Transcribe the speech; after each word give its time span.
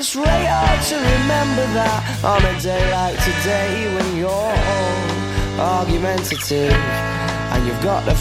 It's 0.00 0.14
hard 0.14 0.80
to 0.88 0.96
remember 0.96 1.66
that 1.76 2.24
on 2.24 2.40
a 2.40 2.56
day 2.62 2.80
like 2.90 3.18
today 3.20 3.84
when 3.94 4.16
you're 4.16 4.30
all 4.30 5.76
argumentative 5.76 6.72
and 6.72 7.66
you've 7.66 7.82
got 7.82 8.02
the 8.06 8.16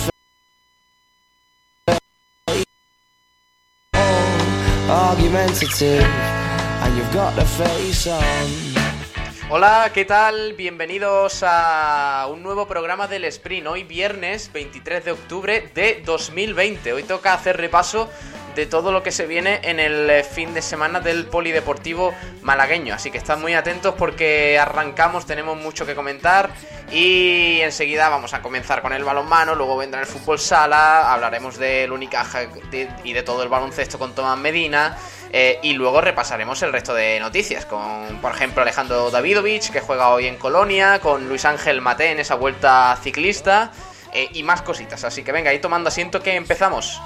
argumentative 4.91 6.03
and 6.03 6.97
you've 6.97 7.13
got 7.13 7.33
the 7.37 7.45
face 7.45 8.07
on. 8.07 8.79
Hola, 9.49 9.89
¿qué 9.93 10.05
tal? 10.05 10.53
Bienvenidos 10.53 11.43
a 11.43 12.27
un 12.29 12.43
nuevo 12.43 12.67
programa 12.67 13.07
del 13.07 13.23
Sprint. 13.23 13.67
Hoy 13.67 13.83
viernes 13.83 14.51
23 14.51 15.05
de 15.05 15.11
octubre 15.13 15.71
de 15.73 16.03
2020. 16.05 16.93
Hoy 16.93 17.03
toca 17.03 17.33
hacer 17.33 17.57
repaso 17.57 18.09
de 18.59 18.65
todo 18.65 18.91
lo 18.91 19.03
que 19.03 19.13
se 19.13 19.25
viene 19.25 19.61
en 19.63 19.79
el 19.79 20.09
eh, 20.09 20.21
fin 20.21 20.53
de 20.53 20.61
semana 20.61 20.99
del 20.99 21.27
polideportivo 21.27 22.13
malagueño. 22.41 22.93
Así 22.93 23.09
que 23.09 23.17
estad 23.17 23.37
muy 23.37 23.53
atentos 23.53 23.95
porque 23.97 24.59
arrancamos, 24.59 25.25
tenemos 25.25 25.55
mucho 25.55 25.85
que 25.85 25.95
comentar 25.95 26.49
y 26.91 27.61
enseguida 27.61 28.09
vamos 28.09 28.33
a 28.33 28.41
comenzar 28.41 28.81
con 28.81 28.91
el 28.91 29.05
balonmano, 29.05 29.55
luego 29.55 29.77
vendrá 29.77 30.01
el 30.01 30.07
fútbol 30.07 30.39
sala, 30.39 31.13
hablaremos 31.13 31.57
del 31.57 31.89
Unicaja 31.93 32.49
y 33.05 33.13
de 33.13 33.23
todo 33.23 33.43
el 33.43 33.49
baloncesto 33.49 33.97
con 33.97 34.13
Tomás 34.13 34.37
Medina. 34.37 34.97
Eh, 35.31 35.59
y 35.61 35.73
luego 35.73 36.01
repasaremos 36.01 36.61
el 36.63 36.73
resto 36.73 36.93
de 36.93 37.17
noticias, 37.21 37.65
con 37.65 38.19
por 38.19 38.33
ejemplo 38.33 38.61
Alejandro 38.61 39.09
Davidovich, 39.09 39.71
que 39.71 39.79
juega 39.79 40.09
hoy 40.09 40.27
en 40.27 40.35
Colonia, 40.35 40.99
con 40.99 41.29
Luis 41.29 41.45
Ángel 41.45 41.79
Mate 41.79 42.11
en 42.11 42.19
esa 42.19 42.35
vuelta 42.35 42.97
ciclista, 43.01 43.71
eh, 44.13 44.29
y 44.33 44.43
más 44.43 44.61
cositas. 44.61 45.03
Así 45.03 45.23
que 45.23 45.31
venga, 45.31 45.51
ahí 45.51 45.59
tomando 45.59 45.89
asiento 45.89 46.21
que 46.21 46.35
empezamos. 46.35 47.01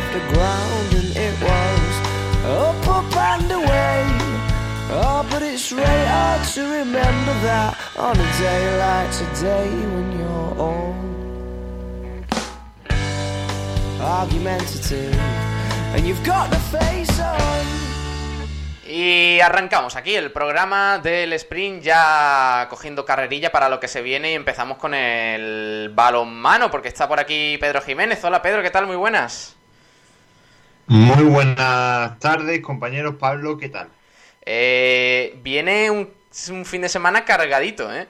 Off 0.00 0.12
the 0.12 0.34
ground, 0.34 0.90
and 0.94 1.10
it 1.16 1.34
was 1.42 1.94
up, 2.46 2.88
up 2.88 3.16
and 3.16 3.50
away. 3.52 4.04
Oh, 4.92 5.26
but 5.30 5.42
it's 5.42 5.70
really 5.72 6.06
hard 6.06 6.42
to 6.54 6.62
remember 6.62 7.34
that 7.46 7.76
on 7.98 8.16
a 8.16 8.28
day 8.38 8.62
like 8.78 9.10
today 9.12 9.68
when 9.92 10.18
you're 10.18 10.54
all 10.58 10.94
argumentative 14.00 15.14
and 15.94 16.06
you've 16.06 16.24
got 16.24 16.50
the 16.50 16.58
face 16.76 17.20
on. 17.20 17.66
Y 18.92 19.38
arrancamos 19.40 19.94
aquí 19.94 20.16
el 20.16 20.32
programa 20.32 20.98
del 20.98 21.32
sprint 21.34 21.84
ya 21.84 22.66
cogiendo 22.68 23.04
carrerilla 23.04 23.52
para 23.52 23.68
lo 23.68 23.78
que 23.78 23.86
se 23.86 24.02
viene 24.02 24.32
y 24.32 24.34
empezamos 24.34 24.78
con 24.78 24.94
el 24.94 25.92
balonmano 25.94 26.72
porque 26.72 26.88
está 26.88 27.06
por 27.06 27.20
aquí 27.20 27.56
Pedro 27.60 27.80
Jiménez. 27.82 28.24
Hola 28.24 28.42
Pedro, 28.42 28.62
¿qué 28.62 28.70
tal? 28.70 28.88
Muy 28.88 28.96
buenas. 28.96 29.59
Muy 30.90 31.22
buenas 31.22 32.18
tardes 32.18 32.60
compañeros. 32.62 33.14
Pablo, 33.14 33.58
¿qué 33.58 33.68
tal? 33.68 33.90
Eh, 34.44 35.38
viene 35.40 35.88
un, 35.88 36.08
fin 36.64 36.82
de 36.82 36.88
semana 36.88 37.24
cargadito, 37.24 37.94
¿eh? 37.94 38.08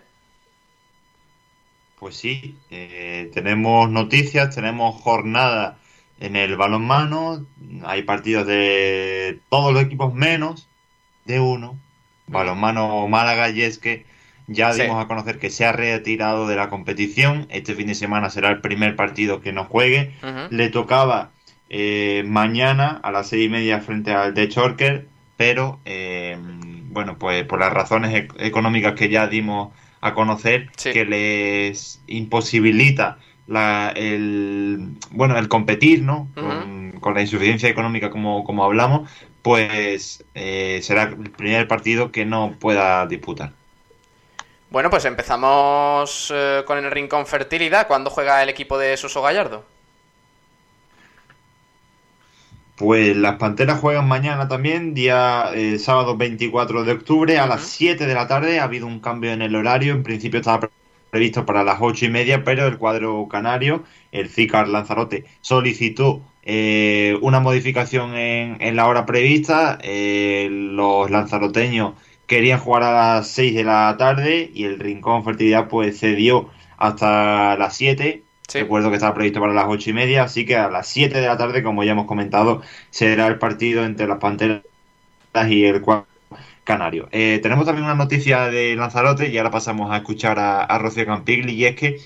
Pues 1.99 2.17
sí, 2.17 2.57
eh, 2.71 3.31
tenemos 3.35 3.91
noticias, 3.91 4.55
tenemos 4.55 4.99
jornada 5.03 5.77
en 6.21 6.37
el 6.37 6.57
balonmano, 6.57 7.45
hay 7.85 8.05
partidos 8.05 8.47
de 8.47 9.41
todos 9.51 9.75
los 9.75 9.83
equipos 9.83 10.15
menos 10.15 10.67
de 11.27 11.39
uno, 11.39 11.79
balonmano 12.29 13.07
Málaga, 13.09 13.51
y 13.51 13.61
es 13.61 13.77
que 13.77 14.07
ya 14.47 14.73
dimos 14.73 15.05
a 15.05 15.07
conocer 15.07 15.39
que 15.39 15.51
se 15.51 15.67
ha 15.67 15.73
retirado 15.73 16.49
de 16.49 16.57
la 16.57 16.71
competición. 16.71 17.47
Este 17.51 17.75
fin 17.75 17.89
de 17.89 17.95
semana 17.95 18.31
será 18.31 18.49
el 18.49 18.63
primer 18.63 18.97
partido 18.97 19.43
que 19.43 19.53
nos 19.53 19.69
juegue. 19.69 20.15
Le 20.49 20.71
tocaba 20.71 21.33
eh, 21.73 22.25
mañana 22.27 22.99
a 23.01 23.13
las 23.13 23.29
seis 23.29 23.47
y 23.47 23.49
media 23.49 23.81
frente 23.81 24.13
al 24.13 24.35
De 24.35 24.49
Chorker, 24.49 25.07
pero 25.37 25.79
eh, 25.85 26.37
bueno, 26.89 27.17
pues 27.17 27.45
por 27.45 27.61
las 27.61 27.73
razones 27.73 28.27
económicas 28.39 28.95
que 28.95 29.09
ya 29.09 29.29
dimos 29.29 29.73
a 30.01 30.13
conocer, 30.13 30.69
que 30.73 31.05
les 31.05 32.03
imposibilita 32.09 33.19
la, 33.47 33.93
el 33.95 34.97
bueno 35.13 35.39
el 35.39 35.47
competir, 35.47 36.03
¿no? 36.03 36.29
con, 37.01 37.15
la 37.15 37.21
insuficiencia 37.21 37.69
económica 37.69 38.11
como, 38.11 38.43
como 38.43 38.65
hablamos, 38.65 39.09
pues 39.43 40.25
eh, 40.35 40.81
será 40.83 41.05
el 41.05 41.31
primer 41.31 41.69
partido 41.69 42.11
que 42.11 42.25
no 42.25 42.57
pueda 42.59 43.07
disputar. 43.07 43.53
Bueno, 44.71 44.91
pues 44.91 45.05
empezamos 45.05 46.35
con 46.67 46.79
el 46.79 46.91
Rincón 46.91 47.27
Fertilidad. 47.27 47.87
¿Cuándo 47.87 48.11
juega 48.11 48.43
el 48.43 48.49
equipo 48.49 48.77
de 48.77 48.97
Suso 48.97 49.23
Gallardo? 49.23 49.65
Pues 52.80 53.15
las 53.15 53.36
Panteras 53.36 53.78
juegan 53.78 54.09
mañana 54.09 54.48
también, 54.48 54.94
día 54.94 55.50
eh, 55.54 55.78
sábado 55.78 56.16
24 56.16 56.82
de 56.82 56.92
octubre, 56.92 57.38
a 57.38 57.47
las 57.47 57.65
7 57.65 58.06
de 58.06 58.15
la 58.15 58.27
tarde. 58.27 58.59
Ha 58.59 58.65
habido 58.65 58.86
un 58.86 59.00
cambio 59.00 59.32
en 59.32 59.42
el 59.42 59.54
horario. 59.54 59.92
En 59.92 60.03
principio 60.03 60.41
estaba 60.41 60.71
previsto 61.10 61.44
para 61.44 61.62
las 61.62 61.77
8 61.82 62.06
y 62.06 62.09
media, 62.09 62.42
pero 62.42 62.66
el 62.66 62.78
cuadro 62.78 63.28
canario, 63.28 63.84
el 64.12 64.30
CICAR 64.30 64.66
Lanzarote, 64.66 65.27
solicitó 65.42 66.22
eh, 66.42 67.18
una 67.21 67.41
modificación 67.41 68.15
en, 68.15 68.77
la 68.77 68.86
hora 68.86 69.04
prevista. 69.04 69.78
Eh, 69.82 70.48
los 70.50 71.10
lanzaroteños 71.10 71.97
querían 72.27 72.60
jugar 72.60 72.84
a 72.84 73.16
las 73.16 73.28
6 73.28 73.56
de 73.56 73.65
la 73.65 73.94
tarde 73.98 74.50
y 74.54 74.65
el 74.65 74.78
Rincón 74.78 75.22
Fertilidad 75.22 75.68
pues 75.68 76.00
cedió 76.00 76.48
hasta 76.78 77.59
las 77.59 77.77
7. 77.77 78.22
Recuerdo 78.53 78.91
que 78.91 78.97
estaba 78.97 79.15
previsto 79.15 79.41
para 79.41 79.53
las 79.53 79.67
8 79.69 79.91
y 79.91 79.93
media, 79.93 80.25
así 80.25 80.45
que 80.45 80.57
a 80.57 80.69
las 80.69 80.89
7 80.89 81.21
de 81.21 81.27
la 81.27 81.37
tarde, 81.37 81.63
como 81.63 81.85
ya 81.85 81.93
hemos 81.93 82.07
comentado, 82.07 82.63
será 82.91 83.27
el 83.27 83.39
partido 83.39 83.85
entre 83.85 84.07
las 84.07 84.19
Panteras 84.19 84.63
y 85.49 85.65
el 85.65 85.81
cuadro 85.81 86.07
canario. 86.65 87.09
Eh, 87.13 87.41
tenemos 87.43 87.67
también 87.67 87.85
una 87.85 87.95
noticia 87.95 88.45
de 88.45 88.77
Lanzarote 88.77 89.29
y 89.29 89.39
ahora 89.39 89.51
pasamos 89.51 89.91
a 89.91 89.99
escuchar 89.99 90.39
a, 90.39 90.79
Rocío 90.79 91.07
Campigli 91.07 91.53
y 91.53 91.65
es 91.67 91.77
que 91.77 91.99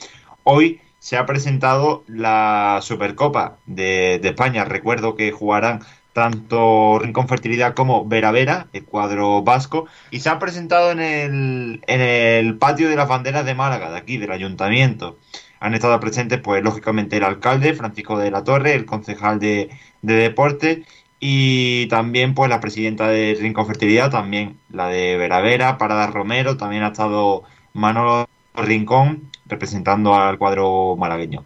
hoy 0.43 0.81
se 0.99 1.17
ha 1.17 1.26
presentado 1.26 2.05
la 2.06 2.79
Supercopa 2.82 3.58
de, 3.67 4.20
España. 4.23 4.64
Recuerdo 4.64 5.17
que 5.17 5.32
jugarán 5.32 5.81
tanto 6.12 6.99
Rincón 7.00 7.29
Fertilidad 7.29 7.75
como 7.75 8.06
Vera 8.06 8.31
Vera, 8.31 8.69
el 8.73 8.85
cuadro 8.85 9.43
vasco, 9.43 9.87
y 10.11 10.20
se 10.20 10.31
ha 10.31 10.38
presentado 10.38 10.93
en 10.93 11.00
el, 11.00 11.82
en 11.87 12.00
el 12.00 12.56
patio 12.56 12.88
de 12.88 12.96
las 12.96 13.08
banderas 13.08 13.44
de 13.44 13.55
Málaga, 13.55 13.91
de 13.91 13.99
aquí, 13.99 14.17
del 14.17 14.31
ayuntamiento. 14.31 15.19
Han 15.60 15.74
estado 15.74 15.98
presentes, 16.00 16.40
pues, 16.40 16.62
lógicamente, 16.62 17.16
el 17.16 17.24
alcalde, 17.24 17.74
Francisco 17.74 18.18
de 18.18 18.30
la 18.30 18.44
Torre, 18.44 18.74
el 18.74 18.86
concejal 18.86 19.38
de, 19.38 19.70
de 20.02 20.14
deporte 20.14 20.84
y 21.20 21.86
también, 21.88 22.34
pues, 22.34 22.50
la 22.50 22.60
presidenta 22.60 23.08
de 23.08 23.36
Rincón 23.40 23.66
Fertilidad, 23.66 24.10
también 24.10 24.58
la 24.70 24.88
de 24.88 25.16
Vera 25.16 25.40
Vera, 25.40 25.78
Parada 25.78 26.06
Romero, 26.08 26.56
también 26.56 26.82
ha 26.82 26.88
estado 26.88 27.44
Manolo 27.72 28.28
Rincón 28.54 29.30
representando 29.46 30.14
al 30.14 30.38
cuadro 30.38 30.96
malagueño. 30.96 31.44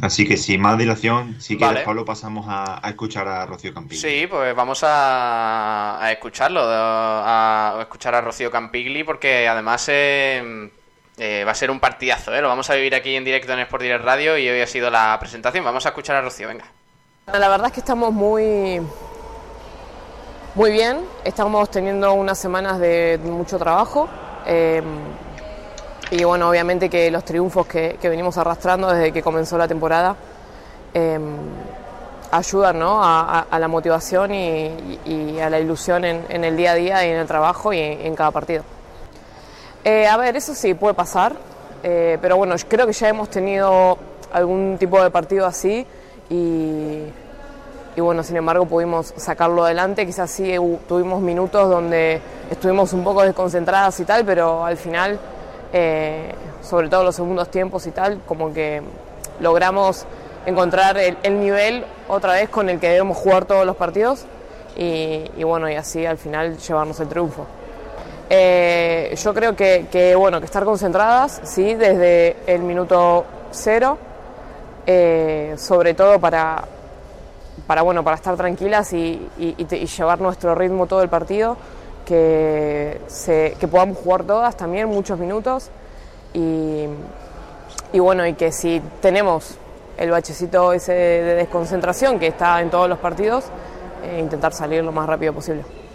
Así 0.00 0.28
que 0.28 0.36
sin 0.36 0.60
más 0.60 0.76
dilación, 0.76 1.40
si 1.40 1.56
quieres, 1.56 1.82
Pablo, 1.82 2.04
pasamos 2.04 2.44
a, 2.48 2.82
escuchar 2.86 3.26
a 3.28 3.46
Rocío 3.46 3.72
Campigli. 3.72 3.98
Sí, 3.98 4.26
pues 4.26 4.54
vamos 4.54 4.84
a, 4.86 6.08
escucharlo, 6.12 6.60
a, 6.64 7.78
escuchar 7.80 8.14
a 8.14 8.20
Rocío 8.20 8.50
Campigli, 8.50 9.04
porque 9.04 9.48
además 9.48 9.88
eh, 9.88 10.70
eh, 11.18 11.44
va 11.44 11.52
a 11.52 11.54
ser 11.54 11.70
un 11.70 11.80
partidazo, 11.80 12.34
¿eh? 12.34 12.40
lo 12.40 12.48
vamos 12.48 12.68
a 12.70 12.74
vivir 12.74 12.94
aquí 12.94 13.16
en 13.16 13.24
directo 13.24 13.52
en 13.52 13.60
Sport 13.60 13.82
Direct 13.82 14.04
Radio 14.04 14.36
y 14.36 14.48
hoy 14.48 14.60
ha 14.60 14.66
sido 14.66 14.90
la 14.90 15.16
presentación. 15.18 15.64
Vamos 15.64 15.86
a 15.86 15.90
escuchar 15.90 16.16
a 16.16 16.20
Rocío, 16.20 16.48
venga. 16.48 16.66
La 17.26 17.48
verdad 17.48 17.66
es 17.66 17.72
que 17.72 17.80
estamos 17.80 18.12
muy, 18.12 18.80
muy 20.54 20.70
bien, 20.70 21.00
estamos 21.24 21.70
teniendo 21.70 22.12
unas 22.12 22.38
semanas 22.38 22.78
de 22.78 23.18
mucho 23.22 23.58
trabajo. 23.58 24.08
Eh, 24.46 24.82
y 26.10 26.22
bueno, 26.22 26.48
obviamente 26.48 26.88
que 26.88 27.10
los 27.10 27.24
triunfos 27.24 27.66
que, 27.66 27.98
venimos 28.02 28.38
arrastrando 28.38 28.88
desde 28.92 29.12
que 29.12 29.22
comenzó 29.22 29.58
la 29.58 29.66
temporada 29.66 30.14
em, 30.94 31.36
ayudan 32.30 32.78
¿no? 32.78 33.00
a, 33.02 33.46
la 33.58 33.68
motivación 33.68 34.32
y, 34.32 35.40
a 35.40 35.50
la 35.50 35.58
ilusión 35.58 36.04
en, 36.04 36.44
el 36.44 36.56
día 36.56 36.72
a 36.72 36.74
día 36.74 37.06
y 37.06 37.10
en 37.10 37.16
el 37.16 37.26
trabajo 37.26 37.72
y 37.72 37.80
en, 37.80 38.14
cada 38.14 38.30
partido. 38.30 38.62
Eh, 39.86 40.08
a 40.08 40.16
ver, 40.16 40.34
eso 40.36 40.52
sí 40.52 40.74
puede 40.74 40.94
pasar, 40.94 41.36
eh, 41.84 42.18
pero 42.20 42.36
bueno, 42.36 42.56
creo 42.68 42.88
que 42.88 42.92
ya 42.92 43.08
hemos 43.08 43.30
tenido 43.30 43.96
algún 44.32 44.78
tipo 44.80 45.00
de 45.00 45.10
partido 45.10 45.46
así 45.46 45.86
y, 46.28 47.02
y 47.94 48.00
bueno, 48.00 48.24
sin 48.24 48.36
embargo 48.36 48.66
pudimos 48.66 49.14
sacarlo 49.16 49.64
adelante, 49.64 50.04
quizás 50.04 50.28
sí 50.28 50.52
tuvimos 50.88 51.22
minutos 51.22 51.70
donde 51.70 52.20
estuvimos 52.50 52.92
un 52.94 53.04
poco 53.04 53.22
desconcentradas 53.22 54.00
y 54.00 54.04
tal, 54.04 54.24
pero 54.24 54.64
al 54.64 54.76
final 54.76 55.20
eh, 55.72 56.34
sobre 56.62 56.88
todo 56.88 57.04
los 57.04 57.14
segundos 57.14 57.48
tiempos 57.48 57.86
y 57.86 57.92
tal, 57.92 58.22
como 58.26 58.52
que 58.52 58.82
logramos 59.38 60.04
encontrar 60.46 60.98
el, 60.98 61.40
nivel 61.40 61.84
otra 62.08 62.32
vez 62.32 62.48
con 62.48 62.68
el 62.70 62.80
que 62.80 62.88
debemos 62.88 63.16
jugar 63.18 63.44
todos 63.44 63.64
los 63.64 63.76
partidos 63.76 64.24
y, 64.76 65.44
bueno, 65.44 65.70
y 65.70 65.76
así 65.76 66.04
al 66.04 66.18
final 66.18 66.58
llevarnos 66.58 66.98
el 66.98 67.06
triunfo. 67.06 67.46
Eh, 68.28 69.14
yo 69.22 69.32
creo 69.34 69.54
que, 69.54 70.14
bueno, 70.16 70.40
que 70.40 70.46
estar 70.46 70.64
concentradas, 70.64 71.40
sí, 71.44 71.74
desde 71.74 72.36
el 72.46 72.62
minuto 72.62 73.24
cero, 73.52 73.98
eh, 74.86 75.54
sobre 75.56 75.94
todo 75.94 76.18
para, 76.18 76.64
para, 77.66 77.82
bueno, 77.82 78.02
para 78.02 78.16
estar 78.16 78.36
tranquilas 78.36 78.92
y, 78.92 79.28
llevar 79.96 80.20
nuestro 80.20 80.54
ritmo 80.54 80.86
todo 80.86 81.02
el 81.02 81.08
partido 81.08 81.56
que, 82.04 83.00
se, 83.06 83.56
que 83.58 83.68
podamos 83.68 83.98
jugar 83.98 84.24
todas 84.24 84.56
también 84.56 84.88
muchos 84.88 85.18
minutos 85.18 85.70
y, 86.32 86.86
bueno, 87.98 88.26
y 88.26 88.34
que 88.34 88.52
si 88.52 88.82
tenemos 89.00 89.56
el 89.96 90.10
bachecito 90.10 90.72
ese 90.72 90.92
de 90.92 91.34
desconcentración 91.36 92.18
que 92.18 92.26
está 92.26 92.60
en 92.60 92.70
todos 92.70 92.88
los 92.88 92.98
partidos, 92.98 93.44
eh, 94.04 94.20
intentar 94.20 94.52
salir 94.52 94.84
lo 94.84 94.92
más 94.92 95.06
rápido 95.06 95.32
posible. 95.32 95.85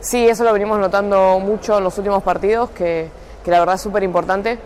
Sí, 0.00 0.28
eso 0.28 0.44
lo 0.44 0.52
venimos 0.52 0.78
notando 0.78 1.38
mucho 1.38 1.78
en 1.78 1.84
los 1.84 1.96
últimos 1.98 2.22
partidos, 2.22 2.70
que, 2.70 3.08
que 3.44 3.50
la 3.50 3.60
verdad 3.60 3.74
es 3.74 3.82
súper 3.82 4.02
importante 4.02 4.58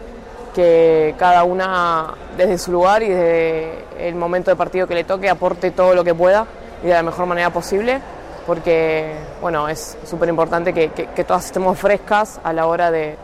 que 0.54 1.14
cada 1.18 1.42
una 1.42 2.14
desde 2.36 2.58
su 2.58 2.70
lugar 2.70 3.02
y 3.02 3.08
desde 3.08 3.84
el 3.98 4.14
momento 4.14 4.50
de 4.50 4.56
partido 4.56 4.86
que 4.86 4.94
le 4.94 5.02
toque 5.02 5.28
aporte 5.28 5.72
todo 5.72 5.94
lo 5.94 6.04
que 6.04 6.14
pueda 6.14 6.46
y 6.82 6.86
de 6.86 6.94
la 6.94 7.02
mejor 7.02 7.26
manera 7.26 7.50
posible 7.50 8.00
porque 8.46 9.14
bueno, 9.40 9.68
es 9.68 9.96
súper 10.04 10.28
importante 10.28 10.72
que, 10.72 11.24
todas 11.24 11.46
estemos 11.46 11.78
frescas 11.78 12.40
a 12.42 12.52
la 12.52 12.66
hora 12.66 12.90
de, 12.90 13.16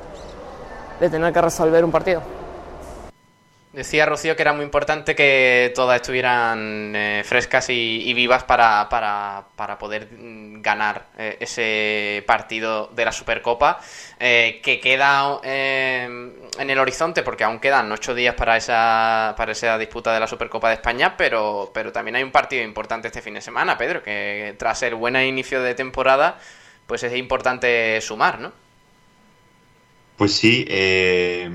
tener 0.98 1.32
que 1.32 1.40
resolver 1.40 1.84
un 1.84 1.90
partido. 1.90 2.22
Decía 3.72 4.04
Rocío 4.04 4.34
que 4.34 4.42
era 4.42 4.52
muy 4.52 4.64
importante 4.64 5.14
que 5.14 5.72
todas 5.76 6.00
estuvieran 6.00 6.92
eh, 6.96 7.22
frescas 7.24 7.70
y, 7.70 8.12
vivas 8.14 8.42
para, 8.42 8.88
para, 8.88 9.78
poder 9.78 10.08
mm, 10.10 10.60
ganar 10.60 11.06
eh, 11.16 11.36
ese 11.38 12.24
partido 12.26 12.88
de 12.88 13.04
la 13.04 13.12
Supercopa 13.12 13.78
eh, 14.18 14.60
que 14.60 14.80
queda 14.80 15.38
en 15.44 16.68
el 16.68 16.78
horizonte, 16.80 17.22
porque 17.22 17.44
aún 17.44 17.60
quedan 17.60 17.92
ocho 17.92 18.12
días 18.12 18.34
para 18.34 18.56
esa, 18.56 19.34
para 19.36 19.52
esa 19.52 19.78
disputa 19.78 20.12
de 20.12 20.18
la 20.18 20.26
Supercopa 20.26 20.68
de 20.68 20.74
España, 20.74 21.16
pero, 21.16 21.70
pero 21.72 21.92
también 21.92 22.16
hay 22.16 22.24
un 22.24 22.32
partido 22.32 22.64
importante 22.64 23.06
este 23.06 23.22
fin 23.22 23.34
de 23.34 23.40
semana, 23.40 23.78
Pedro, 23.78 24.02
que 24.02 24.56
tras 24.58 24.82
el 24.82 24.96
buen 24.96 25.14
inicio 25.14 25.62
de 25.62 25.76
temporada, 25.76 26.38
pues 26.88 27.04
es 27.04 27.14
importante 27.14 28.00
sumar, 28.00 28.40
¿no? 28.40 28.52
Pues 30.20 30.34
sí, 30.34 30.66
eh, 30.68 31.48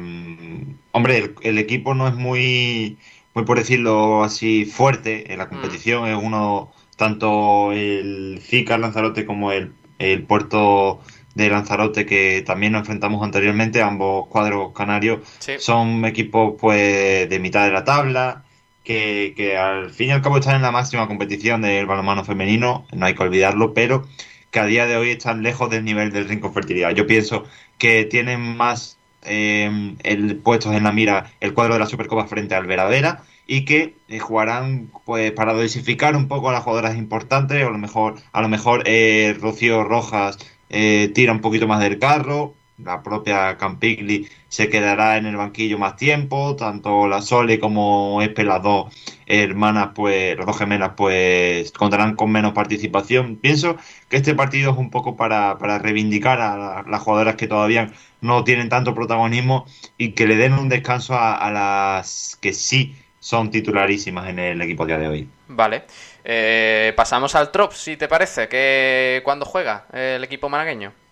hombre, 0.91 1.35
el, 1.44 1.59
equipo 1.59 1.94
no 1.94 2.07
es 2.07 2.15
muy, 2.15 2.97
muy, 3.35 3.45
por 3.45 3.59
decirlo 3.59 4.23
así, 4.23 4.65
fuerte 4.65 5.31
en 5.31 5.38
la 5.38 5.45
mm. 5.45 5.50
competición, 5.50 6.07
es 6.07 6.17
uno, 6.19 6.73
tanto 6.97 7.73
el 7.73 8.39
Zika 8.41 8.79
Lanzarote 8.79 9.23
como 9.27 9.51
el, 9.51 9.71
el 10.00 10.23
Puerto 10.23 11.00
de 11.35 11.47
Lanzarote 11.51 12.07
que 12.07 12.41
también 12.44 12.71
nos 12.71 12.79
enfrentamos 12.79 13.23
anteriormente, 13.23 13.83
ambos 13.83 14.29
cuadros 14.29 14.73
canarios 14.73 15.19
son 15.59 16.03
equipos 16.03 16.56
pues 16.59 17.29
de 17.29 17.39
mitad 17.39 17.67
de 17.67 17.71
la 17.71 17.83
tabla, 17.83 18.45
que, 18.83 19.35
que, 19.38 19.59
al 19.59 19.91
fin 19.91 20.07
y 20.07 20.12
al 20.12 20.23
cabo 20.23 20.39
están 20.39 20.56
en 20.56 20.63
la 20.63 20.71
máxima 20.71 21.07
competición 21.07 21.62
del 21.62 21.85
balonmano 21.85 22.25
femenino, 22.25 22.88
no 22.94 23.06
hay 23.06 23.13
que 23.13 23.21
olvidarlo, 23.21 23.75
pero 23.75 24.07
que 24.51 24.59
a 24.59 24.65
día 24.65 24.86
de 24.86 24.97
hoy 24.97 25.12
están 25.12 25.44
lejos 25.44 25.69
del 25.69 25.83
nivel 25.83 26.12
del 26.12 26.27
Rincón 26.27 26.53
Fertilidad. 26.53 26.92
Yo 26.92 27.07
pienso 27.07 27.45
que 27.77 28.06
tienen 28.06 28.42
más 28.42 28.97
eh, 29.24 29.95
el, 30.03 30.38
puestos 30.38 30.74
en 30.74 30.83
la 30.83 30.92
mira 30.92 31.31
el 31.39 31.53
cuadro 31.53 31.74
de 31.74 31.80
la 31.80 31.86
Supercopa 31.88 32.27
frente 32.27 32.56
al 32.56 32.68
Veradera 32.68 33.24
y 33.47 33.65
que 33.65 33.95
eh, 34.07 34.19
jugarán 34.19 34.92
pues 35.06 35.31
para 35.31 35.53
dosificar 35.53 36.15
un 36.15 36.27
poco 36.27 36.50
a 36.50 36.53
las 36.53 36.63
jugadoras 36.63 36.98
importantes, 36.98 37.63
o 37.63 37.67
a 37.67 37.72
lo 37.72 37.77
mejor, 37.77 38.15
a 38.31 38.41
lo 38.41 38.50
mejor 38.50 38.84
eh, 38.86 39.36
Rocío 39.39 39.84
Rojas 39.84 40.38
eh, 40.70 41.12
tira 41.13 41.31
un 41.31 41.41
poquito 41.41 41.67
más 41.67 41.81
del 41.81 42.00
carro, 42.00 42.55
la 42.77 43.01
propia 43.01 43.58
Campigli 43.58 44.27
se 44.50 44.70
quedará 44.70 45.17
en 45.17 45.25
el 45.25 45.38
banquillo 45.38 45.77
más 45.77 45.96
tiempo, 45.96 46.55
tanto 46.55 47.08
la 47.08 47.22
Sole 47.22 47.60
como 47.60 48.22
Espe, 48.22 48.44
las 48.44 48.62
dos 48.62 48.94
hermanas, 49.25 49.89
pues, 49.96 50.38
las 50.38 50.46
dos 50.46 50.58
gemelas, 50.58 50.91
pues 50.96 51.72
contarán 51.72 52.15
con 52.15 52.32
menos 52.32 52.53
participación. 52.53 53.38
Pienso 53.38 53.77
que 54.10 54.17
este 54.17 54.36
partido 54.36 54.72
es 54.72 54.77
un 54.77 54.89
poco 54.89 55.15
para, 55.15 55.58
para 55.58 55.79
reivindicar 55.79 56.41
a, 56.41 56.84
las 56.88 57.01
jugadoras 57.01 57.36
que 57.36 57.48
todavía 57.48 57.91
no 58.22 58.44
tienen 58.44 58.70
tanto 58.70 58.94
protagonismo 58.94 59.65
y 59.98 60.12
que 60.12 60.27
le 60.27 60.36
den 60.36 60.53
un 60.53 60.70
descanso 60.70 61.15
a, 61.17 61.50
las 61.51 62.38
que 62.41 62.53
sí 62.53 62.96
son 63.20 63.50
titularísimas 63.50 64.29
en 64.29 64.39
el 64.39 64.62
equipo 64.62 64.86
día 64.86 64.98
de 64.98 65.08
hoy. 65.08 65.29
Vale. 65.48 65.84
Eh, 66.24 66.94
pasamos 66.96 67.36
al 67.36 67.51
Trop, 67.51 67.72
si 67.72 67.98
te 67.98 68.08
parece, 68.08 68.48
que 68.48 69.22
cuando 69.24 69.46
juega 69.46 69.86
el 69.94 70.24
equipo 70.24 70.50
malagueño. 70.50 71.04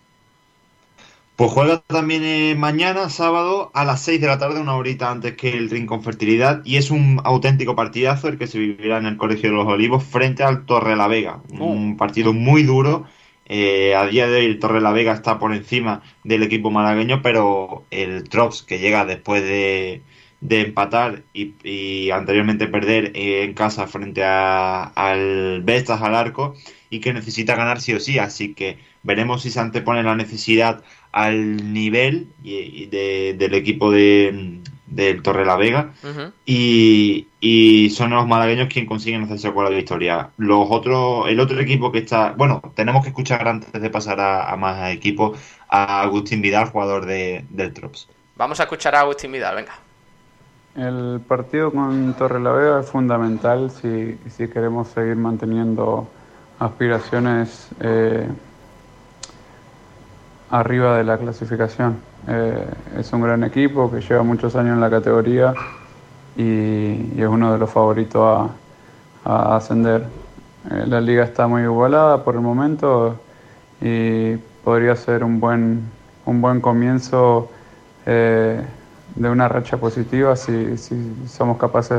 Pues 1.35 1.51
juega 1.51 1.81
también 1.87 2.23
eh, 2.23 2.55
mañana, 2.55 3.09
sábado, 3.09 3.71
a 3.73 3.85
las 3.85 4.03
6 4.03 4.21
de 4.21 4.27
la 4.27 4.37
tarde, 4.37 4.59
una 4.59 4.75
horita 4.75 5.09
antes 5.09 5.33
que 5.35 5.51
el 5.51 5.69
Rincón 5.71 6.03
Fertilidad, 6.03 6.61
y 6.63 6.77
es 6.77 6.91
un 6.91 7.21
auténtico 7.23 7.75
partidazo 7.75 8.27
el 8.27 8.37
que 8.37 8.45
se 8.45 8.59
vivirá 8.59 8.97
en 8.99 9.07
el 9.07 9.17
Colegio 9.17 9.49
de 9.49 9.55
los 9.55 9.65
Olivos 9.65 10.03
frente 10.03 10.43
al 10.43 10.65
Torre 10.65 10.95
la 10.95 11.07
Vega. 11.07 11.41
Un 11.59 11.97
partido 11.97 12.33
muy 12.33 12.63
duro. 12.63 13.05
Eh, 13.45 13.95
a 13.95 14.05
día 14.05 14.27
de 14.27 14.39
hoy 14.39 14.45
el 14.45 14.59
Torre 14.59 14.79
la 14.79 14.91
Vega 14.91 15.13
está 15.13 15.39
por 15.39 15.53
encima 15.53 16.03
del 16.23 16.43
equipo 16.43 16.69
malagueño, 16.69 17.21
pero 17.23 17.85
el 17.89 18.29
Trops, 18.29 18.61
que 18.61 18.77
llega 18.77 19.03
después 19.05 19.41
de, 19.43 20.03
de 20.43 20.61
empatar 20.61 21.23
y, 21.33 22.11
anteriormente 22.11 22.67
perder 22.67 23.11
en 23.15 23.53
casa 23.53 23.87
frente 23.87 24.23
al 24.23 25.61
Bestas 25.63 26.01
al 26.01 26.15
arco 26.15 26.55
y 26.89 26.99
que 26.99 27.13
necesita 27.13 27.55
ganar 27.55 27.81
sí 27.81 27.93
o 27.93 27.99
sí. 27.99 28.19
Así 28.19 28.53
que 28.53 28.77
veremos 29.03 29.41
si 29.41 29.51
se 29.51 29.59
antepone 29.59 30.03
la 30.03 30.15
necesidad 30.15 30.83
al 31.11 31.73
nivel 31.73 32.27
y, 32.43 32.87
del 32.87 33.53
equipo 33.53 33.91
de, 33.91 34.61
del 34.87 35.21
Torre 35.21 35.45
la 35.45 35.57
Vega 35.57 35.91
y, 36.45 37.27
y, 37.39 37.89
son 37.91 38.11
los 38.11 38.27
malagueños 38.27 38.69
quienes 38.71 38.89
consiguen 38.89 39.23
hacerse 39.23 39.53
con 39.53 39.65
la 39.65 39.69
victoria. 39.69 40.29
Los 40.37 40.67
otros, 40.69 41.27
el 41.27 41.39
otro 41.39 41.59
equipo 41.59 41.91
que 41.91 41.99
está, 41.99 42.31
bueno, 42.31 42.61
tenemos 42.75 43.03
que 43.03 43.09
escuchar 43.09 43.47
antes 43.47 43.71
de 43.79 43.89
pasar 43.89 44.19
a, 44.19 44.55
más 44.55 44.91
equipos 44.91 45.37
a 45.69 46.01
Agustín 46.01 46.41
Vidal, 46.41 46.69
jugador 46.69 47.05
de, 47.05 47.45
del 47.49 47.73
Trops. 47.73 48.07
Vamos 48.35 48.59
a 48.59 48.63
escuchar 48.63 48.95
a 48.95 49.01
Agustín 49.01 49.31
Vidal, 49.31 49.55
venga. 49.55 49.73
El 50.75 51.21
partido 51.27 51.71
con 51.71 52.15
Torre 52.15 52.39
la 52.39 52.51
Vega 52.51 52.79
es 52.79 52.89
fundamental 52.89 53.69
si, 53.69 54.17
si 54.35 54.47
queremos 54.47 54.87
seguir 54.87 55.15
manteniendo 55.15 56.07
aspiraciones 56.57 57.67
eh, 57.79 58.27
arriba 60.53 60.97
de 60.97 61.03
la 61.03 61.17
clasificación. 61.17 61.97
Eh, 62.27 62.65
es 62.99 63.11
un 63.11 63.21
gran 63.21 63.43
equipo 63.43 63.91
que 63.91 64.01
lleva 64.01 64.21
muchos 64.21 64.55
años 64.55 64.75
en 64.75 64.81
la 64.81 64.89
categoría 64.89 65.53
y, 66.37 67.19
es 67.19 67.27
uno 67.27 67.51
de 67.53 67.57
los 67.57 67.71
favoritos 67.71 68.51
a, 69.25 69.55
ascender. 69.55 70.05
Eh, 70.69 70.83
la 70.85 71.01
liga 71.01 71.23
está 71.23 71.47
muy 71.47 71.63
igualada 71.63 72.23
por 72.23 72.35
el 72.35 72.41
momento 72.41 73.17
y 73.81 74.35
podría 74.63 74.95
ser 74.95 75.23
un 75.23 75.39
buen, 75.39 75.89
un 76.25 76.39
buen 76.39 76.61
comienzo 76.61 77.49
de 78.05 79.29
una 79.29 79.47
racha 79.47 79.77
positiva 79.77 80.35
si, 80.35 80.77
somos 81.27 81.57
capaces 81.57 81.97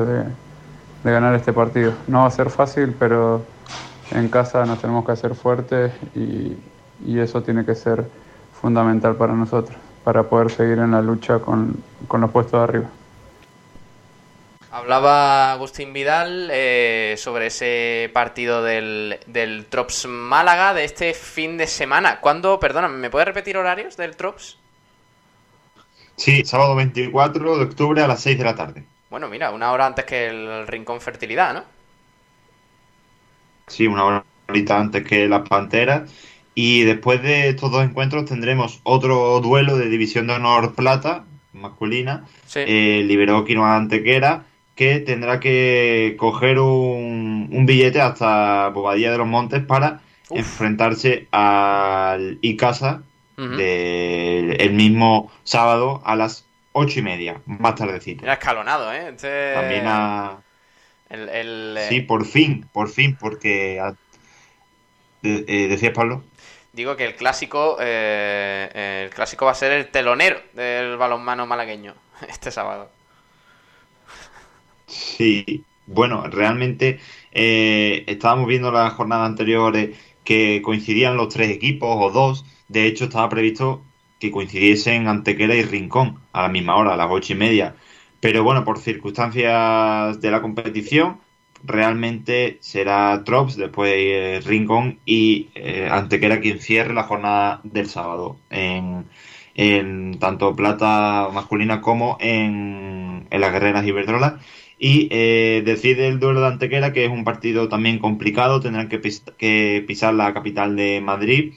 ganar 1.02 1.34
este 1.34 1.52
partido. 1.52 1.92
No 2.06 2.20
va 2.20 2.26
a 2.26 2.30
ser 2.30 2.50
fácil, 2.50 2.94
pero 2.98 3.42
en 4.12 4.28
casa 4.28 4.64
nos 4.64 4.80
tenemos 4.80 5.04
que 5.04 5.12
hacer 5.12 5.34
fuertes 5.34 5.92
y, 6.14 6.56
y 7.04 7.18
eso 7.18 7.42
tiene 7.42 7.64
que 7.64 7.74
ser 7.74 8.04
fundamental 8.64 9.14
para 9.16 9.34
nosotros, 9.34 9.76
para 10.04 10.22
poder 10.22 10.50
seguir 10.50 10.78
en 10.78 10.92
la 10.92 11.02
lucha 11.02 11.38
con, 11.38 11.76
con 12.08 12.22
los 12.22 12.30
puestos 12.30 12.58
de 12.58 12.64
arriba. 12.64 12.90
Hablaba 14.70 15.52
Agustín 15.52 15.92
Vidal 15.92 16.48
eh, 16.50 17.14
sobre 17.18 17.48
ese 17.48 18.10
partido 18.14 18.62
del, 18.62 19.20
del, 19.26 19.66
Trops 19.66 20.06
Málaga 20.06 20.72
de 20.72 20.84
este 20.84 21.12
fin 21.12 21.58
de 21.58 21.66
semana. 21.66 22.20
¿Cuándo, 22.20 22.58
perdona, 22.58 22.88
¿me 22.88 23.10
puedes 23.10 23.28
repetir 23.28 23.58
horarios 23.58 23.98
del 23.98 24.16
Trops? 24.16 24.56
Sí, 26.16 26.42
sábado 26.46 26.74
24 26.74 27.58
de 27.58 27.64
octubre 27.64 28.02
a 28.02 28.08
las 28.08 28.22
6 28.22 28.38
de 28.38 28.44
la 28.44 28.54
tarde. 28.54 28.84
Bueno, 29.10 29.28
mira, 29.28 29.50
una 29.50 29.72
hora 29.72 29.84
antes 29.84 30.06
que 30.06 30.28
el 30.28 30.66
Rincón 30.66 31.02
Fertilidad, 31.02 31.52
¿no? 31.52 31.64
Sí, 33.66 33.86
una 33.86 34.24
horita 34.48 34.80
antes 34.80 35.06
que 35.06 35.28
las 35.28 35.46
Panteras. 35.46 36.10
Y 36.54 36.82
después 36.82 37.22
de 37.22 37.48
estos 37.48 37.70
dos 37.70 37.84
encuentros 37.84 38.26
tendremos 38.26 38.80
otro 38.84 39.40
duelo 39.40 39.76
de 39.76 39.88
División 39.88 40.26
de 40.28 40.34
Honor 40.34 40.74
Plata, 40.74 41.24
masculina, 41.52 42.24
Sí. 42.46 42.60
eh, 42.66 43.02
Liberó 43.04 43.44
Quinoa 43.44 43.76
Antequera, 43.76 44.44
que 44.76 44.98
tendrá 45.00 45.40
que 45.40 46.14
coger 46.18 46.58
un, 46.58 47.48
un 47.50 47.66
billete 47.66 48.00
hasta 48.00 48.68
Bobadilla 48.68 49.10
de 49.12 49.18
los 49.18 49.26
Montes 49.26 49.64
para 49.64 50.00
Uf. 50.28 50.38
enfrentarse 50.38 51.26
al 51.32 52.38
Icasa 52.42 53.02
de- 53.36 54.56
el 54.60 54.72
mismo 54.74 55.30
sábado 55.42 56.02
a 56.04 56.14
las 56.14 56.44
ocho 56.72 57.00
y 57.00 57.02
media, 57.02 57.40
más 57.46 57.74
tardecito. 57.74 58.22
Era 58.24 58.34
escalonado, 58.34 58.92
¿eh? 58.92 59.08
Este- 59.08 59.54
También 59.54 59.84
a... 59.86 60.38
el, 61.10 61.28
el, 61.28 61.76
eh, 61.78 61.86
Sí, 61.88 62.00
por 62.00 62.24
fin, 62.26 62.66
por 62.72 62.88
fin, 62.88 63.16
porque... 63.18 63.80
a- 63.80 63.94
de- 65.22 65.44
eh, 65.48 65.68
¿Decías, 65.68 65.92
Pablo? 65.92 66.22
Digo 66.74 66.96
que 66.96 67.04
el 67.04 67.14
clásico, 67.14 67.76
eh, 67.80 69.04
el 69.04 69.14
clásico 69.14 69.44
va 69.44 69.52
a 69.52 69.54
ser 69.54 69.70
el 69.70 69.88
telonero 69.92 70.40
del 70.54 70.96
balonmano 70.96 71.46
malagueño 71.46 71.94
este 72.28 72.50
sábado. 72.50 72.90
Sí, 74.86 75.64
bueno, 75.86 76.24
realmente 76.26 76.98
eh, 77.30 78.02
estábamos 78.08 78.48
viendo 78.48 78.72
las 78.72 78.92
jornadas 78.92 79.28
anteriores 79.28 79.96
que 80.24 80.62
coincidían 80.62 81.16
los 81.16 81.28
tres 81.32 81.50
equipos 81.50 81.96
o 82.00 82.10
dos. 82.10 82.44
De 82.66 82.86
hecho, 82.86 83.04
estaba 83.04 83.28
previsto 83.28 83.84
que 84.18 84.32
coincidiesen 84.32 85.06
Antequera 85.06 85.54
y 85.54 85.62
Rincón 85.62 86.18
a 86.32 86.42
la 86.42 86.48
misma 86.48 86.74
hora, 86.76 86.94
a 86.94 86.96
las 86.96 87.08
ocho 87.08 87.34
y 87.34 87.36
media. 87.36 87.76
Pero 88.18 88.42
bueno, 88.42 88.64
por 88.64 88.78
circunstancias 88.78 90.20
de 90.20 90.30
la 90.30 90.42
competición, 90.42 91.20
realmente 91.64 92.58
será 92.60 93.22
Trops, 93.24 93.56
después 93.56 93.92
eh, 93.96 94.40
Rincón 94.44 95.00
y 95.06 95.50
eh, 95.54 95.88
Antequera 95.90 96.40
quien 96.40 96.60
cierre 96.60 96.94
la 96.94 97.04
jornada 97.04 97.60
del 97.64 97.88
sábado 97.88 98.36
en, 98.50 99.06
en 99.54 100.18
tanto 100.18 100.54
plata 100.56 101.28
masculina 101.32 101.80
como 101.80 102.16
en, 102.20 103.26
en 103.30 103.40
las 103.40 103.52
guerreras 103.52 103.86
Iberdrola. 103.86 104.40
Y 104.78 105.08
eh, 105.12 105.62
decide 105.64 106.08
el 106.08 106.18
duelo 106.20 106.40
de 106.40 106.48
Antequera, 106.48 106.92
que 106.92 107.04
es 107.04 107.10
un 107.10 107.24
partido 107.24 107.68
también 107.68 107.98
complicado, 107.98 108.60
tendrán 108.60 108.88
que, 108.88 108.98
pis- 108.98 109.22
que 109.38 109.84
pisar 109.86 110.14
la 110.14 110.34
capital 110.34 110.76
de 110.76 111.00
Madrid. 111.00 111.54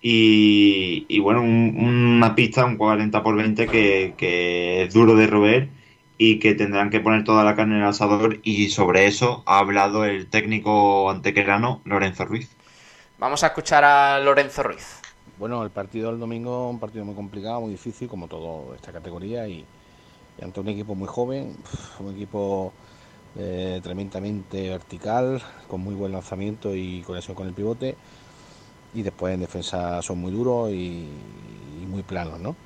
Y, 0.00 1.06
y 1.08 1.18
bueno, 1.20 1.42
un- 1.42 1.74
una 1.78 2.34
pista, 2.34 2.64
un 2.64 2.76
40 2.76 3.22
por 3.22 3.36
20 3.36 3.68
que, 3.68 4.14
que 4.16 4.82
es 4.84 4.94
duro 4.94 5.16
de 5.16 5.26
roer 5.26 5.70
y 6.18 6.38
que 6.38 6.54
tendrán 6.54 6.90
que 6.90 7.00
poner 7.00 7.24
toda 7.24 7.44
la 7.44 7.56
carne 7.56 7.76
en 7.76 7.82
el 7.82 7.88
asador. 7.88 8.40
Y 8.42 8.68
sobre 8.70 9.06
eso 9.06 9.42
ha 9.46 9.58
hablado 9.58 10.04
el 10.04 10.28
técnico 10.28 11.10
antequerano 11.10 11.80
Lorenzo 11.84 12.24
Ruiz. 12.24 12.50
Vamos 13.18 13.42
a 13.44 13.48
escuchar 13.48 13.84
a 13.84 14.18
Lorenzo 14.20 14.62
Ruiz. 14.62 15.00
Bueno, 15.38 15.62
el 15.62 15.70
partido 15.70 16.10
del 16.10 16.18
domingo, 16.18 16.70
un 16.70 16.78
partido 16.78 17.04
muy 17.04 17.14
complicado, 17.14 17.60
muy 17.60 17.72
difícil, 17.72 18.08
como 18.08 18.26
todo 18.26 18.74
esta 18.74 18.92
categoría, 18.92 19.46
y, 19.46 19.64
y 20.38 20.44
ante 20.44 20.60
un 20.60 20.68
equipo 20.68 20.94
muy 20.94 21.08
joven, 21.08 21.56
un 22.00 22.14
equipo 22.14 22.72
eh, 23.38 23.80
tremendamente 23.82 24.70
vertical, 24.70 25.42
con 25.68 25.82
muy 25.82 25.94
buen 25.94 26.12
lanzamiento 26.12 26.74
y 26.74 27.02
conexión 27.02 27.34
con 27.34 27.46
el 27.46 27.52
pivote, 27.52 27.96
y 28.94 29.02
después 29.02 29.34
en 29.34 29.40
defensa 29.40 30.00
son 30.00 30.18
muy 30.18 30.32
duros 30.32 30.70
y, 30.70 31.06
y 31.82 31.86
muy 31.86 32.02
planos, 32.02 32.40
¿no? 32.40 32.56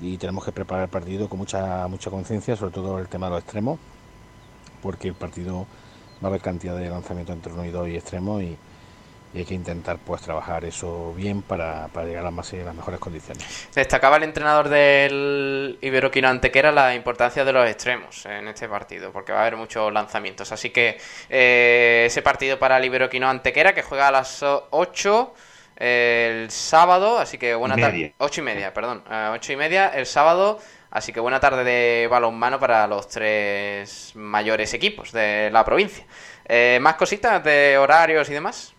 Y 0.00 0.16
tenemos 0.16 0.44
que 0.44 0.52
preparar 0.52 0.84
el 0.84 0.90
partido 0.90 1.28
con 1.28 1.38
mucha 1.38 1.86
mucha 1.88 2.10
conciencia, 2.10 2.56
sobre 2.56 2.72
todo 2.72 2.98
el 2.98 3.08
tema 3.08 3.26
de 3.26 3.32
los 3.32 3.42
extremos, 3.42 3.78
porque 4.82 5.08
el 5.08 5.14
partido 5.14 5.66
va 6.22 6.26
a 6.26 6.26
haber 6.28 6.40
cantidad 6.40 6.76
de 6.76 6.88
lanzamiento 6.88 7.32
entre 7.32 7.52
uno 7.52 7.64
y 7.64 7.70
dos 7.70 7.88
y 7.88 7.96
extremos 7.96 8.42
y, 8.42 8.56
hay 9.34 9.44
que 9.44 9.54
intentar 9.54 9.98
pues 9.98 10.22
trabajar 10.22 10.64
eso 10.64 11.12
bien 11.14 11.42
para, 11.42 11.88
para 11.88 12.06
llegar 12.06 12.26
a 12.26 12.30
las 12.30 12.74
mejores 12.74 12.98
condiciones. 12.98 13.68
Destacaba 13.74 14.16
el 14.16 14.22
entrenador 14.22 14.70
del 14.70 15.78
Iberoquino 15.82 16.28
Antequera 16.28 16.72
la 16.72 16.94
importancia 16.94 17.44
de 17.44 17.52
los 17.52 17.68
extremos 17.68 18.24
en 18.24 18.48
este 18.48 18.68
partido, 18.68 19.12
porque 19.12 19.32
va 19.32 19.40
a 19.40 19.42
haber 19.42 19.56
muchos 19.56 19.92
lanzamientos. 19.92 20.50
Así 20.50 20.70
que 20.70 20.98
eh, 21.28 22.04
ese 22.06 22.22
partido 22.22 22.58
para 22.58 22.78
el 22.78 22.86
Iberoquino 22.86 23.28
Antequera, 23.28 23.74
que 23.74 23.82
juega 23.82 24.08
a 24.08 24.12
las 24.12 24.42
8 24.42 25.34
el 25.78 26.50
sábado, 26.50 27.18
así 27.18 27.38
que 27.38 27.54
buena 27.54 27.78
tarde. 27.78 28.14
8 28.18 28.40
y 28.40 28.44
media, 28.44 28.74
perdón. 28.74 29.04
eh, 29.10 29.30
8 29.32 29.52
y 29.52 29.56
media 29.56 29.88
el 29.88 30.06
sábado, 30.06 30.58
así 30.90 31.12
que 31.12 31.20
buena 31.20 31.40
tarde 31.40 31.64
de 31.64 32.08
balonmano 32.08 32.58
para 32.58 32.86
los 32.86 33.08
tres 33.08 34.12
mayores 34.14 34.74
equipos 34.74 35.12
de 35.12 35.50
la 35.52 35.64
provincia. 35.64 36.04
Eh, 36.46 36.78
¿Más 36.80 36.94
cositas 36.96 37.42
de 37.44 37.78
horarios 37.78 38.28
y 38.30 38.34
demás? 38.34 38.74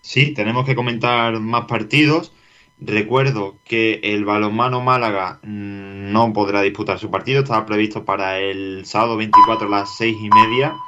Sí, 0.00 0.32
tenemos 0.34 0.64
que 0.64 0.74
comentar 0.74 1.38
más 1.40 1.66
partidos. 1.66 2.32
Recuerdo 2.78 3.60
que 3.64 4.00
el 4.04 4.24
balonmano 4.24 4.80
Málaga 4.82 5.40
mm, 5.42 6.12
no 6.12 6.32
podrá 6.32 6.62
disputar 6.62 6.98
su 6.98 7.10
partido, 7.10 7.42
estaba 7.42 7.66
previsto 7.66 8.04
para 8.04 8.38
el 8.38 8.84
sábado 8.86 9.16
24 9.16 9.66
a 9.68 9.70
las 9.70 9.96
seis 9.96 10.16
y 10.20 10.30
media. 10.30 10.84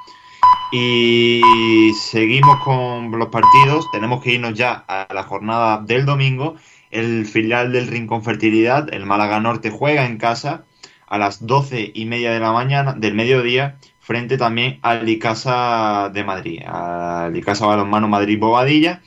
Y 0.71 1.93
seguimos 1.95 2.63
con 2.63 3.11
los 3.11 3.29
partidos, 3.29 3.91
tenemos 3.91 4.23
que 4.23 4.35
irnos 4.35 4.55
ya 4.55 4.85
a 4.87 5.13
la 5.15 5.23
jornada 5.23 5.83
del 5.83 6.05
domingo. 6.05 6.57
El 6.91 7.27
filial 7.27 7.73
del 7.73 7.87
Rincón 7.87 8.23
Fertilidad, 8.23 8.93
el 8.93 9.07
Málaga 9.07 9.41
Norte, 9.41 9.71
juega 9.71 10.07
en 10.07 10.19
casa 10.19 10.65
a 11.07 11.19
las 11.19 11.47
doce 11.47 11.91
y 11.95 12.05
media 12.05 12.33
de 12.33 12.41
la 12.41 12.53
mañana, 12.53 12.93
del 12.93 13.15
mediodía, 13.15 13.79
frente 14.01 14.37
también 14.37 14.79
al 14.83 15.09
Icasa 15.09 16.11
de 16.13 16.25
Madrid, 16.25 16.63
al 16.67 17.35
Icasa 17.37 17.67
Balonmano 17.67 18.09
Madrid 18.09 18.39
Bobadilla 18.39 19.01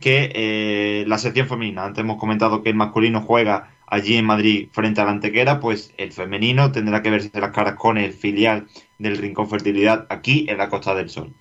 que 0.00 0.30
eh, 0.34 1.04
la 1.06 1.18
sección 1.18 1.48
femenina, 1.48 1.84
antes 1.84 2.02
hemos 2.02 2.18
comentado 2.18 2.62
que 2.62 2.70
el 2.70 2.76
masculino 2.76 3.22
juega 3.22 3.70
allí 3.86 4.16
en 4.16 4.26
Madrid 4.26 4.68
frente 4.72 5.00
a 5.00 5.04
la 5.04 5.12
Antequera, 5.12 5.60
pues 5.60 5.94
el 5.96 6.12
femenino 6.12 6.72
tendrá 6.72 7.02
que 7.02 7.10
verse 7.10 7.30
las 7.40 7.52
caras 7.52 7.76
con 7.76 7.98
el 7.98 8.12
filial 8.12 8.66
del 8.98 9.18
Rincón 9.18 9.48
Fertilidad 9.48 10.06
aquí 10.08 10.46
en 10.48 10.58
la 10.58 10.68
Costa 10.68 10.94
del 10.94 11.10
Sol. 11.10 11.32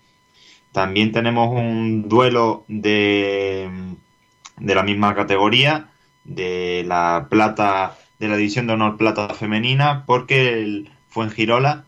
También 0.71 1.12
tenemos 1.12 1.55
un 1.55 2.09
duelo 2.09 2.65
de, 2.67 3.69
de 4.57 4.75
la 4.75 4.83
misma 4.83 5.15
categoría, 5.15 5.89
de 6.25 6.83
la 6.85 7.27
plata, 7.29 7.97
de 8.19 8.27
la 8.27 8.38
división 8.38 8.67
de 8.67 8.74
honor 8.74 8.97
plata 8.97 9.33
femenina, 9.33 10.03
porque 10.05 10.53
el 10.53 10.91
Fuengirola 11.07 11.85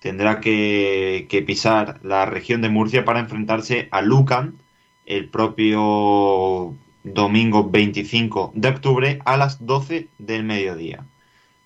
tendrá 0.00 0.40
que, 0.40 1.26
que 1.30 1.42
pisar 1.42 2.00
la 2.02 2.26
región 2.26 2.60
de 2.60 2.70
Murcia 2.70 3.04
para 3.04 3.20
enfrentarse 3.20 3.88
a 3.90 4.02
Lucan 4.02 4.58
el 5.06 5.28
propio 5.28 6.74
domingo 7.04 7.70
25 7.70 8.52
de 8.54 8.68
octubre 8.68 9.18
a 9.24 9.36
las 9.36 9.64
12 9.64 10.08
del 10.18 10.44
mediodía. 10.44 11.04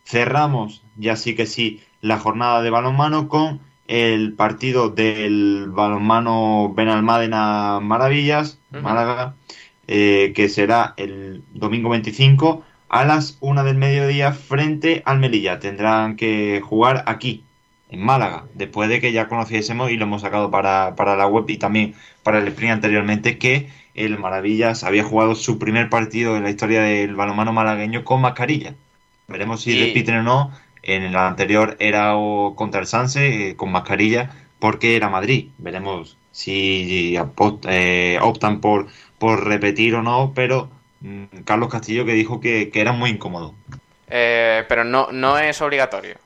Cerramos, 0.09 0.83
ya 0.97 1.17
sí 1.17 1.35
que 1.35 1.45
sí, 1.45 1.83
la 2.00 2.19
jornada 2.19 2.62
de 2.62 2.71
balonmano 2.71 3.29
con 3.29 3.61
el 3.88 4.33
partido 4.33 4.88
del 4.88 5.67
balonmano 5.69 6.73
Benalmádena 6.75 7.81
Maravillas. 7.83 8.59
Málaga, 8.71 9.35
eh, 9.87 10.33
que 10.35 10.49
será 10.49 10.95
el 10.97 11.43
domingo 11.53 11.91
25 11.91 12.65
a 12.88 13.05
las 13.05 13.37
1 13.41 13.65
del 13.65 13.77
mediodía 13.77 14.33
frente 14.33 15.03
al 15.05 15.19
Melilla. 15.19 15.61
Tendrán 15.61 16.17
que 16.17 16.62
jugar 16.65 17.05
aquí, 17.07 17.45
en 17.91 18.03
Málaga, 18.03 18.47
después 18.55 18.88
de 18.88 19.03
que 19.03 19.12
ya 19.12 19.29
conociésemos 19.29 19.91
y 19.91 19.99
lo 19.99 20.05
hemos 20.05 20.23
sacado 20.23 20.50
para, 20.50 20.97
para 20.97 21.17
la 21.17 21.27
web 21.27 21.45
y 21.49 21.59
también 21.59 21.95
para 22.23 22.38
el 22.38 22.49
sprint 22.49 22.73
anteriormente, 22.73 23.37
que 23.37 23.69
el 23.95 24.19
Maravillas 24.19 24.85
había 24.85 25.05
jugado 25.05 25.35
su 25.35 25.59
primer 25.59 25.91
partido 25.91 26.35
en 26.38 26.45
la 26.45 26.50
historia 26.50 26.81
del 26.81 27.15
balonmano 27.15 27.53
malagueño 27.53 28.05
con 28.05 28.23
mascarilla. 28.23 28.75
Veremos 29.28 29.62
si 29.62 29.75
Y- 29.75 29.80
repiten 29.80 30.16
o 30.18 30.23
no. 30.23 30.52
En 30.82 31.02
el 31.02 31.16
anterior 31.16 31.76
era 31.80 32.16
o 32.16 32.54
contra 32.56 32.80
el 32.80 32.87
Sanse 32.87 33.50
eh, 33.50 33.56
con 33.56 33.70
mascarilla 33.73 34.30
porque 34.58 34.97
era 34.97 35.08
Madrid. 35.08 35.50
Veremos 35.58 36.16
si 36.32 37.16
apo- 37.16 37.61
eh, 37.68 38.18
optan 38.23 38.61
por, 38.61 38.87
por 39.18 39.44
repetir 39.47 39.94
o 39.94 40.02
no, 40.02 40.32
pero 40.35 40.70
mm, 41.00 41.42
Carlos 41.44 41.68
Castillo 41.70 42.04
que 42.06 42.12
dijo 42.14 42.40
que, 42.40 42.70
que 42.70 42.80
era 42.80 42.92
muy 42.92 43.11
incómodo. 43.11 43.54
Eh, 44.08 44.64
pero 44.68 44.85
no, 44.85 45.08
no 45.12 45.38
es 45.38 45.61
obligatorio. 45.61 46.16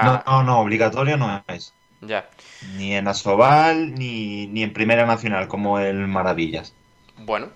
No, 0.00 0.22
no, 0.26 0.42
no, 0.42 0.60
obligatorio 0.60 1.16
no 1.16 1.44
es. 1.48 1.72
Ya. 2.02 2.28
Ni 2.60 2.94
en 2.94 3.08
Asobal, 3.08 3.94
ni, 3.94 4.46
ni 4.48 4.62
en 4.62 4.72
Primera 4.72 5.06
Nacional, 5.06 5.48
como 5.48 5.78
el 5.78 6.06
Maravillas. 6.08 6.74
Bueno, 7.18 7.50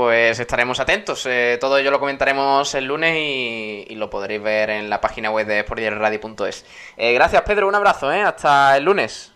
pues 0.00 0.40
estaremos 0.40 0.80
atentos. 0.80 1.26
Eh, 1.26 1.58
todo 1.60 1.76
ello 1.76 1.90
lo 1.90 2.00
comentaremos 2.00 2.74
el 2.74 2.86
lunes 2.86 3.14
y, 3.18 3.94
lo 3.96 4.08
podréis 4.08 4.42
ver 4.42 4.70
en 4.70 4.88
la 4.88 4.98
página 4.98 5.30
web 5.30 5.46
de 5.46 5.60
sportdiarioradio.es. 5.60 6.64
Eh, 6.96 7.12
gracias, 7.12 7.42
Pedro. 7.42 7.68
Un 7.68 7.74
abrazo, 7.74 8.10
¿eh? 8.10 8.22
Hasta 8.22 8.78
el 8.78 8.84
lunes. 8.84 9.30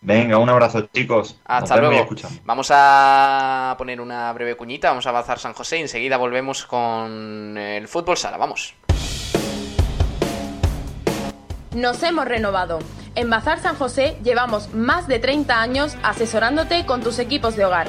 Venga, 0.00 0.38
un 0.38 0.48
abrazo, 0.48 0.88
chicos. 0.90 1.38
Hasta 1.44 1.76
luego. 1.76 2.08
Vamos 2.46 2.70
a 2.72 3.74
poner 3.76 4.00
una 4.00 4.32
breve 4.32 4.56
cuñita. 4.56 4.88
Vamos 4.88 5.04
a 5.04 5.10
avanzar 5.10 5.38
San 5.38 5.52
José 5.52 5.76
y 5.76 5.82
enseguida 5.82 6.16
volvemos 6.16 6.64
con 6.64 7.58
el 7.58 7.86
fútbol 7.88 8.16
sala. 8.16 8.38
Vamos. 8.38 8.74
Nos 11.74 12.02
hemos 12.02 12.24
renovado. 12.24 12.78
En 13.16 13.28
Bazar 13.28 13.60
San 13.60 13.76
José 13.76 14.16
llevamos 14.24 14.72
más 14.72 15.08
de 15.08 15.18
30 15.18 15.60
años 15.60 15.94
asesorándote 16.02 16.86
con 16.86 17.02
tus 17.02 17.18
equipos 17.18 17.54
de 17.54 17.66
hogar 17.66 17.88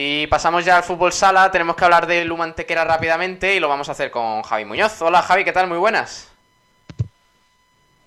Y 0.00 0.28
pasamos 0.28 0.64
ya 0.64 0.76
al 0.76 0.84
fútbol 0.84 1.10
sala, 1.10 1.50
tenemos 1.50 1.74
que 1.74 1.84
hablar 1.84 2.06
de 2.06 2.24
Lumantequera 2.24 2.84
rápidamente 2.84 3.56
y 3.56 3.58
lo 3.58 3.68
vamos 3.68 3.88
a 3.88 3.92
hacer 3.92 4.12
con 4.12 4.42
Javi 4.42 4.64
Muñoz. 4.64 5.02
Hola 5.02 5.22
Javi, 5.22 5.42
¿qué 5.42 5.50
tal? 5.50 5.66
Muy 5.66 5.78
buenas. 5.78 6.30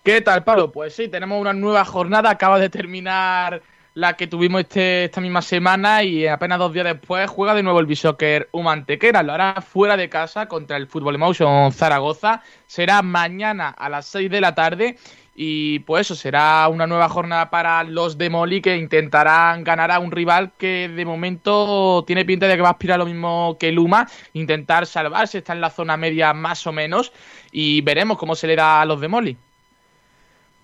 ¿Qué 0.01 0.21
tal, 0.21 0.45
Pablo? 0.45 0.71
Pues 0.71 0.95
sí, 0.95 1.09
tenemos 1.09 1.41
una 1.41 1.51
nueva 1.51 1.83
jornada, 1.83 2.29
acaba 2.29 2.59
de 2.59 2.69
terminar 2.69 3.61
la 3.93 4.13
que 4.13 4.27
tuvimos 4.27 4.61
este, 4.61 5.03
esta 5.03 5.19
misma 5.19 5.41
semana 5.41 6.01
y 6.01 6.27
apenas 6.27 6.59
dos 6.59 6.71
días 6.71 6.85
después 6.85 7.29
juega 7.29 7.53
de 7.53 7.61
nuevo 7.61 7.81
el 7.81 7.87
Bishoker 7.87 8.47
Humantequera. 8.53 9.21
Lo 9.21 9.33
hará 9.33 9.61
fuera 9.61 9.97
de 9.97 10.07
casa 10.07 10.45
contra 10.45 10.77
el 10.77 10.87
Fútbol 10.87 11.15
Emotion 11.15 11.73
Zaragoza. 11.73 12.41
Será 12.67 13.01
mañana 13.01 13.67
a 13.67 13.89
las 13.89 14.05
6 14.05 14.31
de 14.31 14.39
la 14.39 14.55
tarde 14.55 14.97
y 15.33 15.79
pues 15.79 16.07
eso, 16.07 16.15
será 16.15 16.67
una 16.67 16.87
nueva 16.87 17.07
jornada 17.07 17.49
para 17.49 17.83
los 17.83 18.17
de 18.17 18.29
Moli 18.29 18.61
que 18.61 18.75
intentarán 18.75 19.63
ganar 19.63 19.89
a 19.89 19.99
un 19.99 20.11
rival 20.11 20.51
que 20.57 20.89
de 20.89 21.05
momento 21.05 22.03
tiene 22.05 22.25
pinta 22.25 22.47
de 22.47 22.55
que 22.55 22.61
va 22.61 22.69
a 22.69 22.73
aspirar 22.73 22.99
lo 22.99 23.05
mismo 23.05 23.55
que 23.59 23.71
Luma, 23.71 24.09
intentar 24.33 24.85
salvarse, 24.85 25.37
está 25.37 25.53
en 25.53 25.61
la 25.61 25.69
zona 25.69 25.95
media 25.95 26.33
más 26.33 26.67
o 26.67 26.73
menos 26.73 27.13
y 27.51 27.81
veremos 27.81 28.17
cómo 28.17 28.35
se 28.35 28.47
le 28.47 28.55
da 28.55 28.81
a 28.81 28.85
los 28.85 28.99
de 28.99 29.07
Moli. 29.07 29.37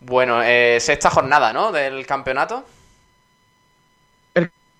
Bueno, 0.01 0.43
eh, 0.43 0.77
sexta 0.79 1.09
jornada, 1.09 1.53
¿no? 1.53 1.71
Del 1.71 2.05
campeonato. 2.05 2.65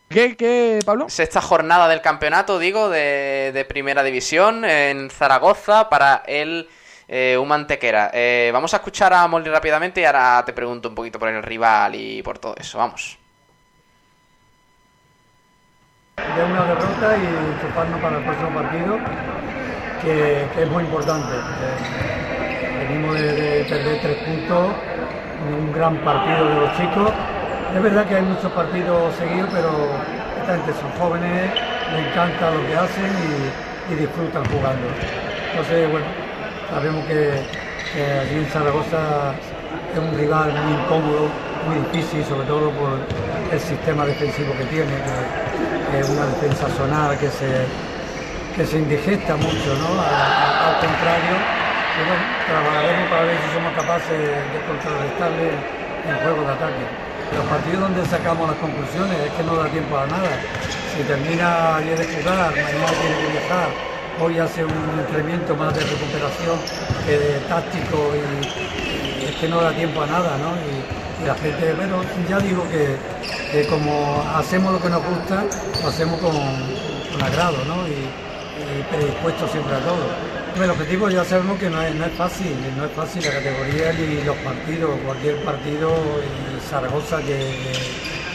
¿Qué, 0.09 0.37
qué, 0.37 0.79
Pablo? 0.85 1.09
Sexta 1.09 1.41
jornada 1.41 1.87
del 1.89 2.01
campeonato, 2.01 2.59
digo, 2.59 2.89
de, 2.89 3.51
de 3.53 3.65
primera 3.65 4.03
división 4.03 4.63
en 4.63 5.09
Zaragoza 5.09 5.89
para 5.89 6.23
el 6.27 6.69
eh, 7.07 7.37
un 7.37 7.47
mantequera. 7.47 8.11
Eh, 8.13 8.49
vamos 8.51 8.73
a 8.73 8.77
escuchar 8.77 9.13
a 9.13 9.27
Molly 9.27 9.49
rápidamente 9.49 10.01
y 10.01 10.03
ahora 10.03 10.43
te 10.45 10.51
pregunto 10.51 10.89
un 10.89 10.95
poquito 10.95 11.17
por 11.17 11.29
el 11.29 11.41
rival 11.41 11.95
y 11.95 12.21
por 12.21 12.37
todo 12.37 12.55
eso. 12.57 12.77
Vamos. 12.77 13.17
De 16.17 16.43
una 16.43 16.65
derrota 16.65 17.15
y 17.17 17.61
chuparnos 17.61 18.01
para 18.01 18.17
el 18.17 18.23
próximo 18.23 18.49
partido, 18.49 18.97
que, 20.01 20.61
es 20.61 20.69
muy 20.69 20.83
importante. 20.83 21.33
Eh, 21.33 22.87
venimos 22.87 23.15
de, 23.15 23.65
perder 23.69 24.01
tres 24.01 24.17
puntos 24.23 24.73
un 25.49 25.71
gran 25.71 25.97
partido 25.99 26.49
de 26.49 26.55
los 26.55 26.77
chicos. 26.77 27.11
Es 27.73 27.81
verdad 27.81 28.05
que 28.07 28.15
hay 28.15 28.23
muchos 28.23 28.51
partidos 28.51 29.15
seguidos, 29.15 29.49
pero 29.53 29.69
esta 30.41 30.81
son 30.81 30.91
jóvenes, 30.97 31.51
les 31.93 32.07
encanta 32.07 32.51
lo 32.51 32.65
que 32.67 32.75
hacen 32.75 33.11
y, 33.89 33.93
y 33.93 33.95
disfrutan 33.95 34.43
jugando. 34.45 34.87
Entonces, 35.51 35.91
bueno, 35.91 36.26
Sabemos 36.69 37.05
que, 37.05 37.31
allí 37.95 38.35
en 38.35 38.45
Zaragoza 38.51 39.31
es 39.93 39.99
un 39.99 40.17
rival 40.17 40.51
muy 40.51 40.73
incómodo, 40.75 41.31
muy 41.65 41.79
difícil, 41.87 42.25
sobre 42.25 42.45
todo 42.45 42.71
por 42.71 42.99
el 43.51 43.59
sistema 43.59 44.05
defensivo 44.05 44.51
que 44.57 44.65
tiene, 44.65 44.91
que, 44.91 45.99
es 45.99 46.09
una 46.09 46.25
defensa 46.27 46.67
zonal 46.75 47.17
que 47.17 47.29
se, 47.31 47.63
que 48.55 48.65
se 48.65 48.79
indigesta 48.79 49.37
mucho, 49.37 49.69
¿no? 49.79 49.95
al 49.95 50.75
contrario, 50.83 51.35
bueno, 51.97 52.13
trabajaremos 52.45 53.09
para 53.09 53.23
ver 53.23 53.37
si 53.39 53.47
somos 53.55 53.71
capaces 53.73 54.19
de 54.19 54.59
contrarrestarle 54.67 55.49
en 56.03 56.15
juego 56.19 56.41
de 56.43 56.51
ataque. 56.51 56.83
Los 57.31 57.45
partidos 57.47 57.79
donde 57.79 58.05
sacamos 58.05 58.49
las 58.51 58.59
conclusiones 58.59 59.17
es 59.23 59.31
que 59.31 59.43
no 59.43 59.55
da 59.55 59.67
tiempo 59.71 59.97
a 59.97 60.05
nada. 60.05 60.35
Si 60.95 61.03
termina 61.03 61.77
ayer 61.77 61.97
de 61.97 62.05
jugar, 62.05 62.51
mañana 62.51 62.91
tiene 62.99 63.15
que 63.23 63.27
viajar, 63.39 63.69
hoy 64.19 64.39
hace 64.39 64.63
un 64.63 64.99
entrenamiento 64.99 65.55
más 65.55 65.73
de 65.73 65.81
recuperación 65.81 66.57
que 67.05 67.17
de 67.17 67.39
táctico 67.41 68.13
y, 68.15 69.25
es 69.25 69.35
que 69.35 69.47
no 69.49 69.61
da 69.61 69.71
tiempo 69.71 70.01
a 70.01 70.07
nada, 70.07 70.37
¿no? 70.37 70.53
Y, 70.55 70.97
la 71.25 71.33
gente, 71.33 71.73
bueno, 71.73 72.03
ya 72.29 72.39
digo 72.39 72.63
que, 72.69 73.65
como 73.67 74.23
hacemos 74.35 74.71
lo 74.71 74.79
que 74.79 74.87
nos 74.87 75.03
gusta, 75.03 75.45
lo 75.81 75.89
hacemos 75.89 76.19
con, 76.21 76.35
agrado, 77.23 77.57
¿no? 77.65 77.87
Y, 77.87 78.27
predispuesto 78.91 79.47
siempre 79.47 79.75
a 79.75 79.79
todo. 79.79 80.63
El 80.63 80.69
objetivo 80.69 81.09
ya 81.09 81.23
sabemos 81.23 81.57
que 81.57 81.69
no 81.69 81.81
es, 81.81 81.93
fácil, 82.13 82.55
no 82.75 82.85
es 82.85 82.91
fácil 82.91 83.23
la 83.23 83.31
categoría 83.31 83.93
ni 83.93 84.23
los 84.23 84.35
partidos, 84.37 84.91
cualquier 85.05 85.37
partido 85.43 85.91
y 86.21 86.69
Zaragoza 86.69 87.21
que, 87.21 87.73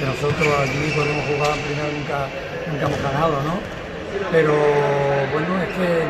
nosotros 0.04 0.48
allí 0.58 0.90
cuando 0.94 1.12
hemos 1.12 1.26
jugado 1.26 1.54
en 1.54 1.60
primera 1.62 1.88
nunca, 1.92 2.28
nunca 2.70 2.86
hemos 2.86 3.02
ganado, 3.02 3.42
¿no? 3.42 3.81
Pero 4.30 4.54
bueno, 5.32 5.62
es 5.62 5.68
que 5.68 6.04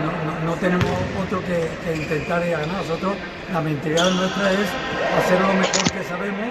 no, 0.45 0.55
tenemos 0.55 0.91
otro 1.25 1.43
que, 1.45 1.69
intentar 1.95 2.49
ganar. 2.49 2.69
Nosotros, 2.69 3.17
la 3.53 3.61
mentalidad 3.61 4.11
nuestra 4.11 4.53
es 4.53 4.69
hacer 5.19 5.41
lo 5.41 5.55
mejor 5.55 5.93
que 5.93 6.03
sabemos, 6.05 6.49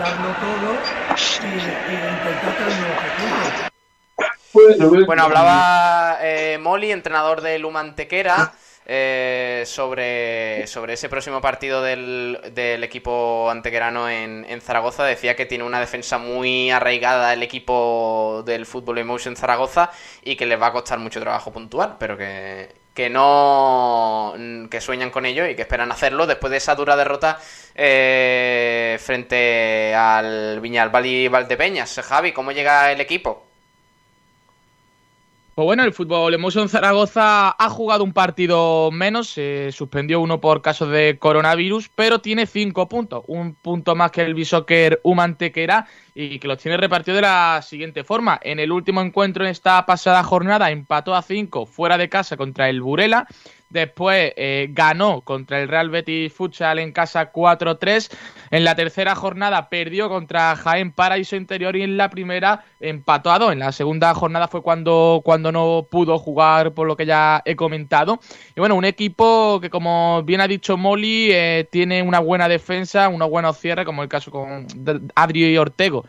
darlo 0.00 0.28
todo 0.40 0.74
y, 1.42 1.44
intentar 1.92 2.56
tener 2.56 2.96
objetivo. 2.96 3.36
Bueno, 5.06 5.24
hablaba 5.24 6.18
eh, 6.22 6.58
Molly, 6.60 6.92
entrenador 6.92 7.40
de 7.40 7.58
Lumantequera. 7.58 8.52
Eh, 8.86 9.62
sobre, 9.66 10.66
sobre 10.66 10.92
ese 10.92 11.08
próximo 11.08 11.40
partido 11.40 11.80
del, 11.80 12.38
del 12.52 12.84
equipo 12.84 13.48
antequerano 13.50 14.10
en, 14.10 14.44
en, 14.46 14.60
Zaragoza. 14.60 15.04
Decía 15.04 15.34
que 15.36 15.46
tiene 15.46 15.64
una 15.64 15.80
defensa 15.80 16.18
muy 16.18 16.70
arraigada 16.70 17.32
el 17.32 17.42
equipo 17.42 18.42
del 18.44 18.66
Fútbol 18.66 18.98
Emotion 18.98 19.36
Zaragoza 19.36 19.90
y 20.22 20.36
que 20.36 20.44
les 20.44 20.60
va 20.60 20.66
a 20.66 20.72
costar 20.72 20.98
mucho 20.98 21.18
trabajo 21.18 21.50
puntual, 21.50 21.96
pero 21.98 22.18
que, 22.18 22.74
que 22.92 23.08
no 23.08 24.34
que 24.70 24.80
sueñan 24.82 25.10
con 25.10 25.24
ello 25.24 25.46
y 25.46 25.56
que 25.56 25.62
esperan 25.62 25.90
hacerlo 25.90 26.26
después 26.26 26.50
de 26.50 26.58
esa 26.58 26.74
dura 26.74 26.94
derrota 26.94 27.38
eh, 27.74 28.98
frente 29.00 29.94
al 29.94 30.60
Viñalbal 30.60 31.06
y 31.06 31.28
Valdepeñas. 31.28 32.00
Javi, 32.04 32.32
¿cómo 32.32 32.52
llega 32.52 32.92
el 32.92 33.00
equipo? 33.00 33.53
Pues 35.54 35.66
bueno, 35.66 35.84
el 35.84 35.92
fútbol 35.92 36.34
Emotion 36.34 36.68
Zaragoza 36.68 37.54
ha 37.56 37.68
jugado 37.70 38.02
un 38.02 38.12
partido 38.12 38.90
menos, 38.90 39.28
se 39.28 39.70
suspendió 39.70 40.20
uno 40.20 40.40
por 40.40 40.62
casos 40.62 40.90
de 40.90 41.16
coronavirus, 41.20 41.90
pero 41.94 42.18
tiene 42.18 42.46
cinco 42.46 42.88
puntos, 42.88 43.22
un 43.28 43.54
punto 43.54 43.94
más 43.94 44.10
que 44.10 44.22
el 44.22 44.34
Bishoker 44.34 45.00
Humantequera 45.04 45.86
y 46.12 46.40
que 46.40 46.48
los 46.48 46.58
tiene 46.58 46.76
repartido 46.76 47.14
de 47.14 47.22
la 47.22 47.62
siguiente 47.62 48.02
forma. 48.02 48.40
En 48.42 48.58
el 48.58 48.72
último 48.72 49.00
encuentro 49.00 49.44
en 49.44 49.50
esta 49.52 49.86
pasada 49.86 50.24
jornada 50.24 50.72
empató 50.72 51.14
a 51.14 51.22
cinco 51.22 51.66
fuera 51.66 51.98
de 51.98 52.08
casa 52.08 52.36
contra 52.36 52.68
el 52.68 52.82
Burela 52.82 53.28
Después 53.74 54.32
eh, 54.36 54.68
ganó 54.70 55.22
contra 55.22 55.60
el 55.60 55.66
Real 55.66 55.90
Betis 55.90 56.32
Futsal 56.32 56.78
en 56.78 56.92
casa 56.92 57.32
4-3. 57.32 58.08
En 58.52 58.62
la 58.62 58.76
tercera 58.76 59.16
jornada 59.16 59.68
perdió 59.68 60.08
contra 60.08 60.54
Jaén 60.54 60.92
Paraíso 60.92 61.34
Interior 61.34 61.74
y 61.74 61.82
en 61.82 61.96
la 61.96 62.08
primera 62.08 62.64
empató 62.78 63.32
a 63.32 63.40
2. 63.40 63.52
En 63.54 63.58
la 63.58 63.72
segunda 63.72 64.14
jornada 64.14 64.46
fue 64.46 64.62
cuando, 64.62 65.22
cuando 65.24 65.50
no 65.50 65.88
pudo 65.90 66.20
jugar 66.20 66.72
por 66.72 66.86
lo 66.86 66.96
que 66.96 67.04
ya 67.04 67.42
he 67.44 67.56
comentado. 67.56 68.20
Y 68.54 68.60
bueno, 68.60 68.76
un 68.76 68.84
equipo 68.84 69.58
que 69.60 69.70
como 69.70 70.22
bien 70.22 70.40
ha 70.40 70.46
dicho 70.46 70.76
Molly 70.76 71.32
eh, 71.32 71.66
tiene 71.68 72.00
una 72.00 72.20
buena 72.20 72.46
defensa, 72.46 73.08
unos 73.08 73.28
buenos 73.28 73.58
cierres 73.58 73.86
como 73.86 74.04
el 74.04 74.08
caso 74.08 74.30
con 74.30 74.68
Adri 75.16 75.46
y 75.46 75.58
Ortego 75.58 76.04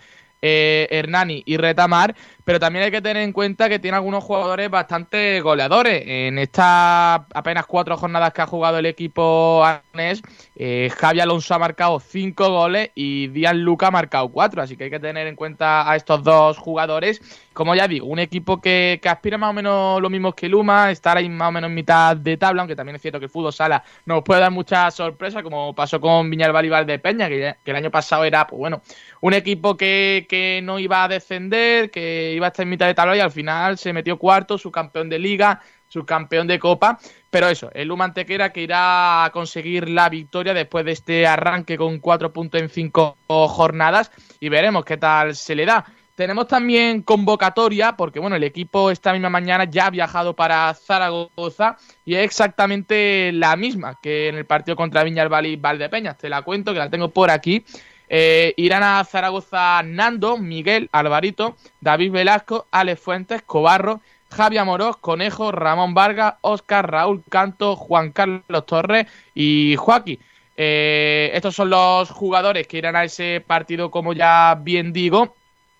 eh, 0.47 0.87
Hernani 0.91 1.41
y 1.43 1.57
Retamar, 1.57 2.15
pero 2.43 2.59
también 2.59 2.85
hay 2.85 2.91
que 2.91 3.01
tener 3.01 3.23
en 3.23 3.33
cuenta 3.33 3.67
que 3.67 3.79
tiene 3.79 3.97
algunos 3.97 4.23
jugadores 4.23 4.69
bastante 4.69 5.41
goleadores. 5.41 6.03
En 6.05 6.37
estas 6.37 7.21
apenas 7.33 7.65
cuatro 7.65 7.97
jornadas 7.97 8.31
que 8.31 8.43
ha 8.43 8.45
jugado 8.45 8.77
el 8.77 8.85
equipo 8.85 9.65
arnés, 9.65 10.21
eh, 10.57 10.89
Javi 10.97 11.19
Alonso 11.19 11.53
ha 11.53 11.59
marcado 11.59 11.99
cinco 11.99 12.49
goles 12.49 12.91
y 12.95 13.27
Díaz 13.27 13.55
Luca 13.55 13.87
ha 13.87 13.91
marcado 13.91 14.29
cuatro, 14.29 14.61
así 14.61 14.77
que 14.77 14.85
hay 14.85 14.89
que 14.89 14.99
tener 15.01 15.27
en 15.27 15.35
cuenta 15.35 15.89
a 15.89 15.95
estos 15.97 16.23
dos 16.23 16.57
jugadores. 16.57 17.21
Como 17.51 17.75
ya 17.75 17.87
digo, 17.87 18.07
un 18.07 18.19
equipo 18.19 18.61
que, 18.61 18.99
aspira 19.05 19.37
más 19.37 19.49
o 19.49 19.53
menos 19.53 20.01
lo 20.01 20.09
mismo 20.09 20.33
que 20.33 20.49
Luma, 20.49 20.91
estar 20.91 21.17
ahí 21.17 21.27
más 21.29 21.49
o 21.49 21.51
menos 21.51 21.69
en 21.69 21.75
mitad 21.75 22.15
de 22.15 22.37
tabla, 22.37 22.61
aunque 22.61 22.75
también 22.75 22.95
es 22.95 23.01
cierto 23.01 23.19
que 23.19 23.25
el 23.25 23.31
fútbol 23.31 23.53
sala 23.53 23.83
nos 24.05 24.23
puede 24.23 24.41
dar 24.41 24.51
muchas 24.51 24.93
sorpresas, 24.93 25.43
como 25.43 25.73
pasó 25.75 25.99
con 25.99 26.29
Viñalbal 26.29 26.65
y 26.65 26.97
Peña, 26.97 27.27
que, 27.27 27.55
que, 27.63 27.71
el 27.71 27.77
año 27.77 27.91
pasado 27.91 28.23
era, 28.23 28.47
pues 28.47 28.59
bueno, 28.59 28.81
un 29.21 29.33
equipo 29.33 29.75
que, 29.75 30.25
que 30.29 30.61
no 30.63 30.79
iba 30.79 31.03
a 31.03 31.07
descender, 31.07 31.91
que 31.91 32.33
iba 32.33 32.47
a 32.47 32.49
estar 32.49 32.63
en 32.63 32.69
mitad 32.69 32.87
de 32.87 32.93
tabla 32.93 33.17
y 33.17 33.19
al 33.19 33.31
final 33.31 33.77
se 33.77 33.93
metió 33.93 34.17
cuarto, 34.17 34.57
su 34.57 34.71
campeón 34.71 35.09
de 35.09 35.19
liga, 35.19 35.61
su 35.87 36.05
campeón 36.05 36.47
de 36.47 36.59
copa. 36.59 36.99
Pero 37.29 37.49
eso, 37.49 37.69
el 37.73 37.87
Luma 37.87 38.05
Antequera 38.05 38.51
que 38.51 38.61
irá 38.61 39.25
a 39.25 39.29
conseguir 39.31 39.89
la 39.89 40.09
victoria 40.09 40.53
después 40.53 40.85
de 40.85 40.93
este 40.93 41.27
arranque 41.27 41.77
con 41.77 41.99
cuatro 41.99 42.31
puntos 42.31 42.61
en 42.61 42.69
cinco 42.69 43.17
jornadas 43.27 44.11
y 44.39 44.49
veremos 44.49 44.85
qué 44.85 44.97
tal 44.97 45.35
se 45.35 45.55
le 45.55 45.65
da. 45.65 45.85
Tenemos 46.15 46.47
también 46.47 47.01
convocatoria, 47.01 47.97
porque 47.97 48.19
bueno, 48.19 48.37
el 48.37 48.43
equipo 48.45 48.89
esta 48.89 49.11
misma 49.11 49.29
mañana 49.29 49.65
ya 49.65 49.87
ha 49.87 49.89
viajado 49.89 50.33
para 50.33 50.73
Zaragoza 50.73 51.77
y 52.05 52.15
es 52.15 52.23
exactamente 52.23 53.33
la 53.33 53.57
misma 53.57 53.99
que 54.01 54.29
en 54.29 54.35
el 54.35 54.45
partido 54.45 54.77
contra 54.77 55.03
Viñalbal 55.03 55.45
y 55.45 55.57
Valdepeñas. 55.57 56.17
Te 56.17 56.29
la 56.29 56.41
cuento, 56.41 56.71
que 56.71 56.79
la 56.79 56.89
tengo 56.89 57.09
por 57.09 57.29
aquí. 57.29 57.65
Eh, 58.07 58.53
irán 58.55 58.83
a 58.83 59.03
Zaragoza 59.03 59.81
Nando, 59.83 60.37
Miguel, 60.37 60.87
Alvarito, 60.93 61.57
David 61.81 62.11
Velasco, 62.11 62.67
Alex 62.71 63.01
Fuentes, 63.01 63.41
Cobarro, 63.41 63.99
Javier 64.35 64.61
Amorós, 64.61 64.97
Conejo, 64.97 65.51
Ramón 65.51 65.93
Vargas, 65.93 66.35
Oscar, 66.41 66.91
Raúl 66.91 67.23
Canto, 67.29 67.75
Juan 67.75 68.11
Carlos 68.11 68.65
Torres 68.65 69.07
y 69.33 69.75
Joaquín. 69.77 70.19
Eh, 70.57 71.31
estos 71.33 71.55
son 71.55 71.69
los 71.69 72.09
jugadores 72.09 72.67
que 72.67 72.77
irán 72.77 72.95
a 72.95 73.05
ese 73.05 73.43
partido, 73.45 73.91
como 73.91 74.13
ya 74.13 74.55
bien 74.61 74.91
digo, 74.91 75.35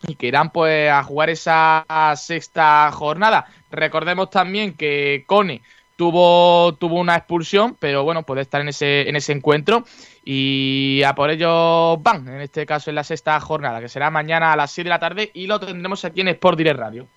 y 0.08 0.16
que 0.16 0.28
irán 0.28 0.52
pues 0.52 0.90
a 0.90 1.04
jugar 1.04 1.30
esa 1.30 1.86
sexta 2.16 2.90
jornada. 2.92 3.46
Recordemos 3.72 4.30
también 4.30 4.74
que 4.74 5.26
Cone 5.28 5.62
tuvo, 5.98 6.76
tuvo 6.76 7.00
una 7.00 7.16
expulsión, 7.16 7.76
pero 7.80 8.04
bueno, 8.04 8.24
puede 8.24 8.42
estar 8.42 8.62
en 8.62 8.70
ese, 8.70 9.10
en 9.10 9.18
ese 9.18 9.34
encuentro. 9.34 9.86
Y 10.24 11.02
a 11.04 11.14
por 11.14 11.30
ello 11.30 11.98
van, 11.98 12.28
en 12.28 12.42
este 12.42 12.66
caso 12.66 12.90
en 12.90 12.96
la 12.96 13.04
sexta 13.04 13.40
jornada, 13.40 13.82
que 13.82 13.90
será 13.90 14.10
mañana 14.10 14.54
a 14.54 14.56
las 14.56 14.72
6 14.72 14.86
de 14.86 14.90
la 14.90 15.00
tarde 15.00 15.32
y 15.34 15.48
lo 15.48 15.60
tendremos 15.60 16.06
aquí 16.06 16.22
en 16.22 16.30
Sport 16.30 16.58
Direct 16.58 16.80
Radio. 16.80 17.08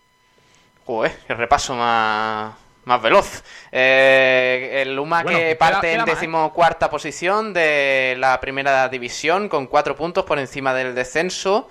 Joder, 0.88 1.12
qué 1.26 1.34
repaso 1.34 1.74
más, 1.74 2.54
más 2.86 3.02
veloz. 3.02 3.44
Eh, 3.70 4.80
el 4.80 4.96
Luma 4.96 5.22
que 5.22 5.54
parte 5.54 5.92
en 5.92 6.00
¿eh? 6.00 6.04
decimocuarta 6.06 6.88
posición 6.88 7.52
de 7.52 8.16
la 8.16 8.40
primera 8.40 8.88
división 8.88 9.50
con 9.50 9.66
cuatro 9.66 9.94
puntos 9.94 10.24
por 10.24 10.38
encima 10.38 10.72
del 10.72 10.94
descenso. 10.94 11.68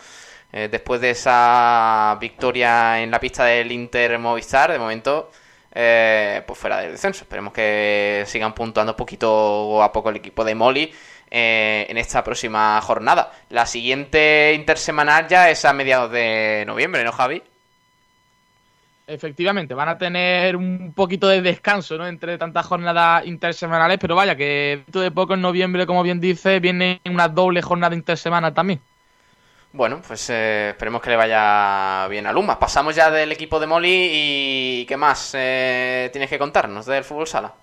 Eh, 0.53 0.67
después 0.69 1.01
de 1.01 1.09
esa 1.09 2.15
victoria 2.21 3.01
en 3.01 3.09
la 3.09 3.19
pista 3.19 3.43
del 3.45 3.71
Inter 3.71 4.19
Movistar, 4.19 4.71
de 4.71 4.77
momento 4.77 5.31
eh, 5.73 6.43
pues 6.45 6.59
fuera 6.59 6.77
del 6.81 6.91
descenso. 6.91 7.23
Esperemos 7.23 7.51
que 7.53 8.23
sigan 8.27 8.53
puntuando 8.53 8.95
poquito 8.95 9.81
a 9.81 9.91
poco 9.91 10.11
el 10.11 10.17
equipo 10.17 10.45
de 10.45 10.53
Molly 10.53 10.93
eh, 11.31 11.87
en 11.89 11.97
esta 11.97 12.23
próxima 12.23 12.79
jornada. 12.81 13.31
La 13.49 13.65
siguiente 13.65 14.53
intersemanal 14.53 15.27
ya 15.27 15.49
es 15.49 15.65
a 15.65 15.73
mediados 15.73 16.11
de 16.11 16.65
noviembre, 16.67 17.03
¿no, 17.03 17.11
Javi? 17.11 17.41
Efectivamente, 19.09 19.73
van 19.73 19.87
a 19.87 19.97
tener 19.97 20.57
un 20.57 20.91
poquito 20.93 21.29
de 21.29 21.41
descanso 21.41 21.97
¿no? 21.97 22.05
entre 22.05 22.37
tantas 22.37 22.65
jornadas 22.65 23.25
intersemanales, 23.25 23.99
pero 23.99 24.15
vaya 24.15 24.35
que 24.35 24.81
dentro 24.83 24.99
de 24.99 25.11
poco 25.11 25.33
en 25.33 25.41
noviembre, 25.41 25.85
como 25.85 26.03
bien 26.03 26.19
dice, 26.19 26.59
viene 26.59 26.99
una 27.05 27.29
doble 27.29 27.61
jornada 27.61 27.95
intersemanal 27.95 28.53
también. 28.53 28.81
Bueno, 29.71 30.01
pues 30.05 30.29
eh, 30.29 30.71
esperemos 30.71 31.01
que 31.01 31.11
le 31.11 31.15
vaya 31.15 32.05
bien 32.09 32.27
a 32.27 32.33
Luma. 32.33 32.59
Pasamos 32.59 32.95
ya 32.95 33.09
del 33.09 33.31
equipo 33.31 33.61
de 33.61 33.67
Molly 33.67 34.09
y 34.11 34.85
¿qué 34.87 34.97
más 34.97 35.31
eh, 35.37 36.09
tienes 36.11 36.29
que 36.29 36.37
contarnos 36.37 36.85
del 36.85 37.05
fútbol 37.05 37.27
sala? 37.27 37.53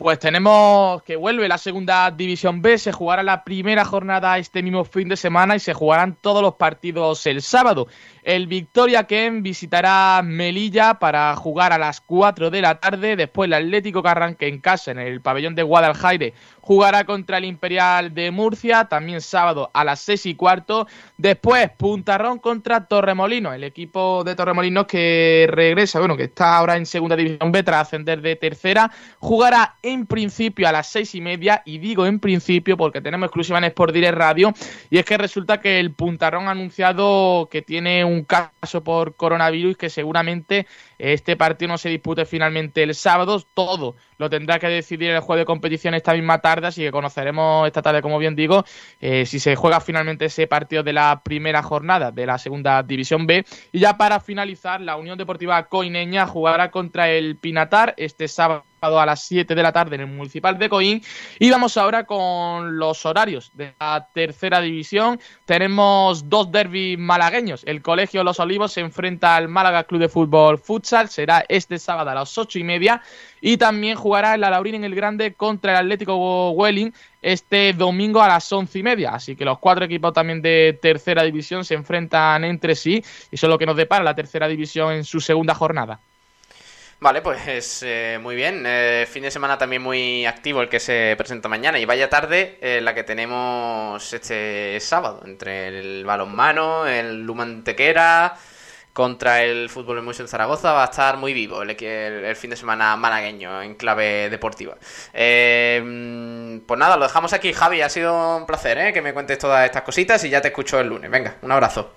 Pues 0.00 0.18
tenemos 0.18 1.02
que 1.02 1.14
vuelve 1.14 1.46
la 1.46 1.58
segunda 1.58 2.10
división 2.10 2.62
B, 2.62 2.78
se 2.78 2.90
jugará 2.90 3.22
la 3.22 3.44
primera 3.44 3.84
jornada 3.84 4.38
este 4.38 4.62
mismo 4.62 4.82
fin 4.86 5.10
de 5.10 5.16
semana 5.18 5.56
y 5.56 5.60
se 5.60 5.74
jugarán 5.74 6.16
todos 6.18 6.40
los 6.40 6.54
partidos 6.54 7.26
el 7.26 7.42
sábado. 7.42 7.86
El 8.22 8.46
Victoria 8.46 9.04
Ken 9.04 9.42
visitará 9.42 10.20
Melilla 10.22 10.94
para 10.94 11.34
jugar 11.36 11.72
a 11.72 11.78
las 11.78 12.00
4 12.00 12.50
de 12.50 12.62
la 12.62 12.80
tarde. 12.80 13.16
Después 13.16 13.46
el 13.46 13.54
Atlético 13.54 14.02
que 14.38 14.48
en 14.48 14.60
casa 14.60 14.90
en 14.90 14.98
el 14.98 15.20
pabellón 15.20 15.54
de 15.54 15.62
Guadalajara 15.62 16.32
jugará 16.60 17.04
contra 17.04 17.38
el 17.38 17.46
Imperial 17.46 18.14
de 18.14 18.30
Murcia, 18.30 18.84
también 18.84 19.20
sábado 19.20 19.70
a 19.72 19.84
las 19.84 20.00
6 20.00 20.26
y 20.26 20.34
cuarto. 20.34 20.86
Después 21.16 21.70
Puntarrón 21.76 22.38
contra 22.38 22.86
Torremolinos, 22.86 23.54
el 23.54 23.64
equipo 23.64 24.22
de 24.24 24.34
Torremolinos 24.34 24.86
que 24.86 25.48
regresa, 25.50 25.98
bueno, 25.98 26.16
que 26.16 26.24
está 26.24 26.56
ahora 26.56 26.76
en 26.76 26.86
segunda 26.86 27.16
división 27.16 27.50
B 27.52 27.62
tras 27.62 27.88
ascender 27.88 28.20
de 28.20 28.36
tercera. 28.36 28.90
Jugará 29.18 29.76
en 29.82 30.06
principio 30.06 30.68
a 30.68 30.72
las 30.72 30.86
6 30.88 31.14
y 31.14 31.20
media, 31.20 31.62
y 31.64 31.78
digo 31.78 32.06
en 32.06 32.20
principio 32.20 32.76
porque 32.76 33.00
tenemos 33.00 33.26
exclusiva 33.26 33.58
en 33.58 33.64
Sport 33.64 33.94
Direct 33.94 34.16
Radio, 34.16 34.52
y 34.90 34.98
es 34.98 35.04
que 35.04 35.16
resulta 35.16 35.60
que 35.60 35.80
el 35.80 35.92
Puntarrón 35.92 36.48
anunciado 36.48 37.48
que 37.50 37.62
tiene 37.62 38.04
un 38.04 38.09
caso 38.24 38.82
por 38.82 39.16
coronavirus 39.16 39.76
que 39.76 39.90
seguramente 39.90 40.66
este 40.98 41.36
partido 41.36 41.68
no 41.68 41.78
se 41.78 41.88
dispute 41.88 42.24
finalmente 42.24 42.82
el 42.82 42.94
sábado. 42.94 43.40
Todo 43.54 43.96
lo 44.20 44.28
tendrá 44.28 44.58
que 44.58 44.68
decidir 44.68 45.12
el 45.12 45.20
juego 45.20 45.38
de 45.38 45.46
competición 45.46 45.94
esta 45.94 46.12
misma 46.12 46.40
tarde, 46.40 46.66
así 46.66 46.82
que 46.82 46.92
conoceremos 46.92 47.66
esta 47.66 47.80
tarde, 47.80 48.02
como 48.02 48.18
bien 48.18 48.36
digo, 48.36 48.66
eh, 49.00 49.24
si 49.24 49.40
se 49.40 49.56
juega 49.56 49.80
finalmente 49.80 50.26
ese 50.26 50.46
partido 50.46 50.82
de 50.82 50.92
la 50.92 51.22
primera 51.24 51.62
jornada 51.62 52.12
de 52.12 52.26
la 52.26 52.36
segunda 52.36 52.82
división 52.82 53.26
B. 53.26 53.46
Y 53.72 53.78
ya 53.78 53.96
para 53.96 54.20
finalizar, 54.20 54.82
la 54.82 54.96
Unión 54.96 55.16
Deportiva 55.16 55.62
Coineña 55.68 56.26
jugará 56.26 56.70
contra 56.70 57.08
el 57.08 57.36
Pinatar 57.36 57.94
este 57.96 58.28
sábado 58.28 58.64
a 58.82 59.06
las 59.06 59.22
7 59.22 59.54
de 59.54 59.62
la 59.62 59.72
tarde 59.72 59.96
en 59.96 60.02
el 60.02 60.06
Municipal 60.06 60.58
de 60.58 60.68
Coín. 60.68 61.02
Y 61.38 61.50
vamos 61.50 61.76
ahora 61.76 62.04
con 62.04 62.78
los 62.78 63.04
horarios 63.04 63.50
de 63.54 63.74
la 63.78 64.08
tercera 64.12 64.60
división. 64.60 65.20
Tenemos 65.44 66.28
dos 66.28 66.50
derbis 66.50 66.98
malagueños. 66.98 67.62
El 67.66 67.82
Colegio 67.82 68.24
Los 68.24 68.40
Olivos 68.40 68.72
se 68.72 68.80
enfrenta 68.80 69.36
al 69.36 69.48
Málaga 69.48 69.84
Club 69.84 70.00
de 70.00 70.08
Fútbol 70.08 70.58
Futsal. 70.58 71.08
Será 71.08 71.44
este 71.48 71.78
sábado 71.78 72.10
a 72.10 72.14
las 72.14 72.36
8 72.36 72.58
y 72.58 72.64
media. 72.64 73.02
Y 73.40 73.56
también 73.56 73.96
jugará 73.96 74.09
el 74.18 74.40
Laurín 74.40 74.74
en 74.76 74.84
el 74.84 74.94
Grande 74.94 75.34
contra 75.34 75.72
el 75.72 75.78
Atlético 75.78 76.50
Welling 76.50 76.92
este 77.22 77.72
domingo 77.72 78.22
a 78.22 78.28
las 78.28 78.50
once 78.52 78.78
y 78.78 78.82
media. 78.82 79.10
Así 79.10 79.36
que 79.36 79.44
los 79.44 79.58
cuatro 79.58 79.84
equipos 79.84 80.12
también 80.12 80.42
de 80.42 80.78
tercera 80.80 81.22
división 81.22 81.64
se 81.64 81.74
enfrentan 81.74 82.44
entre 82.44 82.74
sí. 82.74 83.02
Y 83.30 83.34
eso 83.34 83.46
es 83.46 83.50
lo 83.50 83.58
que 83.58 83.66
nos 83.66 83.76
depara 83.76 84.04
la 84.04 84.14
tercera 84.14 84.48
división 84.48 84.92
en 84.92 85.04
su 85.04 85.20
segunda 85.20 85.54
jornada. 85.54 86.00
Vale, 87.02 87.22
pues 87.22 87.82
eh, 87.82 88.18
muy 88.20 88.36
bien. 88.36 88.64
Eh, 88.66 89.06
fin 89.10 89.22
de 89.22 89.30
semana 89.30 89.56
también 89.56 89.80
muy 89.80 90.26
activo 90.26 90.60
el 90.60 90.68
que 90.68 90.80
se 90.80 91.14
presenta 91.16 91.48
mañana. 91.48 91.78
Y 91.78 91.86
vaya 91.86 92.10
tarde 92.10 92.58
eh, 92.60 92.80
la 92.82 92.94
que 92.94 93.04
tenemos 93.04 94.12
este 94.12 94.78
sábado. 94.80 95.22
Entre 95.24 95.68
el 95.68 96.04
balonmano, 96.04 96.86
el 96.86 97.22
Lumantequera 97.22 98.36
contra 98.92 99.42
el 99.42 99.68
Fútbol 99.68 100.04
de 100.04 100.28
Zaragoza. 100.28 100.72
Va 100.72 100.82
a 100.82 100.86
estar 100.86 101.16
muy 101.16 101.32
vivo 101.32 101.62
el, 101.62 101.70
el, 101.70 102.36
fin 102.36 102.50
de 102.50 102.56
semana 102.56 102.96
malagueño 102.96 103.62
en 103.62 103.74
clave 103.74 104.28
deportiva. 104.30 104.76
pues 105.12 106.78
nada, 106.78 106.96
lo 106.96 107.04
dejamos 107.04 107.32
aquí. 107.32 107.52
Javi, 107.52 107.82
ha 107.82 107.88
sido 107.88 108.36
un 108.36 108.46
placer 108.46 108.92
que 108.92 109.02
me 109.02 109.12
cuentes 109.12 109.38
todas 109.38 109.64
estas 109.64 109.82
cositas 109.82 110.22
y 110.24 110.30
ya 110.30 110.40
te 110.40 110.48
escucho 110.48 110.78
el 110.80 110.88
lunes. 110.88 111.10
Venga, 111.10 111.36
un 111.42 111.52
abrazo. 111.52 111.92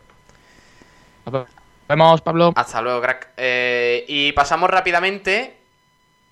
Vemos, 1.87 2.21
Pablo. 2.21 2.53
Hasta 2.55 2.81
luego, 2.81 3.01
crack. 3.01 3.29
Eh, 3.37 4.05
y 4.07 4.31
pasamos 4.33 4.69
rápidamente 4.69 5.57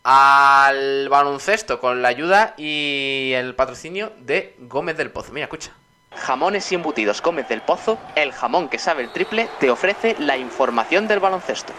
al 0.03 1.09
baloncesto 1.09 1.79
con 1.79 2.01
la 2.01 2.07
ayuda 2.07 2.55
y 2.57 3.33
el 3.35 3.55
patrocinio 3.55 4.13
de 4.19 4.55
Gómez 4.59 4.97
del 4.97 5.11
Pozo. 5.11 5.31
Mira, 5.31 5.45
escucha. 5.45 5.71
Jamones 6.15 6.71
y 6.71 6.75
embutidos 6.75 7.21
Gómez 7.21 7.47
del 7.47 7.61
Pozo, 7.61 7.97
el 8.15 8.31
jamón 8.33 8.69
que 8.69 8.79
sabe 8.79 9.03
el 9.03 9.11
triple, 9.11 9.49
te 9.59 9.69
ofrece 9.69 10.15
la 10.19 10.37
información 10.37 11.07
del 11.07 11.19
baloncesto. 11.19 11.73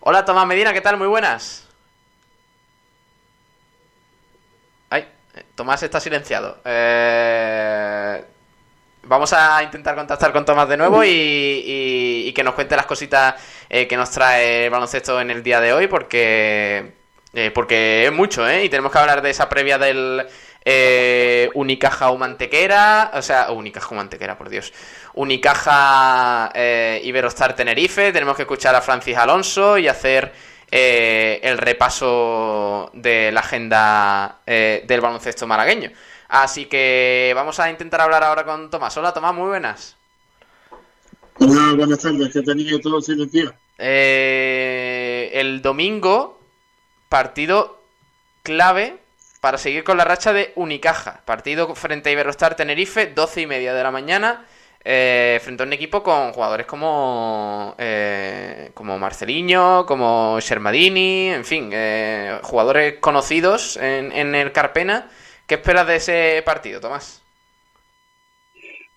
Hola 0.00 0.24
Tomás 0.24 0.46
Medina, 0.46 0.72
¿qué 0.72 0.80
tal? 0.80 0.96
Muy 0.96 1.08
buenas. 1.08 1.68
Ay, 4.90 5.06
eh, 5.34 5.44
Tomás 5.54 5.82
está 5.82 6.00
silenciado. 6.00 6.58
Eh... 6.64 8.24
Vamos 9.02 9.32
a 9.32 9.62
intentar 9.62 9.96
contactar 9.96 10.32
con 10.32 10.44
Tomás 10.44 10.68
de 10.68 10.76
nuevo 10.76 11.02
y, 11.04 12.32
que 12.34 12.44
nos 12.44 12.54
cuente 12.54 12.76
las 12.76 12.86
cositas 12.86 13.34
eh, 13.68 13.88
que 13.88 13.96
nos 13.96 14.10
trae 14.10 14.66
el 14.66 14.70
baloncesto 14.70 15.20
en 15.20 15.30
el 15.30 15.42
día 15.42 15.60
de 15.60 15.72
hoy, 15.72 15.86
porque, 15.86 16.92
eh, 17.32 17.50
porque 17.52 18.06
es 18.06 18.12
mucho, 18.12 18.48
¿eh? 18.48 18.64
Y 18.64 18.68
tenemos 18.68 18.92
que 18.92 18.98
hablar 18.98 19.22
de 19.22 19.30
esa 19.30 19.48
previa 19.48 19.78
del 19.78 20.26
eh, 20.72 21.50
Unicaja 21.54 22.10
Humantequera, 22.10 23.10
o 23.14 23.22
sea, 23.22 23.50
Unicaja 23.50 23.92
Humantequera, 23.92 24.38
por 24.38 24.48
Dios, 24.48 24.72
Unicaja 25.14 26.52
eh, 26.54 27.00
Iberostar 27.02 27.56
Tenerife, 27.56 28.12
tenemos 28.12 28.36
que 28.36 28.42
escuchar 28.42 28.76
a 28.76 28.80
Francis 28.80 29.16
Alonso 29.16 29.78
y 29.78 29.88
hacer 29.88 30.32
eh, 30.70 31.40
el 31.42 31.58
repaso 31.58 32.90
de 32.94 33.32
la 33.32 33.40
agenda 33.40 34.42
eh, 34.46 34.84
del 34.86 35.00
baloncesto 35.00 35.46
malagueño. 35.46 35.90
Así 36.28 36.66
que 36.66 37.32
vamos 37.34 37.58
a 37.58 37.68
intentar 37.68 38.02
hablar 38.02 38.22
ahora 38.22 38.44
con 38.44 38.70
Tomás. 38.70 38.96
Hola 38.96 39.12
Tomás, 39.12 39.34
muy 39.34 39.48
buenas. 39.48 39.96
Hola, 41.40 41.74
buenas 41.76 41.98
tardes, 41.98 42.32
que 42.32 42.42
tenía 42.42 42.80
todo 42.80 43.00
silenciado. 43.00 43.54
Eh, 43.78 45.30
el 45.34 45.62
domingo, 45.62 46.38
partido 47.08 47.82
clave 48.44 49.00
para 49.40 49.58
seguir 49.58 49.84
con 49.84 49.96
la 49.96 50.04
racha 50.04 50.32
de 50.32 50.52
Unicaja. 50.56 51.22
Partido 51.24 51.74
frente 51.74 52.10
a 52.10 52.12
Iberostar 52.12 52.56
Tenerife, 52.56 53.06
12 53.06 53.42
y 53.42 53.46
media 53.46 53.74
de 53.74 53.82
la 53.82 53.90
mañana. 53.90 54.44
eh, 54.82 55.38
frente 55.42 55.62
a 55.62 55.66
un 55.66 55.72
equipo 55.74 56.02
con 56.02 56.32
jugadores 56.32 56.66
como 56.66 57.74
eh, 57.78 58.70
como 58.74 58.98
Marceliño, 58.98 59.84
como 59.86 60.38
Shermadini, 60.40 61.28
en 61.30 61.44
fin, 61.44 61.70
eh, 61.72 62.38
jugadores 62.42 62.94
conocidos 63.00 63.76
en, 63.76 64.10
en 64.12 64.34
el 64.34 64.52
Carpena. 64.52 65.10
¿Qué 65.46 65.56
esperas 65.56 65.86
de 65.86 65.96
ese 65.96 66.42
partido, 66.46 66.80
Tomás? 66.80 67.22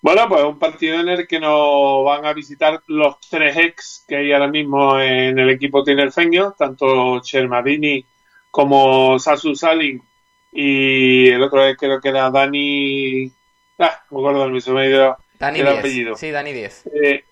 Bueno, 0.02 0.28
pues 0.28 0.44
un 0.44 0.60
partido 0.60 1.00
en 1.00 1.08
el 1.10 1.28
que 1.28 1.40
nos 1.40 2.04
van 2.06 2.26
a 2.26 2.34
visitar 2.34 2.82
los 2.88 3.20
tres 3.30 3.56
ex 3.58 4.04
que 4.08 4.18
hay 4.18 4.34
ahora 4.34 4.48
mismo 4.50 5.00
en 5.00 5.40
el 5.40 5.50
equipo 5.50 5.84
tinerfeño, 5.84 6.54
tanto 6.58 7.22
Chermadini 7.22 8.06
como 8.52 9.18
Sasu 9.20 9.56
Salin 9.56 10.06
y 10.54 11.30
el 11.30 11.42
otro 11.42 11.64
es 11.66 11.78
creo 11.78 12.00
que 12.00 12.10
era 12.10 12.30
Dani... 12.30 13.32
Ah, 13.80 14.04
me 14.12 14.20
acuerdo 14.20 14.44
del 14.44 14.52
mismo 14.52 14.76
medio 14.76 15.18
Dani 15.40 15.60
el 15.60 15.66
10. 15.66 15.80
apellido. 15.80 16.16
Sí, 16.16 16.32
Dani 16.32 16.54
10. 16.54 16.90
Eh, 16.94 17.24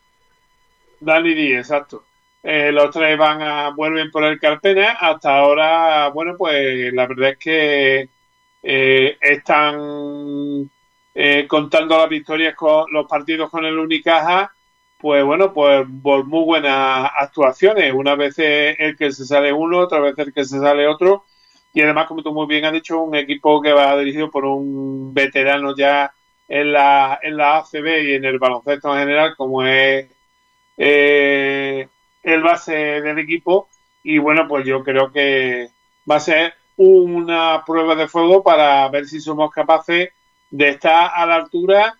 Dani 1.01 1.33
Díez, 1.33 1.59
exacto. 1.59 2.03
Eh, 2.43 2.71
los 2.71 2.89
tres 2.91 3.17
van 3.17 3.41
a 3.41 3.69
vuelven 3.69 4.09
por 4.11 4.23
el 4.23 4.39
Carpena. 4.39 4.91
Hasta 4.99 5.37
ahora, 5.37 6.09
bueno, 6.09 6.35
pues 6.37 6.93
la 6.93 7.07
verdad 7.07 7.31
es 7.31 7.37
que 7.37 8.09
eh, 8.63 9.17
están 9.19 10.69
eh, 11.13 11.45
contando 11.47 11.97
las 11.97 12.09
victorias 12.09 12.55
con 12.55 12.91
los 12.91 13.07
partidos 13.07 13.49
con 13.49 13.65
el 13.65 13.77
Unicaja. 13.77 14.53
Pues 14.97 15.23
bueno, 15.23 15.51
pues 15.53 15.85
por 16.03 16.25
muy 16.25 16.45
buenas 16.45 17.11
actuaciones. 17.17 17.91
Una 17.93 18.15
vez 18.15 18.35
el 18.37 18.95
que 18.95 19.11
se 19.11 19.25
sale 19.25 19.51
uno, 19.51 19.79
otra 19.79 19.99
vez 19.99 20.17
el 20.17 20.31
que 20.33 20.45
se 20.45 20.59
sale 20.59 20.87
otro. 20.87 21.25
Y 21.73 21.81
además, 21.81 22.07
como 22.07 22.21
tú 22.23 22.33
muy 22.33 22.47
bien 22.47 22.65
has 22.65 22.73
dicho, 22.73 23.01
un 23.01 23.15
equipo 23.15 23.61
que 23.61 23.71
va 23.71 23.97
dirigido 23.97 24.29
por 24.29 24.45
un 24.45 25.13
veterano 25.13 25.75
ya 25.75 26.13
en 26.47 26.73
la, 26.73 27.19
en 27.21 27.37
la 27.37 27.57
ACB 27.57 28.03
y 28.03 28.13
en 28.15 28.25
el 28.25 28.39
baloncesto 28.39 28.93
en 28.93 28.99
general, 28.99 29.35
como 29.37 29.63
es 29.63 30.09
eh, 30.77 31.87
el 32.23 32.43
base 32.43 32.73
del 33.01 33.19
equipo. 33.19 33.69
Y 34.03 34.17
bueno, 34.17 34.47
pues 34.47 34.65
yo 34.65 34.83
creo 34.83 35.11
que 35.11 35.69
va 36.09 36.15
a 36.15 36.19
ser 36.19 36.53
una 36.77 37.63
prueba 37.65 37.95
de 37.95 38.07
fuego 38.07 38.43
para 38.43 38.87
ver 38.89 39.05
si 39.05 39.19
somos 39.19 39.51
capaces 39.51 40.09
de 40.49 40.69
estar 40.69 41.11
a 41.13 41.25
la 41.25 41.35
altura, 41.35 41.95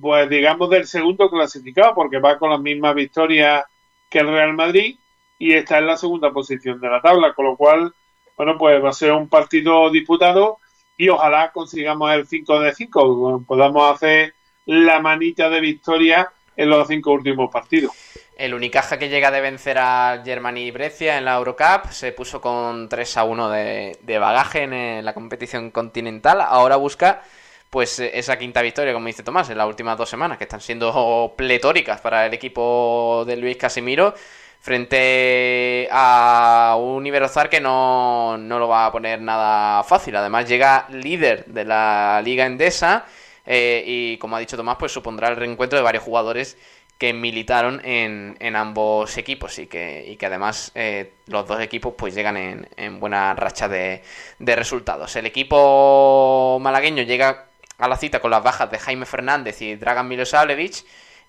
pues 0.00 0.28
digamos, 0.28 0.70
del 0.70 0.86
segundo 0.86 1.30
clasificado, 1.30 1.94
porque 1.94 2.18
va 2.18 2.38
con 2.38 2.50
las 2.50 2.60
mismas 2.60 2.94
victorias 2.94 3.64
que 4.08 4.20
el 4.20 4.28
Real 4.28 4.52
Madrid 4.52 4.98
y 5.38 5.52
está 5.52 5.78
en 5.78 5.86
la 5.86 5.96
segunda 5.96 6.32
posición 6.32 6.80
de 6.80 6.88
la 6.88 7.00
tabla, 7.00 7.34
con 7.34 7.46
lo 7.46 7.56
cual, 7.56 7.94
bueno, 8.36 8.56
pues 8.58 8.82
va 8.82 8.90
a 8.90 8.92
ser 8.92 9.12
un 9.12 9.28
partido 9.28 9.90
disputado 9.90 10.58
y 10.96 11.08
ojalá 11.08 11.52
consigamos 11.52 12.12
el 12.12 12.26
5 12.26 12.60
de 12.60 12.74
5, 12.74 13.44
podamos 13.46 13.94
hacer 13.94 14.34
la 14.66 15.00
manita 15.00 15.48
de 15.48 15.60
victoria 15.60 16.30
en 16.56 16.70
los 16.70 16.88
cinco 16.88 17.12
últimos 17.12 17.50
partidos. 17.50 17.92
El 18.36 18.54
Unicaja 18.54 18.98
que 18.98 19.08
llega 19.08 19.30
de 19.30 19.40
vencer 19.40 19.78
a 19.78 20.22
Germany 20.24 20.70
Brescia 20.70 21.16
en 21.16 21.24
la 21.24 21.36
Eurocup 21.36 21.90
se 21.90 22.12
puso 22.12 22.40
con 22.40 22.88
3 22.88 23.16
a 23.16 23.24
1 23.24 23.50
de, 23.50 23.98
de 24.02 24.18
bagaje 24.18 24.62
en 24.62 24.72
eh, 24.72 25.02
la 25.02 25.14
competición 25.14 25.70
continental. 25.70 26.40
Ahora 26.40 26.76
busca 26.76 27.22
pues 27.70 27.98
eh, 27.98 28.10
esa 28.14 28.38
quinta 28.38 28.62
victoria, 28.62 28.92
como 28.92 29.06
dice 29.06 29.22
Tomás, 29.22 29.48
en 29.50 29.58
las 29.58 29.66
últimas 29.66 29.96
dos 29.96 30.08
semanas, 30.08 30.38
que 30.38 30.44
están 30.44 30.60
siendo 30.60 31.34
pletóricas 31.36 32.00
para 32.00 32.26
el 32.26 32.34
equipo 32.34 33.24
de 33.26 33.36
Luis 33.36 33.56
Casimiro, 33.56 34.14
frente 34.60 35.88
a 35.90 36.76
un 36.78 37.06
Iberozar 37.06 37.48
que 37.48 37.60
no, 37.60 38.36
no 38.38 38.58
lo 38.58 38.68
va 38.68 38.86
a 38.86 38.92
poner 38.92 39.20
nada 39.20 39.82
fácil. 39.84 40.16
Además 40.16 40.48
llega 40.48 40.86
líder 40.90 41.44
de 41.46 41.64
la 41.64 42.20
Liga 42.24 42.46
Endesa 42.46 43.04
eh, 43.44 43.84
y, 43.86 44.16
como 44.18 44.36
ha 44.36 44.40
dicho 44.40 44.56
Tomás, 44.56 44.76
pues 44.78 44.92
supondrá 44.92 45.28
el 45.28 45.36
reencuentro 45.36 45.78
de 45.78 45.84
varios 45.84 46.02
jugadores 46.02 46.56
que 46.98 47.12
militaron 47.12 47.80
en, 47.84 48.36
en 48.40 48.56
ambos 48.56 49.18
equipos 49.18 49.58
y 49.58 49.66
que, 49.66 50.04
y 50.08 50.16
que 50.16 50.26
además 50.26 50.72
eh, 50.74 51.12
los 51.26 51.46
dos 51.46 51.60
equipos 51.60 51.94
pues 51.96 52.14
llegan 52.14 52.38
en, 52.38 52.68
en 52.76 52.98
buena 52.98 53.34
racha 53.34 53.68
de, 53.68 54.02
de 54.38 54.56
resultados. 54.56 55.14
El 55.14 55.26
equipo 55.26 56.58
malagueño 56.60 57.02
llega 57.02 57.44
a 57.78 57.88
la 57.88 57.98
cita 57.98 58.20
con 58.20 58.30
las 58.30 58.42
bajas 58.42 58.70
de 58.70 58.78
Jaime 58.78 59.04
Fernández 59.04 59.60
y 59.60 59.76
Dragan 59.76 60.08
Milosavljevic 60.08 60.86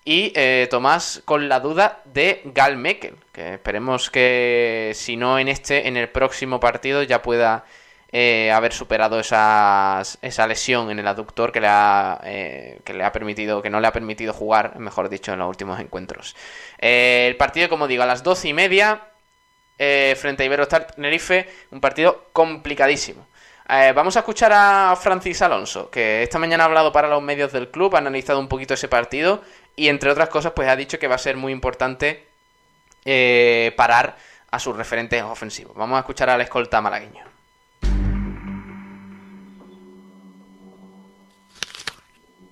y 0.08 0.32
eh, 0.34 0.68
Tomás 0.70 1.20
con 1.26 1.50
la 1.50 1.60
duda 1.60 2.00
de 2.06 2.40
Gal 2.46 2.78
Mekel, 2.78 3.14
que 3.30 3.52
esperemos 3.54 4.08
que 4.08 4.92
si 4.94 5.16
no 5.18 5.38
en 5.38 5.48
este, 5.48 5.86
en 5.86 5.98
el 5.98 6.08
próximo 6.08 6.60
partido 6.60 7.02
ya 7.02 7.20
pueda 7.20 7.66
eh, 8.10 8.50
haber 8.50 8.72
superado 8.72 9.20
esas- 9.20 10.16
esa 10.22 10.46
lesión 10.46 10.90
en 10.90 10.98
el 10.98 11.06
aductor 11.06 11.52
que 11.52 11.60
le 11.60 11.66
ha 11.68 12.18
eh, 12.24 12.80
que 12.84 12.94
le 12.94 13.04
ha 13.04 13.12
permitido 13.12 13.60
que 13.60 13.68
no 13.68 13.80
le 13.80 13.86
ha 13.86 13.92
permitido 13.92 14.32
jugar 14.32 14.78
mejor 14.78 15.10
dicho 15.10 15.30
en 15.34 15.40
los 15.40 15.48
últimos 15.48 15.78
encuentros. 15.78 16.34
El 16.78 17.36
partido 17.36 17.68
como 17.68 17.86
digo 17.86 18.02
a 18.02 18.06
las 18.06 18.22
doce 18.22 18.48
y 18.48 18.54
media 18.54 19.02
frente 19.76 20.42
a 20.42 20.46
Iberostar 20.46 20.86
Tenerife 20.92 21.50
un 21.70 21.82
partido 21.82 22.24
complicadísimo. 22.32 23.26
Vamos 23.94 24.16
a 24.16 24.20
escuchar 24.20 24.52
a 24.54 24.96
Francis 24.98 25.42
Alonso 25.42 25.90
que 25.90 26.22
esta 26.22 26.38
mañana 26.38 26.64
ha 26.64 26.66
hablado 26.66 26.90
para 26.90 27.08
los 27.08 27.20
medios 27.22 27.52
del 27.52 27.68
club 27.68 27.94
ha 27.94 27.98
analizado 27.98 28.40
un 28.40 28.48
poquito 28.48 28.72
ese 28.72 28.88
partido 28.88 29.42
y 29.78 29.88
entre 29.88 30.10
otras 30.10 30.28
cosas 30.28 30.52
pues 30.52 30.68
ha 30.68 30.76
dicho 30.76 30.98
que 30.98 31.08
va 31.08 31.14
a 31.14 31.18
ser 31.18 31.36
muy 31.36 31.52
importante 31.52 32.26
eh, 33.04 33.72
parar 33.76 34.16
a 34.50 34.58
sus 34.58 34.76
referentes 34.76 35.22
ofensivos 35.22 35.74
vamos 35.76 35.96
a 35.96 36.00
escuchar 36.00 36.28
al 36.30 36.40
escolta 36.40 36.80
malagueño 36.80 37.28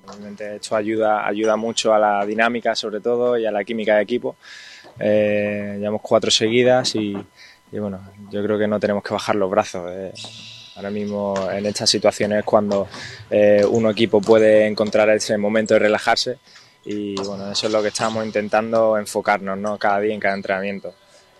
Realmente 0.06 0.56
esto 0.56 0.76
ayuda, 0.76 1.26
ayuda 1.26 1.56
mucho 1.56 1.92
a 1.92 1.98
la 1.98 2.24
dinámica, 2.24 2.76
sobre 2.76 3.00
todo, 3.00 3.36
y 3.36 3.44
a 3.44 3.50
la 3.50 3.64
química 3.64 3.96
de 3.96 4.02
equipo. 4.02 4.36
Eh, 4.98 5.76
llevamos 5.78 6.00
cuatro 6.02 6.30
seguidas 6.30 6.94
y, 6.94 7.12
bueno, 7.72 8.00
yo 8.30 8.42
creo 8.42 8.56
que 8.56 8.68
no 8.68 8.78
tenemos 8.78 9.02
que 9.02 9.12
bajar 9.12 9.34
los 9.34 9.50
brazos. 9.50 9.90
Eh, 9.90 10.12
ahora 10.76 10.90
mismo 10.90 11.34
en 11.50 11.66
estas 11.66 11.90
situaciones 11.90 12.38
es 12.38 12.44
cuando 12.44 12.86
eh, 13.30 13.64
un 13.68 13.90
equipo 13.90 14.20
puede 14.20 14.66
encontrar 14.66 15.08
ese 15.10 15.36
momento 15.38 15.74
de 15.74 15.80
relajarse 15.80 16.38
y 16.86 17.16
bueno, 17.16 17.50
eso 17.50 17.66
es 17.66 17.72
lo 17.72 17.82
que 17.82 17.88
estamos 17.88 18.24
intentando 18.24 18.96
enfocarnos 18.96 19.58
¿no? 19.58 19.76
cada 19.76 19.98
día 19.98 20.14
en 20.14 20.20
cada 20.20 20.36
entrenamiento. 20.36 20.94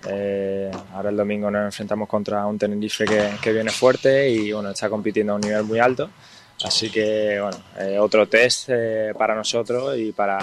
Eh, 0.09 0.71
ahora 0.93 1.11
el 1.11 1.17
domingo 1.17 1.51
nos 1.51 1.67
enfrentamos 1.67 2.09
contra 2.09 2.45
un 2.47 2.59
Tenerife 2.59 3.05
que, 3.05 3.31
que 3.41 3.53
viene 3.53 3.71
fuerte 3.71 4.29
y 4.29 4.53
bueno, 4.53 4.71
está 4.71 4.91
compitiendo 4.91 5.33
a 5.33 5.37
un 5.37 5.43
nivel 5.43 5.63
muy 5.63 5.79
alto. 5.79 6.11
Así 6.65 6.91
que, 6.91 7.39
bueno, 7.41 7.59
eh, 7.79 7.99
otro 7.99 8.29
test 8.29 8.71
eh, 8.71 9.13
para 9.17 9.37
nosotros 9.37 9.97
y 9.97 10.11
para, 10.11 10.39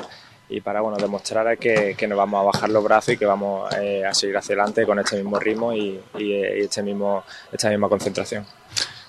y 0.47 0.61
para 0.61 0.79
bueno, 0.79 0.95
demostrar 0.97 1.57
que, 1.57 1.95
que 1.97 2.07
nos 2.07 2.17
vamos 2.17 2.39
a 2.39 2.43
bajar 2.45 2.69
los 2.69 2.83
brazos 2.83 3.15
y 3.15 3.17
que 3.17 3.25
vamos 3.25 3.73
a 3.73 4.13
seguir 4.13 4.37
hacia 4.37 4.53
adelante 4.53 4.85
con 4.85 4.99
este 4.99 5.17
mismo 5.17 5.37
ritmo 5.37 5.73
y, 5.73 5.99
y, 6.17 6.23
y 6.23 6.61
este 6.61 6.81
mismo, 6.81 7.25
esta 7.51 7.69
misma 7.69 7.89
concentración. 7.89 8.45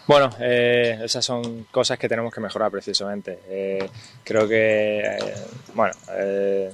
Bueno, 0.06 0.30
eh, 0.38 1.00
esas 1.02 1.24
son 1.24 1.64
cosas 1.70 1.98
que 1.98 2.08
tenemos 2.08 2.32
que 2.32 2.40
mejorar 2.40 2.70
precisamente. 2.70 3.38
Eh, 3.48 3.88
creo 4.22 4.46
que, 4.46 4.98
eh, 5.00 5.34
bueno, 5.74 5.94
eh, 6.12 6.72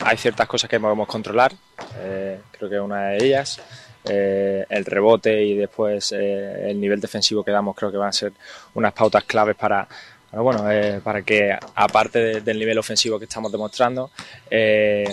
hay 0.00 0.16
ciertas 0.16 0.46
cosas 0.46 0.70
que 0.70 0.78
podemos 0.78 1.08
controlar, 1.08 1.52
eh, 1.98 2.38
creo 2.52 2.70
que 2.70 2.78
una 2.80 3.08
de 3.08 3.24
ellas. 3.24 3.60
eh, 4.08 4.64
el 4.68 4.84
rebote 4.84 5.42
y 5.42 5.56
después 5.56 6.12
el 6.12 6.80
nivel 6.80 7.00
defensivo 7.00 7.42
que 7.42 7.50
damos 7.50 7.74
creo 7.74 7.90
que 7.90 7.96
van 7.96 8.10
a 8.10 8.12
ser 8.12 8.32
unas 8.74 8.92
pautas 8.92 9.24
claves 9.24 9.56
para, 9.56 9.88
para, 10.30 10.42
bueno, 10.42 10.70
eh, 10.70 11.00
para 11.02 11.22
que 11.22 11.56
aparte 11.74 12.18
de- 12.18 12.40
del 12.40 12.58
nivel 12.58 12.78
ofensivo 12.78 13.18
que 13.18 13.24
estamos 13.26 13.50
demostrando 13.52 14.10
eh, 14.50 15.04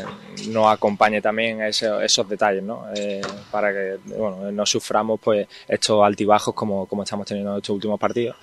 nos 0.50 0.68
acompañe 0.74 1.22
también 1.22 1.62
esos 1.62 2.28
detalles 2.28 2.64
¿no? 2.64 2.86
Eh, 2.96 3.22
para 3.52 3.72
que 3.72 3.98
bueno, 4.06 4.52
no 4.52 4.66
suframos 4.66 5.20
pues 5.22 5.48
estos 5.68 6.04
altibajos 6.04 6.54
como, 6.54 6.86
como 6.88 7.04
estamos 7.04 7.26
teniendo 7.28 7.52
en 7.52 7.58
estos 7.58 7.74
últimos 7.76 8.00
partidos 8.00 8.36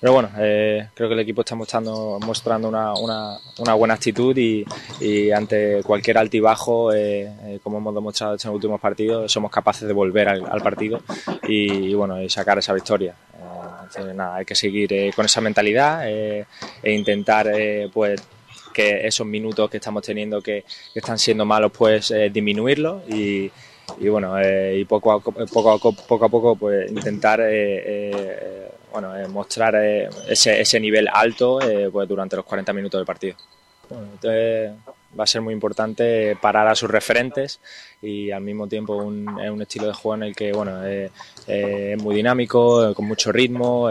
pero 0.00 0.14
bueno, 0.14 0.30
eh, 0.38 0.88
creo 0.94 1.10
que 1.10 1.14
el 1.14 1.20
equipo 1.20 1.42
está 1.42 1.54
mostrando, 1.54 2.18
mostrando 2.24 2.68
una, 2.68 2.94
una, 2.94 3.38
una 3.58 3.74
buena 3.74 3.94
actitud 3.94 4.34
y, 4.34 4.64
ante 5.30 5.82
cualquier 5.82 6.16
altibajo, 6.16 6.90
eh, 6.94 7.30
eh, 7.44 7.60
como 7.62 7.76
hemos 7.76 7.94
demostrado 7.94 8.32
en 8.32 8.36
estos 8.36 8.54
últimos 8.54 8.80
partidos, 8.80 9.30
somos 9.30 9.50
capaces 9.50 9.86
de 9.86 9.92
volver 9.92 10.28
al, 10.28 10.62
partido 10.62 11.02
y, 11.46 11.92
bueno, 11.92 12.20
y 12.22 12.30
sacar 12.30 12.58
esa 12.58 12.72
victoria. 12.72 13.14
Eh, 13.98 14.14
nada, 14.14 14.36
hay 14.36 14.46
que 14.46 14.54
seguir 14.54 15.14
con 15.14 15.26
esa 15.26 15.42
mentalidad 15.42 16.08
e 16.08 16.46
intentar 16.84 17.50
pues 17.92 18.22
que 18.72 19.06
esos 19.06 19.26
minutos 19.26 19.68
que 19.68 19.76
estamos 19.76 20.02
teniendo 20.02 20.40
que, 20.40 20.64
están 20.94 21.18
siendo 21.18 21.44
malos 21.44 21.72
pues 21.76 22.14
disminuirlos 22.32 23.02
y, 23.10 23.50
bueno 24.08 24.36
y 24.40 24.84
poco 24.86 25.12
a 25.12 25.20
poco 25.20 25.72
a 25.72 25.78
poco, 25.78 26.24
a 26.24 26.28
poco 26.30 26.56
pues 26.56 26.90
intentar 26.90 27.40
bueno 28.92 29.12
mostrar 29.28 29.74
ese, 29.76 30.60
ese 30.60 30.80
nivel 30.80 31.08
alto 31.12 31.58
pues 31.92 32.08
durante 32.08 32.36
los 32.36 32.44
40 32.44 32.72
minutos 32.72 32.98
del 32.98 33.06
partido. 33.06 33.36
Entonces 33.90 34.72
va 35.18 35.24
a 35.24 35.26
ser 35.26 35.40
muy 35.40 35.52
importante 35.52 36.36
parar 36.40 36.68
a 36.68 36.76
sus 36.76 36.88
referentes 36.88 37.60
y 38.00 38.30
al 38.30 38.42
mismo 38.42 38.68
tiempo 38.68 38.94
un, 38.96 39.40
es 39.40 39.50
un 39.50 39.60
estilo 39.60 39.88
de 39.88 39.92
juego 39.92 40.14
en 40.14 40.22
el 40.22 40.36
que 40.36 40.52
bueno 40.52 40.84
es 40.84 42.02
muy 42.02 42.14
dinámico, 42.14 42.94
con 42.94 43.06
mucho 43.06 43.32
ritmo, 43.32 43.90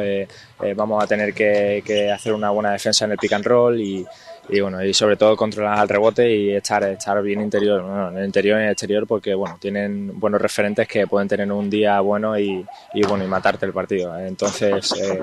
vamos 0.76 1.04
a 1.04 1.08
tener 1.08 1.34
que, 1.34 1.84
que, 1.86 2.12
hacer 2.12 2.34
una 2.34 2.50
buena 2.52 2.72
defensa 2.72 3.06
en 3.06 3.12
el 3.12 3.18
pick 3.18 3.34
and 3.34 3.46
roll 3.46 3.82
y, 3.82 4.06
y 4.50 4.60
bueno 4.62 4.84
y 4.84 4.94
sobre 4.94 5.16
todo 5.16 5.36
controlar 5.36 5.80
al 5.80 5.90
rebote 5.90 6.36
y 6.36 6.52
estar 6.52 6.84
estar 6.84 7.22
bien 7.22 7.42
interior. 7.42 8.12
En 8.12 8.18
el 8.18 8.26
interior 8.26 8.58
y 8.58 8.62
en 8.62 8.66
el 8.68 8.72
exterior 8.72 9.08
porque 9.08 9.34
bueno 9.34 9.58
tienen 9.60 10.20
buenos 10.20 10.42
referentes 10.42 10.88
que 10.88 11.08
pueden 11.08 11.28
tener 11.28 11.52
un 11.52 11.70
día 11.70 12.00
bueno 12.00 12.38
y, 12.38 12.66
y 12.94 13.04
bueno 13.04 13.24
y 13.24 13.28
matarte 13.28 13.66
el 13.66 13.74
partido. 13.74 14.18
Entonces 14.18 14.92
eh, 15.00 15.22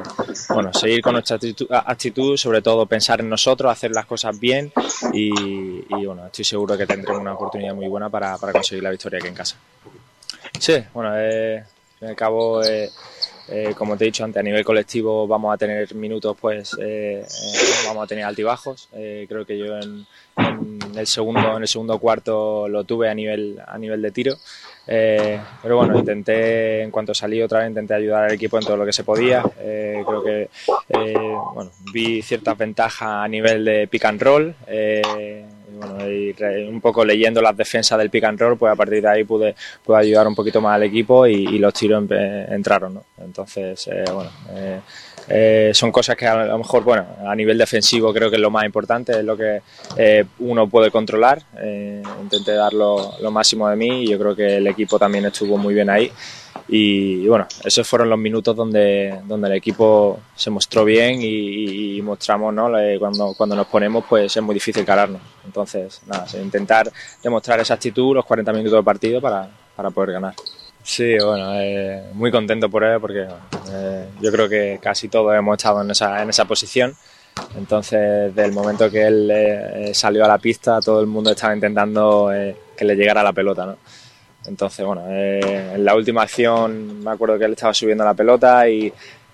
bueno 0.50 0.72
seguir 0.72 1.02
con 1.02 1.14
nuestra 1.14 1.38
actitud, 1.86 2.36
sobre 2.36 2.62
todo 2.62 2.86
pensar 2.86 3.20
en 3.20 3.28
nosotros 3.28 3.70
hacer 3.70 3.90
las 3.90 4.06
cosas 4.06 4.38
bien 4.38 4.72
y, 5.12 5.82
bueno 6.04 6.26
estoy 6.26 6.44
seguro 6.44 6.76
que 6.76 6.86
tendremos 6.86 7.20
una 7.20 7.34
oportunidad 7.34 7.74
muy 7.74 7.88
buena 7.88 8.08
para, 8.08 8.38
para 8.38 8.52
conseguir 8.52 8.82
la 8.82 8.90
victoria 8.90 9.18
aquí 9.18 9.28
en 9.28 9.34
casa. 9.34 9.56
Sí 10.58 10.84
bueno 10.94 11.12
eh, 11.16 11.64
al 12.00 12.16
eh, 12.64 12.90
eh, 13.48 13.74
como 13.76 13.96
te 13.96 14.04
he 14.04 14.06
dicho 14.06 14.24
antes, 14.24 14.40
a 14.40 14.42
nivel 14.42 14.64
colectivo 14.64 15.26
vamos 15.26 15.54
a 15.54 15.56
tener 15.56 15.94
minutos, 15.94 16.36
pues 16.40 16.76
eh, 16.80 17.24
eh, 17.24 17.58
vamos 17.86 18.04
a 18.04 18.06
tener 18.06 18.24
altibajos. 18.24 18.88
creo 18.92 19.46
que 19.46 19.58
yo 19.58 19.78
en, 19.78 20.06
el 20.96 21.06
segundo, 21.06 21.56
en 21.56 21.62
el 21.62 21.68
segundo 21.68 21.98
cuarto 21.98 22.68
lo 22.68 22.84
tuve 22.84 23.08
a 23.08 23.14
nivel, 23.14 23.60
a 23.66 23.78
nivel 23.78 24.02
de 24.02 24.10
tiro. 24.10 24.36
pero 24.86 25.76
bueno, 25.76 25.98
intenté, 25.98 26.82
en 26.82 26.90
cuanto 26.90 27.14
salí 27.14 27.40
otra 27.40 27.60
vez, 27.60 27.68
intenté 27.68 27.94
ayudar 27.94 28.24
al 28.24 28.32
equipo 28.32 28.58
en 28.58 28.64
todo 28.64 28.76
lo 28.76 28.86
que 28.86 28.92
se 28.92 29.04
podía. 29.04 29.42
creo 29.42 30.22
que 30.24 30.50
bueno, 30.88 31.70
vi 31.92 32.22
ciertas 32.22 32.58
ventajas 32.58 33.08
a 33.08 33.28
nivel 33.28 33.64
de 33.64 33.86
pick 33.86 34.04
and 34.04 34.22
roll 34.22 34.54
bueno, 35.76 36.10
y 36.10 36.34
un 36.68 36.80
poco 36.80 37.04
leyendo 37.04 37.40
las 37.42 37.56
defensas 37.56 37.98
del 37.98 38.10
pick 38.10 38.24
and 38.24 38.38
roll, 38.38 38.56
pues 38.56 38.72
a 38.72 38.76
partir 38.76 39.02
de 39.02 39.08
ahí 39.08 39.24
pude, 39.24 39.54
pude 39.84 39.98
ayudar 39.98 40.26
un 40.26 40.34
poquito 40.34 40.60
más 40.60 40.76
al 40.76 40.84
equipo 40.84 41.26
y, 41.26 41.58
los 41.58 41.72
tiros 41.74 42.04
entraron, 42.10 42.94
¿no? 42.94 43.04
Entonces, 43.18 43.88
eh, 43.88 44.04
bueno, 44.12 44.30
eh, 44.50 44.80
eh, 45.28 45.70
son 45.74 45.90
cosas 45.90 46.16
que 46.16 46.26
a 46.26 46.46
lo 46.46 46.58
mejor, 46.58 46.84
bueno, 46.84 47.06
a 47.26 47.34
nivel 47.34 47.58
defensivo 47.58 48.12
creo 48.12 48.30
que 48.30 48.36
es 48.36 48.42
lo 48.42 48.50
más 48.50 48.64
importante, 48.64 49.12
es 49.12 49.24
lo 49.24 49.36
que 49.36 49.60
uno 50.40 50.68
puede 50.68 50.90
controlar. 50.90 51.42
intenté 52.22 52.52
dar 52.52 52.72
lo, 52.72 53.14
lo 53.20 53.30
máximo 53.30 53.68
de 53.68 53.76
mí 53.76 54.04
y 54.04 54.08
yo 54.10 54.18
creo 54.18 54.36
que 54.36 54.56
el 54.56 54.66
equipo 54.66 54.98
también 54.98 55.26
estuvo 55.26 55.56
muy 55.56 55.74
bien 55.74 55.90
ahí. 55.90 56.10
Y, 56.68 57.26
bueno, 57.26 57.46
esos 57.64 57.86
fueron 57.86 58.10
los 58.10 58.18
minutos 58.18 58.54
donde, 58.54 59.20
donde 59.24 59.48
el 59.48 59.54
equipo 59.54 60.20
se 60.34 60.50
mostró 60.50 60.84
bien 60.84 61.18
y, 61.20 62.00
mostramos, 62.02 62.52
¿no? 62.54 62.70
Cuando, 62.98 63.34
cuando 63.34 63.56
nos 63.56 63.66
ponemos, 63.66 64.04
pues 64.08 64.36
es 64.36 64.42
muy 64.42 64.54
difícil 64.54 64.84
cararnos. 64.84 65.20
Entonces, 65.44 66.00
nada, 66.06 66.26
intentar 66.40 66.90
demostrar 67.22 67.60
esa 67.60 67.74
actitud 67.74 68.14
los 68.14 68.24
40 68.24 68.52
minutos 68.52 68.78
de 68.78 68.82
partido 68.82 69.20
para, 69.20 69.48
para 69.74 69.90
poder 69.90 70.12
ganar. 70.12 70.34
Sí, 70.86 71.16
bueno, 71.18 71.52
eh, 71.54 72.10
muy 72.14 72.30
contento 72.30 72.70
por 72.70 72.84
él 72.84 73.00
porque 73.00 73.26
eh, 73.72 74.06
yo 74.20 74.30
creo 74.30 74.48
que 74.48 74.78
casi 74.80 75.08
todos 75.08 75.34
hemos 75.34 75.56
estado 75.56 75.82
en 75.82 75.90
esa, 75.90 76.22
en 76.22 76.30
esa 76.30 76.44
posición. 76.44 76.94
Entonces, 77.56 78.32
del 78.36 78.52
momento 78.52 78.88
que 78.88 79.04
él 79.04 79.28
eh, 79.32 79.90
salió 79.94 80.24
a 80.24 80.28
la 80.28 80.38
pista, 80.38 80.80
todo 80.80 81.00
el 81.00 81.08
mundo 81.08 81.32
estaba 81.32 81.54
intentando 81.54 82.30
que 82.76 82.84
le 82.84 82.94
llegara 82.94 83.24
la 83.24 83.32
pelota, 83.32 83.66
¿no? 83.66 83.76
Entonces, 84.46 84.84
bueno, 84.84 85.04
eh, 85.08 85.72
en 85.74 85.84
la 85.84 85.94
última 85.94 86.22
acción 86.22 87.02
me 87.02 87.10
acuerdo 87.10 87.38
que 87.38 87.44
él 87.44 87.52
estaba 87.52 87.74
subiendo 87.74 88.04
la 88.04 88.14
pelota 88.14 88.68
y, 88.68 88.92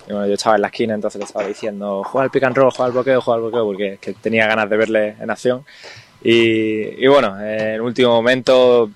bueno, 0.08 0.26
yo 0.26 0.34
estaba 0.34 0.56
en 0.56 0.62
la 0.62 0.68
esquina, 0.68 0.94
entonces 0.94 1.18
le 1.18 1.24
estaba 1.26 1.46
diciendo, 1.46 2.02
juega 2.04 2.24
al 2.24 2.30
pick 2.30 2.44
and 2.44 2.56
roll, 2.56 2.70
juega 2.70 2.86
al 2.86 2.92
bloqueo, 2.92 3.20
juega 3.20 3.36
al 3.36 3.42
bloqueo, 3.42 3.64
porque 3.66 4.14
tenía 4.20 4.46
ganas 4.46 4.68
de 4.68 4.76
verle 4.76 5.16
en 5.20 5.30
acción. 5.30 5.64
Y, 6.24 7.06
bueno, 7.08 7.36
en 7.40 7.68
el 7.74 7.80
último 7.80 8.10
momento 8.10 8.90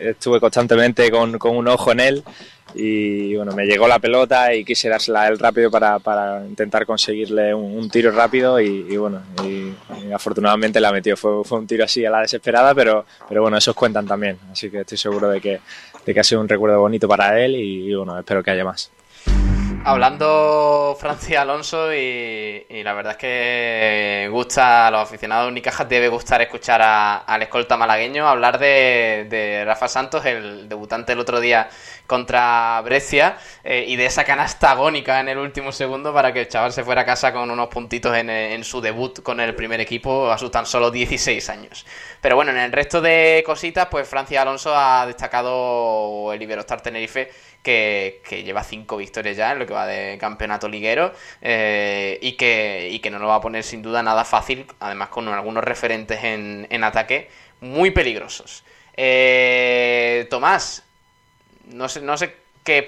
estuve 0.00 0.38
constantemente 0.38 1.10
con, 1.10 1.38
con 1.38 1.56
un 1.56 1.66
ojo 1.68 1.92
en 1.92 2.00
él 2.00 2.24
y 2.74 3.34
bueno, 3.34 3.52
me 3.52 3.64
llegó 3.64 3.88
la 3.88 3.98
pelota 3.98 4.54
y 4.54 4.64
quise 4.64 4.88
dársela 4.88 5.22
a 5.22 5.28
él 5.28 5.38
rápido 5.38 5.70
para, 5.70 5.98
para 5.98 6.44
intentar 6.44 6.84
conseguirle 6.84 7.54
un, 7.54 7.88
tiro 7.88 8.10
rápido 8.10 8.60
y, 8.60 8.96
bueno, 8.96 9.22
y, 9.44 9.72
afortunadamente 10.12 10.80
la 10.80 10.92
metió. 10.92 11.16
Fue, 11.16 11.44
fue 11.44 11.58
un 11.58 11.66
tiro 11.66 11.84
así 11.84 12.04
a 12.04 12.10
la 12.10 12.20
desesperada, 12.20 12.74
pero, 12.74 13.06
pero 13.28 13.42
bueno, 13.42 13.56
esos 13.56 13.74
cuentan 13.74 14.06
también, 14.06 14.38
así 14.52 14.70
que 14.70 14.80
estoy 14.80 14.98
seguro 14.98 15.28
de 15.28 15.40
que, 15.40 15.60
de 16.04 16.14
que 16.14 16.20
ha 16.20 16.24
sido 16.24 16.40
un 16.40 16.48
recuerdo 16.48 16.80
bonito 16.80 17.08
para 17.08 17.40
él 17.40 17.56
y, 17.56 17.94
bueno, 17.94 18.18
espero 18.18 18.42
que 18.42 18.50
haya 18.50 18.64
más. 18.64 18.90
Hablando 19.84 20.96
Francia 21.00 21.42
Alonso 21.42 21.94
y, 21.94 22.82
la 22.82 22.92
verdad 22.92 23.12
es 23.12 23.18
que 23.18 24.28
gusta 24.30 24.86
a 24.86 24.90
los 24.90 25.02
aficionados 25.02 25.46
de 25.46 25.52
Unicajas 25.52 25.88
debe 25.88 26.08
gustar 26.08 26.42
escuchar 26.42 26.82
al 26.82 27.42
escolta 27.42 27.76
malagueño 27.76 28.28
hablar 28.28 28.58
de, 28.58 29.62
Rafa 29.64 29.88
Santos, 29.88 30.24
el 30.26 30.68
debutante 30.68 31.12
el 31.12 31.20
otro 31.20 31.40
día 31.40 31.68
contra 32.06 32.80
Brescia 32.82 33.38
eh, 33.64 33.84
y 33.86 33.96
de 33.96 34.06
esa 34.06 34.24
canasta 34.24 34.72
agónica 34.72 35.20
en 35.20 35.28
el 35.28 35.38
último 35.38 35.72
segundo 35.72 36.12
para 36.12 36.32
que 36.32 36.40
el 36.40 36.48
chaval 36.48 36.72
se 36.72 36.84
fuera 36.84 37.02
a 37.02 37.04
casa 37.04 37.32
con 37.32 37.50
unos 37.50 37.68
puntitos 37.68 38.16
en, 38.16 38.64
su 38.64 38.80
debut 38.80 39.22
con 39.22 39.40
el 39.40 39.54
primer 39.54 39.80
equipo 39.80 40.30
a 40.30 40.38
sus 40.38 40.50
tan 40.50 40.66
solo 40.66 40.90
16 40.90 41.48
años. 41.50 41.86
Pero 42.20 42.36
bueno, 42.36 42.50
en 42.50 42.58
el 42.58 42.72
resto 42.72 43.00
de 43.00 43.42
cositas, 43.46 43.88
pues 43.90 44.08
Francia 44.08 44.42
Alonso 44.42 44.74
ha 44.76 45.06
destacado 45.06 46.32
el 46.32 46.42
Iberostar 46.42 46.80
Tenerife 46.80 47.30
que, 47.62 48.22
lleva 48.44 48.64
cinco 48.64 48.96
victorias 48.96 49.36
ya 49.36 49.52
en 49.52 49.58
lo 49.58 49.66
que 49.66 49.74
va 49.74 49.86
de 49.86 50.16
campeonato 50.18 50.68
liguero 50.68 51.12
eh, 51.42 52.18
y, 52.22 52.32
que, 52.32 52.88
y 52.90 52.98
que 53.00 53.10
no 53.10 53.18
lo 53.18 53.28
va 53.28 53.36
a 53.36 53.40
poner 53.40 53.62
sin 53.62 53.82
duda 53.82 54.02
nada 54.02 54.24
fácil, 54.24 54.66
además 54.80 55.08
con 55.08 55.28
algunos 55.28 55.62
referentes 55.64 56.22
en, 56.24 56.66
en 56.70 56.84
ataque 56.84 57.28
muy 57.60 57.90
peligrosos. 57.90 58.64
Eh, 58.96 60.26
Tomás, 60.30 60.82
no 61.66 61.88
sé, 61.88 62.00
no 62.00 62.16
sé 62.16 62.34
qué, 62.64 62.82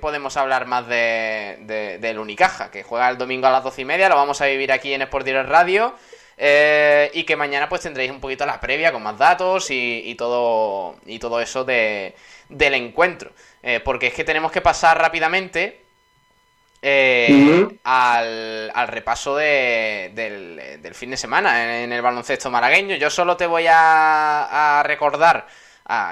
podemos 0.00 0.36
hablar 0.36 0.66
más 0.66 0.86
de, 0.86 1.98
del 2.00 2.18
Unicaja, 2.18 2.70
que 2.70 2.82
juega 2.82 3.08
el 3.08 3.18
domingo 3.18 3.46
a 3.46 3.50
las 3.50 3.64
doce 3.64 3.82
y 3.82 3.84
media, 3.84 4.08
lo 4.08 4.16
vamos 4.16 4.40
a 4.40 4.46
vivir 4.46 4.70
aquí 4.70 4.92
en 4.92 5.02
Sport 5.02 5.26
Direct 5.26 5.48
Radio. 5.48 5.94
Eh, 6.42 7.10
y 7.12 7.24
que 7.24 7.36
mañana 7.36 7.68
pues 7.68 7.82
tendréis 7.82 8.10
un 8.10 8.18
poquito 8.18 8.46
la 8.46 8.58
previa 8.58 8.92
con 8.92 9.02
más 9.02 9.18
datos 9.18 9.66
y, 9.68 10.14
todo 10.14 10.96
y 11.04 11.18
todo 11.18 11.38
eso 11.38 11.64
de, 11.64 12.14
del 12.48 12.74
encuentro. 12.74 13.32
Eh, 13.62 13.80
porque 13.84 14.06
es 14.06 14.14
que 14.14 14.24
tenemos 14.24 14.50
que 14.50 14.62
pasar 14.62 14.98
rápidamente 14.98 15.82
eh, 16.80 17.68
al, 17.84 18.88
repaso 18.88 19.36
del, 19.36 20.94
fin 20.94 21.10
de 21.10 21.18
semana 21.18 21.82
en, 21.82 21.92
el 21.92 22.00
baloncesto 22.00 22.50
malagueño. 22.50 22.96
Yo 22.96 23.10
solo 23.10 23.36
te 23.36 23.46
voy 23.46 23.66
a, 23.68 24.82
recordar, 24.86 25.46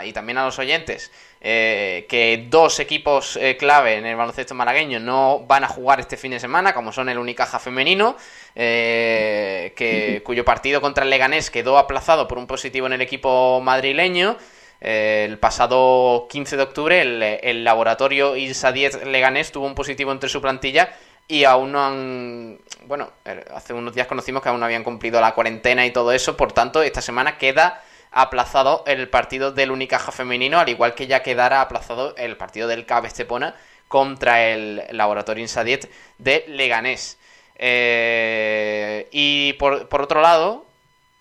y 0.04 0.12
también 0.12 0.36
a 0.36 0.44
los 0.44 0.58
oyentes, 0.58 1.10
eh, 1.40 2.06
que 2.08 2.46
dos 2.50 2.80
equipos 2.80 3.36
eh, 3.36 3.56
clave 3.56 3.94
en 3.94 4.06
el 4.06 4.16
baloncesto 4.16 4.52
malagueño 4.52 4.98
no 4.98 5.44
van 5.46 5.62
a 5.62 5.68
jugar 5.68 6.00
este 6.00 6.16
fin 6.16 6.32
de 6.32 6.40
semana, 6.40 6.74
como 6.74 6.90
son 6.90 7.08
el 7.08 7.16
Unicaja 7.16 7.60
femenino, 7.60 8.16
eh, 8.60 9.72
que, 9.76 10.20
cuyo 10.24 10.44
partido 10.44 10.80
contra 10.80 11.04
el 11.04 11.10
Leganés 11.10 11.48
quedó 11.48 11.78
aplazado 11.78 12.26
por 12.26 12.38
un 12.38 12.48
positivo 12.48 12.88
en 12.88 12.92
el 12.92 13.00
equipo 13.00 13.60
madrileño. 13.60 14.36
el 14.80 15.38
pasado 15.38 16.26
15 16.28 16.56
de 16.56 16.62
octubre 16.64 17.40
el, 17.40 17.62
laboratorio 17.62 18.34
ISA 18.34 18.72
10 18.72 19.06
Leganés 19.06 19.52
tuvo 19.52 19.66
un 19.66 19.76
positivo 19.76 20.10
entre 20.10 20.28
su 20.28 20.40
plantilla 20.42 20.90
y 21.28 21.44
aún 21.44 21.70
no 21.70 21.84
han... 21.84 22.58
Bueno, 22.86 23.12
hace 23.54 23.74
unos 23.74 23.94
días 23.94 24.08
conocimos 24.08 24.42
que 24.42 24.48
aún 24.48 24.58
no 24.58 24.66
habían 24.66 24.82
cumplido 24.82 25.20
la 25.20 25.34
cuarentena 25.34 25.86
y 25.86 25.92
todo 25.92 26.10
eso, 26.10 26.36
por 26.36 26.52
tanto 26.52 26.82
esta 26.82 27.00
semana 27.00 27.38
queda 27.38 27.84
aplazado 28.10 28.82
el 28.88 29.08
partido 29.08 29.52
del 29.52 29.70
Unicaja 29.70 30.10
femenino, 30.10 30.58
al 30.58 30.68
igual 30.68 30.96
que 30.96 31.06
ya 31.06 31.22
quedara 31.22 31.60
aplazado 31.60 32.16
el 32.16 32.36
partido 32.36 32.66
del 32.66 32.86
CAB 32.86 33.04
Estepona 33.04 33.54
contra 33.86 34.48
el 34.48 34.82
Laboratorio 34.90 35.42
Insadiet 35.42 35.88
de 36.18 36.44
Leganés. 36.48 37.18
Eh, 37.58 39.08
y 39.10 39.54
por, 39.54 39.88
otro 39.90 40.20
lado, 40.20 40.64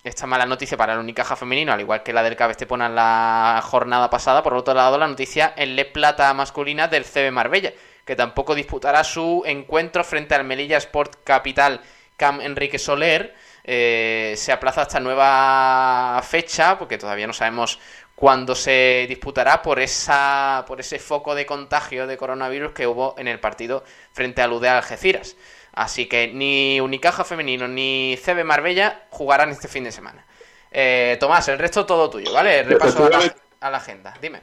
esta 0.04 0.28
mala 0.28 0.46
noticia 0.46 0.78
para 0.78 0.94
el 0.94 1.00
Unicaja 1.00 1.36
femenino, 1.36 1.74
al 1.74 1.82
igual 1.82 2.04
que 2.04 2.14
la 2.14 2.24
del 2.24 2.36
CAB 2.36 2.52
Estepona 2.52 2.86
en 2.86 2.96
la 2.96 3.62
jornada 3.64 4.10
pasada, 4.10 4.44
por 4.44 4.54
otro 4.54 4.74
lado 4.74 4.98
la 4.98 5.08
noticia 5.08 5.54
en 5.58 5.76
Le 5.76 5.86
Plata 5.86 6.34
masculina 6.34 6.88
del 6.88 7.06
CB 7.06 7.32
Marbella, 7.32 7.74
que 8.06 8.16
tampoco 8.16 8.56
disputará 8.56 9.04
su 9.04 9.44
encuentro 9.46 10.04
frente 10.04 10.36
al 10.36 10.46
Melilla 10.46 10.78
Sport 10.78 11.24
Capital 11.24 11.82
Cam 12.16 12.40
Enrique 12.42 12.80
Soler, 12.80 13.36
eh, 13.64 14.34
se 14.38 14.52
aplaza 14.52 14.84
esta 14.84 15.00
nueva 15.00 16.22
fecha, 16.24 16.78
porque 16.78 16.98
todavía 16.98 17.28
no 17.28 17.34
sabemos 17.34 17.80
cuando 18.16 18.56
se 18.56 19.06
disputará 19.08 19.62
por 19.62 19.80
esa 19.80 20.66
por 20.68 20.80
ese 20.80 20.98
foco 20.98 21.36
de 21.36 21.46
contagio 21.46 22.08
de 22.08 22.18
coronavirus 22.18 22.72
que 22.72 22.88
hubo 22.88 23.14
en 23.20 23.28
el 23.28 23.40
partido 23.40 23.84
frente 24.12 24.42
al 24.42 24.54
UDE 24.54 24.70
Algeciras. 24.70 25.36
Así 25.78 26.08
que 26.08 26.28
ni 26.34 26.80
Unicaja 26.82 27.24
Femenino 27.24 27.68
ni 27.68 28.18
CB 28.18 28.44
Marbella 28.44 29.06
jugarán 29.12 29.52
este 29.52 29.68
fin 29.68 29.84
de 29.84 29.92
semana. 29.92 30.26
Eh, 30.72 31.18
Tomás, 31.20 31.48
el 31.50 31.60
resto 31.60 31.86
todo 31.86 32.10
tuyo, 32.10 32.34
¿vale? 32.34 32.64
Repaso 32.64 33.06
a 33.06 33.10
la, 33.10 33.36
a 33.60 33.70
la 33.70 33.78
agenda. 33.78 34.12
Dime. 34.20 34.42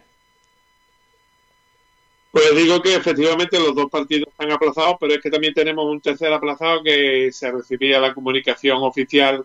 Pues 2.30 2.55
digo 2.55 2.80
que 2.80 2.95
efectivamente 2.95 3.59
los 3.59 3.74
dos 3.74 3.91
partidos 3.91 4.28
están 4.28 4.53
aplazados, 4.53 4.97
pero 5.01 5.12
es 5.12 5.20
que 5.20 5.30
también 5.30 5.55
tenemos 5.55 5.85
un 5.87 6.01
tercer 6.01 6.32
aplazado 6.32 6.85
que 6.85 7.30
se 7.32 7.51
recibía 7.51 7.99
la 7.99 8.14
comunicación 8.14 8.78
oficial 8.82 9.45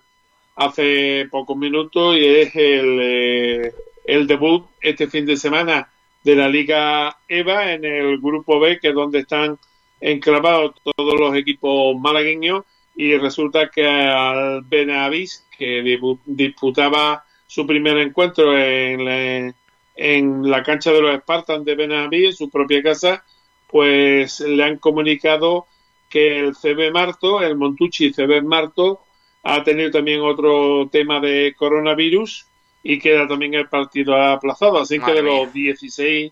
hace 0.57 1.27
pocos 1.31 1.57
minutos 1.57 2.17
y 2.17 2.25
es 2.25 2.55
el, 2.55 2.99
eh, 3.01 3.73
el 4.05 4.27
debut 4.27 4.67
este 4.79 5.07
fin 5.07 5.25
de 5.25 5.37
semana 5.37 5.91
de 6.23 6.35
la 6.35 6.47
Liga 6.47 7.17
EVA 7.27 7.73
en 7.73 7.83
el 7.83 8.19
Grupo 8.19 8.59
B, 8.59 8.79
que 8.79 8.89
es 8.89 8.93
donde 8.93 9.19
están 9.19 9.57
enclavados 9.99 10.75
todos 10.83 11.19
los 11.19 11.35
equipos 11.35 11.99
malagueños 11.99 12.63
y 12.95 13.15
resulta 13.17 13.69
que 13.69 13.87
al 13.87 14.61
Benavís, 14.63 15.45
que 15.57 15.99
disputaba 16.25 17.23
su 17.47 17.65
primer 17.65 17.97
encuentro 17.97 18.57
en 18.57 19.05
la, 19.05 19.53
en 19.95 20.49
la 20.49 20.63
cancha 20.63 20.91
de 20.91 21.01
los 21.01 21.17
Spartans 21.19 21.65
de 21.65 21.75
Benavís, 21.75 22.25
en 22.25 22.33
su 22.33 22.49
propia 22.49 22.83
casa, 22.83 23.23
pues 23.67 24.39
le 24.41 24.63
han 24.63 24.77
comunicado 24.77 25.67
que 26.09 26.39
el 26.39 26.55
CB 26.55 26.91
Marto, 26.91 27.41
el 27.41 27.55
Montucci 27.55 28.11
CB 28.11 28.43
Marto, 28.43 29.01
ha 29.43 29.63
tenido 29.63 29.91
también 29.91 30.21
otro 30.21 30.89
tema 30.91 31.19
de 31.19 31.53
coronavirus 31.55 32.47
y 32.83 32.99
queda 32.99 33.27
también 33.27 33.53
el 33.53 33.69
partido 33.69 34.15
aplazado. 34.15 34.79
Así 34.79 34.99
que 34.99 35.13
de 35.13 35.21
los 35.21 35.53
16 35.53 36.31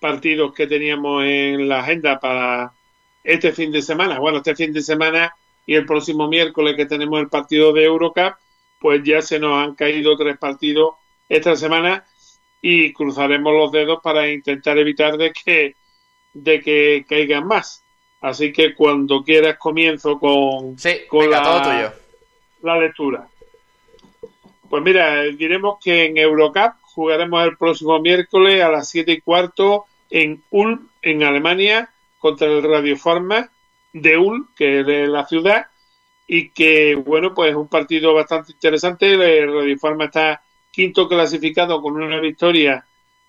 partidos 0.00 0.52
que 0.54 0.66
teníamos 0.66 1.24
en 1.24 1.68
la 1.68 1.80
agenda 1.80 2.18
para 2.18 2.72
este 3.28 3.52
fin 3.52 3.70
de 3.70 3.82
semana, 3.82 4.18
bueno, 4.18 4.38
este 4.38 4.56
fin 4.56 4.72
de 4.72 4.80
semana 4.80 5.34
y 5.66 5.74
el 5.74 5.84
próximo 5.84 6.28
miércoles 6.28 6.76
que 6.76 6.86
tenemos 6.86 7.20
el 7.20 7.28
partido 7.28 7.74
de 7.74 7.84
Eurocup, 7.84 8.36
pues 8.80 9.02
ya 9.04 9.20
se 9.20 9.38
nos 9.38 9.62
han 9.62 9.74
caído 9.74 10.16
tres 10.16 10.38
partidos 10.38 10.94
esta 11.28 11.54
semana 11.54 12.06
y 12.62 12.90
cruzaremos 12.94 13.52
los 13.52 13.70
dedos 13.70 14.00
para 14.02 14.30
intentar 14.30 14.78
evitar 14.78 15.18
de 15.18 15.32
que 15.32 15.74
de 16.32 16.60
que 16.60 17.04
caigan 17.06 17.46
más. 17.46 17.84
Así 18.22 18.50
que 18.50 18.74
cuando 18.74 19.22
quieras 19.22 19.58
comienzo 19.58 20.18
con, 20.18 20.76
con 21.08 21.30
la, 21.30 21.94
la 22.62 22.78
lectura. 22.78 23.28
Pues 24.70 24.82
mira, 24.82 25.22
diremos 25.24 25.78
que 25.84 26.06
en 26.06 26.16
Eurocup 26.16 26.72
jugaremos 26.82 27.44
el 27.44 27.58
próximo 27.58 28.00
miércoles 28.00 28.62
a 28.62 28.70
las 28.70 28.88
7 28.88 29.12
y 29.12 29.20
cuarto 29.20 29.84
en 30.08 30.42
Ulm, 30.50 30.88
en 31.02 31.22
Alemania, 31.22 31.90
contra 32.18 32.48
el 32.48 32.62
Radioforma 32.62 33.50
de 33.92 34.18
Ulm, 34.18 34.48
que 34.54 34.80
es 34.80 34.86
de 34.86 35.06
la 35.06 35.26
ciudad, 35.26 35.66
y 36.26 36.50
que, 36.50 36.94
bueno, 36.94 37.34
pues 37.34 37.50
es 37.50 37.56
un 37.56 37.68
partido 37.68 38.12
bastante 38.14 38.52
interesante. 38.52 39.14
El 39.14 39.52
Radioforma 39.52 40.06
está 40.06 40.42
quinto 40.70 41.08
clasificado 41.08 41.80
con 41.80 42.00
una 42.00 42.20
victoria 42.20 42.84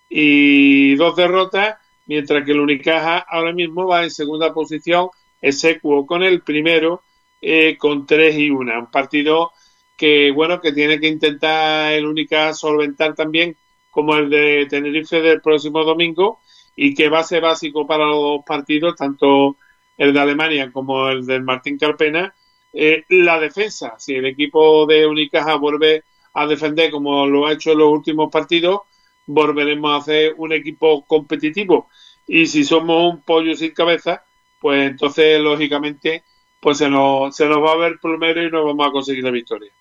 y 0.10 0.96
dos 0.96 1.16
derrotas, 1.16 1.78
mientras 2.08 2.44
que 2.44 2.52
el 2.52 2.60
Unicaja 2.60 3.20
ahora 3.20 3.54
mismo 3.54 3.88
va 3.88 4.04
en 4.04 4.12
segunda 4.12 4.54
posición, 4.54 5.10
es 5.42 5.64
equo 5.64 6.06
con 6.06 6.24
el 6.24 6.42
primero, 6.42 7.04
eh, 7.42 7.78
con 7.78 8.06
tres 8.06 8.38
y 8.38 8.50
una. 8.50 8.80
Un 8.80 8.92
partido 8.92 9.52
que 9.96 10.32
bueno 10.32 10.60
que 10.62 10.72
tiene 10.72 11.00
que 11.00 11.08
intentar 11.08 11.94
el 11.94 12.06
Única 12.06 12.54
solventar 12.54 13.16
también 13.16 13.56
como 13.90 14.16
el 14.16 14.30
de 14.30 14.66
Tenerife 14.70 15.22
del 15.22 15.42
próximo 15.42 15.84
domingo 15.84 16.40
y 16.82 16.93
que 16.95 17.09
va 17.09 17.19
a 17.19 17.23
ser 17.23 17.41
básico 17.41 17.86
para 17.86 18.05
los 18.05 18.15
dos 18.15 18.41
partidos 18.45 18.95
tanto 18.95 19.57
el 19.97 20.13
de 20.13 20.19
Alemania 20.21 20.71
como 20.71 21.09
el 21.09 21.25
del 21.25 21.43
Martín 21.43 21.77
Carpena. 21.77 22.34
Eh, 22.71 23.03
la 23.09 23.38
defensa 23.38 23.95
si 23.97 24.15
el 24.15 24.25
equipo 24.25 24.86
de 24.86 25.05
Unicaja 25.05 25.55
vuelve 25.55 26.05
a 26.34 26.47
defender 26.47 26.89
como 26.89 27.27
lo 27.27 27.47
ha 27.47 27.53
hecho 27.53 27.73
en 27.73 27.80
los 27.80 27.91
últimos 27.91 28.32
partidos 28.32 28.82
volveremos 29.25 29.91
a 29.91 29.97
hacer 29.97 30.36
un 30.38 30.53
equipo 30.53 31.03
competitivo. 31.05 31.89
Y 32.25 32.47
si 32.47 32.63
somos 32.63 33.13
un 33.13 33.23
pollo 33.23 33.55
sin 33.55 33.71
cabeza 33.71 34.23
pues 34.61 34.89
entonces 34.89 35.41
lógicamente 35.41 36.23
pues 36.61 36.77
se 36.77 36.89
nos, 36.89 37.36
se 37.36 37.45
nos 37.47 37.61
va 37.61 37.73
a 37.73 37.77
ver 37.77 37.99
primero 38.01 38.41
y 38.41 38.49
no 38.49 38.63
vamos 38.63 38.88
a 38.88 38.91
conseguir 38.91 39.25
la 39.25 39.32
victoria 39.32 39.73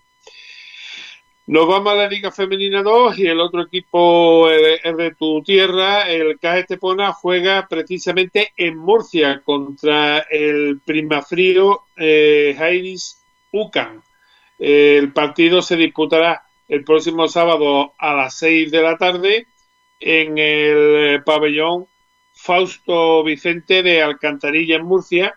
nos 1.49 1.67
vamos 1.67 1.95
a 1.95 1.97
la 1.97 2.09
Liga 2.09 2.31
Femenina 2.31 2.83
2 2.83 3.19
y 3.21 3.27
el 3.27 3.41
otro 3.41 3.63
equipo 3.63 4.51
es 4.51 4.95
de 4.95 5.15
tu 5.15 5.43
tierra, 5.43 6.03
el 6.03 6.39
CAE 6.39 6.61
Estepona, 6.61 7.15
juega 7.15 7.67
precisamente 7.67 8.53
en 8.55 8.77
Murcia 8.77 9.41
contra 9.43 10.19
el 10.31 10.79
Primafrío 10.85 11.85
eh, 11.97 12.55
Jairis 12.55 13.25
Ucan. 13.51 14.03
El 14.59 15.11
partido 15.15 15.63
se 15.63 15.77
disputará 15.77 16.43
el 16.69 16.85
próximo 16.85 17.29
sábado 17.29 17.95
a 17.97 18.13
las 18.13 18.39
6 18.39 18.71
de 18.71 18.83
la 18.83 18.99
tarde 18.99 19.47
en 20.01 20.37
el 20.37 21.25
pabellón 21.25 21.87
Fausto 22.35 23.25
Vicente 23.25 23.83
de 23.83 24.03
Alcantarilla 24.03 24.77
en 24.77 24.85
Murcia. 24.85 25.35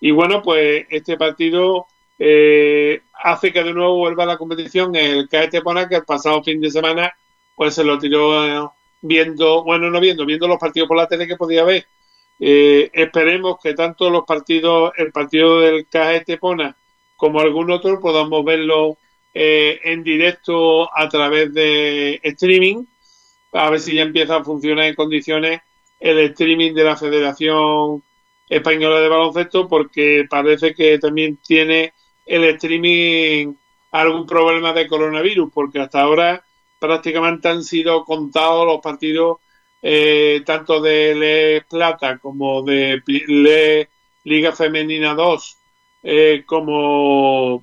Y 0.00 0.10
bueno, 0.10 0.42
pues 0.42 0.84
este 0.90 1.16
partido 1.16 1.86
eh, 2.18 3.02
hace 3.22 3.52
que 3.52 3.62
de 3.62 3.72
nuevo 3.72 3.96
vuelva 3.96 4.24
a 4.24 4.26
la 4.26 4.38
competición 4.38 4.94
el 4.94 5.28
CAE 5.28 5.44
Estepona 5.44 5.88
que 5.88 5.96
el 5.96 6.04
pasado 6.04 6.42
fin 6.42 6.60
de 6.60 6.70
semana 6.70 7.12
pues 7.54 7.74
se 7.74 7.84
lo 7.84 7.98
tiró 7.98 8.44
eh, 8.46 8.68
viendo, 9.02 9.64
bueno, 9.64 9.90
no 9.90 10.00
viendo, 10.00 10.26
viendo 10.26 10.48
los 10.48 10.58
partidos 10.58 10.88
por 10.88 10.96
la 10.96 11.08
tele 11.08 11.26
que 11.26 11.36
podía 11.36 11.64
ver. 11.64 11.86
Eh, 12.40 12.90
esperemos 12.92 13.58
que 13.62 13.74
tanto 13.74 14.10
los 14.10 14.24
partidos, 14.24 14.92
el 14.96 15.12
partido 15.12 15.60
del 15.60 15.86
CAE 15.88 16.16
Estepona 16.18 16.76
como 17.16 17.40
algún 17.40 17.70
otro 17.70 18.00
podamos 18.00 18.44
verlo 18.44 18.98
eh, 19.32 19.80
en 19.84 20.02
directo 20.02 20.88
a 20.96 21.08
través 21.08 21.52
de 21.54 22.20
streaming, 22.22 22.84
a 23.52 23.70
ver 23.70 23.80
si 23.80 23.94
ya 23.94 24.02
empieza 24.02 24.36
a 24.36 24.44
funcionar 24.44 24.86
en 24.86 24.94
condiciones 24.94 25.60
el 26.00 26.18
streaming 26.18 26.74
de 26.74 26.84
la 26.84 26.96
Federación 26.96 28.02
Española 28.48 29.00
de 29.00 29.08
Baloncesto, 29.08 29.68
porque 29.68 30.26
parece 30.28 30.74
que 30.74 30.98
también 30.98 31.38
tiene 31.38 31.92
el 32.26 32.44
streaming 32.44 33.54
algún 33.90 34.26
problema 34.26 34.72
de 34.72 34.88
coronavirus, 34.88 35.50
porque 35.52 35.80
hasta 35.80 36.00
ahora 36.00 36.44
prácticamente 36.78 37.48
han 37.48 37.62
sido 37.62 38.04
contados 38.04 38.66
los 38.66 38.80
partidos 38.80 39.38
eh, 39.80 40.42
tanto 40.44 40.80
de 40.80 41.14
Le 41.14 41.60
Plata 41.62 42.18
como 42.18 42.62
de 42.62 43.02
Le 43.06 43.88
Liga 44.24 44.52
Femenina 44.52 45.14
2, 45.14 45.58
eh, 46.02 46.42
como 46.46 47.62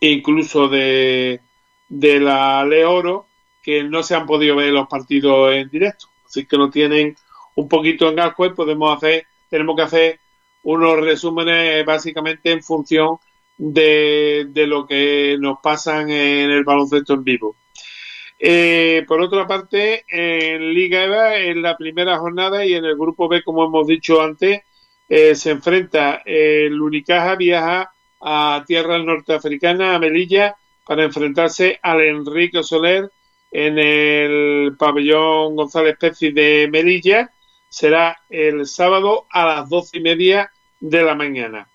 incluso 0.00 0.68
de, 0.68 1.40
de 1.88 2.20
la 2.20 2.64
Le 2.64 2.84
Oro, 2.84 3.26
que 3.62 3.82
no 3.82 4.02
se 4.02 4.14
han 4.14 4.26
podido 4.26 4.56
ver 4.56 4.72
los 4.72 4.88
partidos 4.88 5.52
en 5.52 5.68
directo. 5.68 6.06
Así 6.24 6.46
que 6.46 6.56
lo 6.56 6.70
tienen 6.70 7.16
un 7.56 7.68
poquito 7.68 8.08
en 8.08 8.16
gasco 8.16 8.46
y 8.46 8.54
podemos 8.54 8.96
hacer, 8.96 9.26
tenemos 9.48 9.76
que 9.76 9.82
hacer 9.82 10.20
unos 10.62 11.00
resúmenes 11.00 11.84
básicamente 11.84 12.52
en 12.52 12.62
función 12.62 13.18
de, 13.60 14.46
de 14.48 14.66
lo 14.66 14.86
que 14.86 15.36
nos 15.38 15.58
pasan 15.62 16.10
en 16.10 16.50
el 16.50 16.64
baloncesto 16.64 17.12
en 17.12 17.24
vivo. 17.24 17.56
Eh, 18.38 19.04
por 19.06 19.20
otra 19.20 19.46
parte, 19.46 20.04
en 20.08 20.72
Liga 20.72 21.04
EVA, 21.04 21.36
en 21.36 21.60
la 21.60 21.76
primera 21.76 22.16
jornada 22.16 22.64
y 22.64 22.72
en 22.72 22.86
el 22.86 22.96
grupo 22.96 23.28
B, 23.28 23.42
como 23.42 23.66
hemos 23.66 23.86
dicho 23.86 24.22
antes, 24.22 24.62
eh, 25.08 25.34
se 25.34 25.50
enfrenta 25.50 26.22
el 26.24 26.80
Unicaja, 26.80 27.36
viaja 27.36 27.92
a 28.22 28.64
tierras 28.66 29.04
norteafricanas, 29.04 29.94
a 29.94 29.98
Melilla, 29.98 30.56
para 30.86 31.04
enfrentarse 31.04 31.78
al 31.82 32.00
Enrique 32.00 32.62
Soler 32.62 33.10
en 33.50 33.78
el 33.78 34.74
pabellón 34.78 35.54
González 35.54 35.98
Peci 35.98 36.32
de 36.32 36.66
Melilla. 36.72 37.30
Será 37.68 38.16
el 38.30 38.66
sábado 38.66 39.26
a 39.30 39.44
las 39.44 39.68
doce 39.68 39.98
y 39.98 40.00
media 40.00 40.50
de 40.80 41.02
la 41.02 41.14
mañana. 41.14 41.68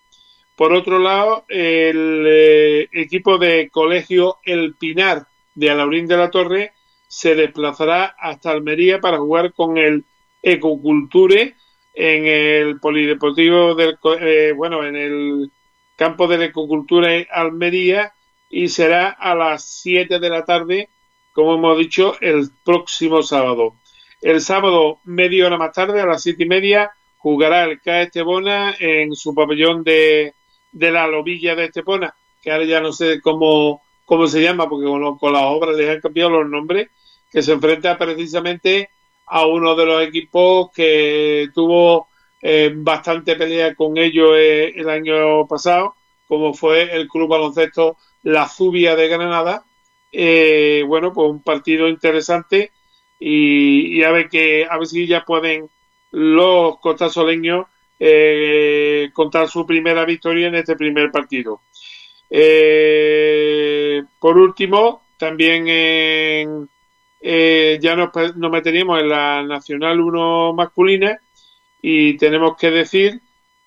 Por 0.55 0.73
otro 0.73 0.99
lado, 0.99 1.45
el 1.49 2.25
eh, 2.27 2.89
equipo 2.93 3.37
de 3.37 3.69
colegio 3.69 4.37
El 4.43 4.75
Pinar 4.75 5.27
de 5.53 5.69
Alaurín 5.69 6.07
de 6.07 6.17
la 6.17 6.31
Torre 6.31 6.73
se 7.07 7.35
desplazará 7.35 8.15
hasta 8.17 8.51
Almería 8.51 8.99
para 8.99 9.17
jugar 9.17 9.53
con 9.53 9.77
el 9.77 10.05
Ecoculture 10.41 11.55
en 11.93 12.25
el 12.25 12.79
polideportivo 12.79 13.73
del 13.75 13.97
eh, 14.19 14.53
bueno 14.55 14.85
en 14.85 14.95
el 14.95 15.51
campo 15.95 16.27
de 16.27 16.37
la 16.37 16.45
Ecocultura 16.45 17.09
Almería 17.31 18.13
y 18.49 18.67
será 18.67 19.09
a 19.09 19.33
las 19.33 19.65
7 19.81 20.19
de 20.19 20.29
la 20.29 20.45
tarde 20.45 20.89
como 21.35 21.55
hemos 21.55 21.77
dicho 21.77 22.15
el 22.21 22.49
próximo 22.63 23.21
sábado. 23.21 23.75
El 24.21 24.39
sábado 24.39 24.99
media 25.03 25.45
hora 25.45 25.57
más 25.57 25.73
tarde 25.73 25.99
a 25.99 26.05
las 26.05 26.23
siete 26.23 26.43
y 26.43 26.47
media 26.47 26.91
jugará 27.17 27.65
el 27.65 27.81
CAE 27.81 28.03
Estebona 28.03 28.73
en 28.79 29.13
su 29.15 29.35
pabellón 29.35 29.83
de 29.83 30.33
de 30.76 30.91
la 30.91 31.07
lobilla 31.07 31.55
de 31.55 31.65
Estepona, 31.65 32.13
que 32.41 32.51
ahora 32.51 32.65
ya 32.65 32.82
no 32.82 32.91
sé 32.91 33.21
cómo, 33.21 33.82
cómo 34.03 34.28
se 34.28 34.41
llama, 34.41 34.69
porque 34.69 34.86
con, 34.86 35.34
las 35.34 35.43
obras 35.43 35.78
les 35.78 35.89
han 35.89 36.01
cambiado 36.01 36.32
los 36.32 36.49
nombres, 36.49 36.89
que 37.32 37.41
se 37.41 37.53
enfrenta 37.53 37.97
precisamente 37.97 38.89
a 39.28 39.45
uno 39.45 39.73
de 39.76 39.86
los 39.86 40.03
equipos 40.03 40.69
que 40.76 41.47
tuvo 41.53 42.09
eh, 42.41 42.71
bastante 42.76 43.38
pelea 43.38 43.73
con 43.73 43.97
ellos 43.97 44.32
eh, 44.36 44.73
el 44.76 44.89
año 44.89 45.47
pasado, 45.47 45.95
como 46.28 46.53
fue 46.53 46.93
el 46.93 47.07
Club 47.07 47.30
Baloncesto 47.30 47.97
La 48.23 48.47
Zubia 48.49 48.95
de 48.97 49.07
Granada. 49.07 49.63
Eh, 50.11 50.84
bueno, 50.86 51.13
pues 51.13 51.30
un 51.30 51.41
partido 51.41 51.88
interesante 51.88 52.71
y, 53.17 54.03
a 54.03 54.11
ver 54.11 54.28
que 54.30 54.67
a 54.69 54.78
ver 54.78 54.88
si 54.88 55.07
ya 55.07 55.23
pueden 55.23 55.69
los 56.11 56.80
costasoleños 57.97 59.13
contar 59.13 59.47
su 59.47 59.65
primera 59.65 60.05
victoria 60.05 60.47
en 60.47 60.55
este 60.55 60.75
primer 60.75 61.11
partido. 61.11 61.61
por 64.19 64.37
último, 64.37 65.03
también 65.17 65.67
en, 65.67 66.69
ya 67.81 67.95
nos, 67.95 68.09
nos 68.35 68.51
meteríamos 68.51 68.99
en 68.99 69.09
la 69.09 69.43
Nacional 69.43 69.99
1 69.99 70.53
masculina 70.53 71.19
y 71.81 72.17
tenemos 72.17 72.57
que 72.57 72.71
decir 72.71 73.21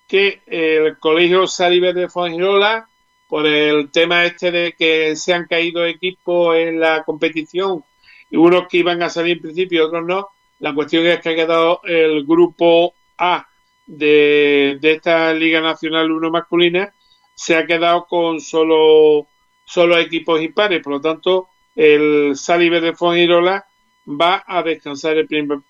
que 0.06 0.42
el 0.46 0.98
Colegio 0.98 1.46
Saliver 1.46 1.94
de 1.94 2.08
Fongirola, 2.08 2.88
por 3.28 3.46
el 3.46 3.90
tema 3.90 4.24
este 4.24 4.50
de 4.50 4.72
que 4.72 5.14
se 5.16 5.34
han 5.34 5.46
caído 5.46 5.84
equipos 5.84 6.56
en 6.56 6.80
la 6.80 7.04
competición 7.04 7.84
y 8.30 8.36
unos 8.36 8.66
que 8.68 8.78
iban 8.78 9.02
a 9.02 9.10
salir 9.10 9.36
en 9.36 9.42
principio 9.42 9.82
y 9.82 9.86
otros 9.86 10.06
no, 10.06 10.28
la 10.60 10.74
cuestión 10.74 11.06
es 11.06 11.20
que 11.20 11.28
ha 11.28 11.34
quedado 11.34 11.80
el 11.84 12.24
grupo 12.24 12.94
A 13.18 13.47
de, 13.88 14.78
esta 14.82 15.32
Liga 15.32 15.60
Nacional 15.60 16.12
1 16.12 16.30
masculina, 16.30 16.94
se 17.34 17.56
ha 17.56 17.66
quedado 17.66 18.06
con 18.06 18.40
solo, 18.40 19.26
solo 19.64 19.98
equipos 19.98 20.40
impares, 20.40 20.82
por 20.82 20.94
lo 20.94 21.00
tanto 21.00 21.48
el 21.74 22.36
Saliver 22.36 22.82
de 22.82 22.94
Fongirola 22.94 23.66
va 24.06 24.44
a 24.46 24.62
descansar 24.62 25.16
el, 25.16 25.26
primer 25.26 25.60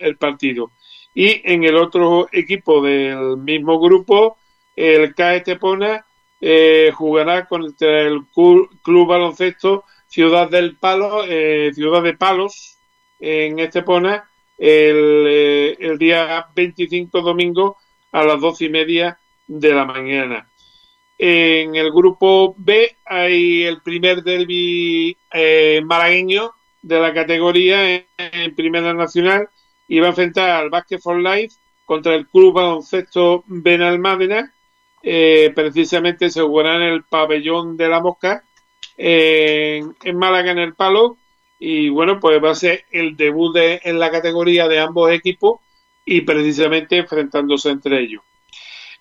el 0.00 0.16
partido. 0.16 0.72
Y 1.14 1.40
en 1.44 1.64
el 1.64 1.76
otro 1.76 2.28
equipo 2.32 2.82
del 2.82 3.36
mismo 3.36 3.78
grupo, 3.78 4.36
el 4.74 5.14
CAE 5.14 5.38
Estepona 5.38 6.04
eh, 6.40 6.90
jugará 6.94 7.46
contra 7.46 8.02
el 8.02 8.26
Club 8.32 9.06
Baloncesto 9.06 9.84
Ciudad 10.06 10.48
del 10.48 10.76
Palo, 10.76 11.24
eh, 11.26 11.72
Ciudad 11.74 12.02
de 12.02 12.16
Palos, 12.16 12.78
en 13.18 13.58
Estepona, 13.58 14.30
el, 14.58 15.26
eh, 15.28 15.76
el 15.80 15.98
día 15.98 16.46
25 16.54 17.20
domingo 17.20 17.76
a 18.12 18.24
las 18.24 18.40
doce 18.40 18.66
y 18.66 18.70
media 18.70 19.18
de 19.46 19.72
la 19.72 19.84
mañana. 19.84 20.48
En 21.16 21.76
el 21.76 21.90
grupo 21.92 22.54
B 22.58 22.96
hay 23.04 23.64
el 23.64 23.82
primer 23.82 24.22
derby 24.22 25.16
malagueño 25.84 26.52
de 26.82 27.00
la 27.00 27.14
categoría 27.14 28.04
en 28.18 28.54
Primera 28.54 28.92
Nacional 28.92 29.48
y 29.88 30.00
va 30.00 30.06
a 30.06 30.10
enfrentar 30.10 30.50
al 30.50 30.70
Basket 30.70 30.98
for 30.98 31.18
Life 31.18 31.56
contra 31.84 32.14
el 32.14 32.26
Club 32.28 32.54
Baloncesto 32.54 33.44
Benalmádena. 33.46 34.52
Eh, 35.02 35.52
precisamente 35.54 36.30
se 36.30 36.42
jugará 36.42 36.76
en 36.76 36.82
el 36.82 37.04
pabellón 37.04 37.76
de 37.76 37.88
la 37.88 38.00
Mosca 38.00 38.44
en, 38.96 39.94
Málaga 40.14 40.52
en 40.52 40.58
el 40.58 40.74
Palo 40.74 41.18
y 41.66 41.88
bueno 41.88 42.20
pues 42.20 42.44
va 42.44 42.50
a 42.50 42.54
ser 42.54 42.84
el 42.90 43.16
debut 43.16 43.56
en 43.56 43.98
la 43.98 44.10
categoría 44.10 44.68
de 44.68 44.80
ambos 44.80 45.10
equipos 45.10 45.60
y 46.04 46.20
precisamente 46.20 46.98
enfrentándose 46.98 47.70
entre 47.70 48.00
ellos. 48.00 48.22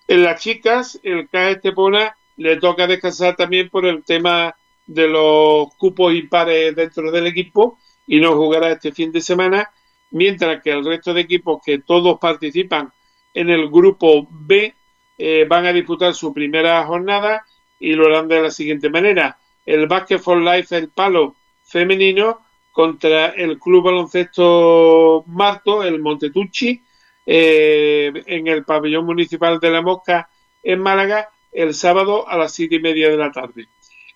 En 0.08 0.24
las 0.24 0.42
chicas, 0.42 0.98
el 1.04 1.28
CAE 1.28 1.54
Estepona 1.54 2.16
le 2.38 2.56
toca 2.56 2.88
descansar 2.88 3.36
también 3.36 3.70
por 3.70 3.86
el 3.86 4.06
tema 4.06 4.56
de 4.86 5.10
los 5.10 5.76
cupos 5.76 6.14
impares 6.14 6.74
dentro 6.74 7.12
del 7.12 7.28
equipo 7.28 7.80
y 8.08 8.22
no 8.22 8.34
jugará 8.38 8.72
este 8.72 8.94
fin 8.94 9.12
de 9.12 9.20
semana 9.20 9.70
mientras 10.12 10.64
que 10.64 10.72
el 10.72 10.86
resto 10.86 11.14
de 11.14 11.20
equipos 11.20 11.62
que 11.66 11.80
todos 11.80 12.18
participan 12.18 12.94
en 13.34 13.50
el 13.50 13.70
grupo 13.70 14.26
B 14.30 14.74
eh, 15.18 15.46
van 15.50 15.66
a 15.66 15.74
disputar 15.74 16.14
su 16.14 16.34
primera 16.34 16.82
jornada 16.86 17.46
y 17.78 17.92
lo 17.92 18.06
harán 18.06 18.30
de 18.30 18.42
la 18.42 18.52
siguiente 18.52 18.90
manera. 18.90 19.38
El 19.66 19.88
Basket 19.88 20.20
for 20.20 20.38
Life, 20.38 20.78
el 20.78 20.88
palo 20.88 21.36
femenino, 21.64 22.43
contra 22.74 23.28
el 23.28 23.60
Club 23.60 23.86
Baloncesto 23.86 25.24
Marto, 25.28 25.84
el 25.84 26.02
Montetucci, 26.02 26.82
eh, 27.26 28.12
en 28.26 28.48
el 28.48 28.66
pabellón 28.66 29.06
municipal 29.06 29.60
de 29.60 29.70
la 29.70 29.82
Mosca 29.82 30.28
en 30.62 30.80
Málaga, 30.82 31.30
el 31.52 31.76
sábado 31.76 32.28
a 32.28 32.36
las 32.36 32.54
siete 32.54 32.76
y 32.76 32.80
media 32.80 33.10
de 33.10 33.18
la 33.18 33.32
tarde. 33.32 33.68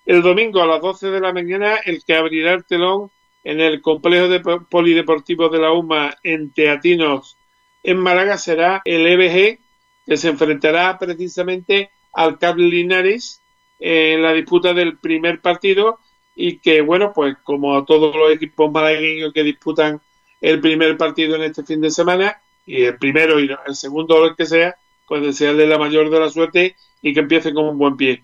El 0.05 0.23
domingo 0.23 0.61
a 0.61 0.65
las 0.65 0.81
doce 0.81 1.07
de 1.07 1.21
la 1.21 1.31
mañana, 1.31 1.75
el 1.85 2.03
que 2.03 2.15
abrirá 2.15 2.53
el 2.53 2.65
telón 2.65 3.11
en 3.43 3.61
el 3.61 3.79
complejo 3.81 4.27
de 4.27 4.39
polideportivo 4.39 5.49
de 5.49 5.59
la 5.59 5.71
UMA 5.71 6.15
en 6.23 6.51
Teatinos, 6.51 7.37
en 7.83 7.99
Málaga, 7.99 8.37
será 8.37 8.81
el 8.83 9.05
EBG, 9.05 9.59
que 10.05 10.17
se 10.17 10.29
enfrentará 10.29 10.97
precisamente 10.97 11.91
al 12.11 12.39
Cable 12.39 12.67
Linares 12.67 13.41
en 13.79 14.23
la 14.23 14.33
disputa 14.33 14.73
del 14.73 14.97
primer 14.97 15.41
partido 15.41 15.99
y 16.39 16.59
que, 16.59 16.81
bueno, 16.81 17.11
pues 17.13 17.35
como 17.43 17.75
a 17.75 17.83
todos 17.83 18.15
los 18.15 18.31
equipos 18.31 18.71
malagueños 18.71 19.33
que 19.33 19.43
disputan 19.43 19.99
el 20.39 20.61
primer 20.61 20.95
partido 20.95 21.35
en 21.35 21.41
este 21.41 21.63
fin 21.63 21.81
de 21.81 21.89
semana, 21.89 22.39
y 22.63 22.83
el 22.83 22.97
primero 22.99 23.39
y 23.39 23.49
el 23.65 23.75
segundo, 23.75 24.23
lo 24.23 24.35
que 24.35 24.45
sea, 24.45 24.75
pues 25.07 25.23
desearle 25.23 25.65
la 25.65 25.79
mayor 25.79 26.11
de 26.11 26.19
la 26.19 26.29
suerte 26.29 26.75
y 27.01 27.13
que 27.13 27.21
empiece 27.21 27.53
con 27.53 27.65
un 27.65 27.77
buen 27.79 27.97
pie. 27.97 28.23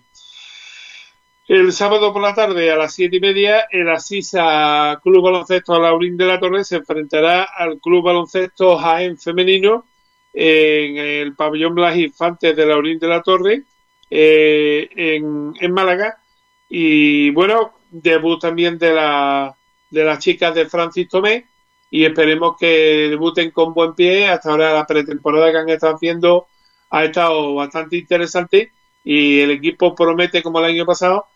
El 1.48 1.72
sábado 1.72 2.12
por 2.12 2.22
la 2.22 2.34
tarde 2.34 2.70
a 2.70 2.76
las 2.76 2.94
siete 2.94 3.16
y 3.16 3.20
media, 3.20 3.66
el 3.70 3.88
Asisa 3.90 5.00
Club 5.02 5.24
Baloncesto 5.24 5.78
Laurín 5.80 6.16
de 6.16 6.26
la 6.26 6.38
Torre 6.38 6.64
se 6.64 6.76
enfrentará 6.76 7.42
al 7.42 7.80
Club 7.80 8.04
Baloncesto 8.04 8.78
Jaén 8.78 9.18
Femenino 9.18 9.86
en 10.32 10.98
el 10.98 11.34
pabellón 11.34 11.74
Blas 11.74 11.96
Infantes 11.96 12.56
de 12.56 12.64
Laurín 12.64 12.98
de 12.98 13.08
la 13.08 13.22
Torre 13.22 13.64
eh, 14.08 14.88
en, 14.94 15.52
en, 15.60 15.72
Málaga. 15.72 16.18
Y 16.68 17.30
bueno, 17.30 17.72
debut 18.02 18.40
también 18.40 18.78
de, 18.78 18.92
la, 18.92 19.56
de 19.90 20.04
las 20.04 20.18
chicas 20.18 20.54
de 20.54 20.66
Francis 20.66 21.08
Tomé 21.08 21.46
y 21.90 22.04
esperemos 22.04 22.56
que 22.58 23.08
debuten 23.10 23.50
con 23.50 23.72
buen 23.72 23.94
pie. 23.94 24.28
Hasta 24.28 24.50
ahora 24.50 24.72
la 24.72 24.86
pretemporada 24.86 25.50
que 25.52 25.58
han 25.58 25.68
estado 25.68 25.94
haciendo 25.94 26.46
ha 26.90 27.04
estado 27.04 27.54
bastante 27.54 27.96
interesante 27.96 28.72
y 29.04 29.40
el 29.40 29.50
equipo 29.52 29.94
promete 29.94 30.42
como 30.42 30.58
el 30.58 30.66
año 30.66 30.86
pasado 30.86 31.26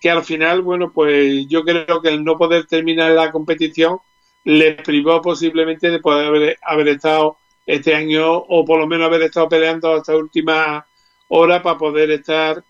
que 0.00 0.10
al 0.10 0.24
final, 0.24 0.62
bueno, 0.62 0.92
pues 0.92 1.46
yo 1.48 1.64
creo 1.64 2.00
que 2.00 2.08
el 2.08 2.24
no 2.24 2.38
poder 2.38 2.66
terminar 2.66 3.10
la 3.12 3.30
competición 3.32 3.98
les 4.44 4.80
privó 4.82 5.20
posiblemente 5.20 5.90
de 5.90 5.98
poder 5.98 6.56
haber, 6.62 6.88
estado 6.88 7.36
este 7.66 7.94
año 7.94 8.34
o 8.36 8.64
por 8.64 8.78
lo 8.78 8.86
menos 8.86 9.06
haber 9.06 9.22
estado 9.22 9.48
peleando 9.48 9.94
hasta 9.94 10.16
última 10.16 10.86
hora 11.28 11.62
para 11.62 11.78
poder 11.78 12.10
estar 12.12 12.62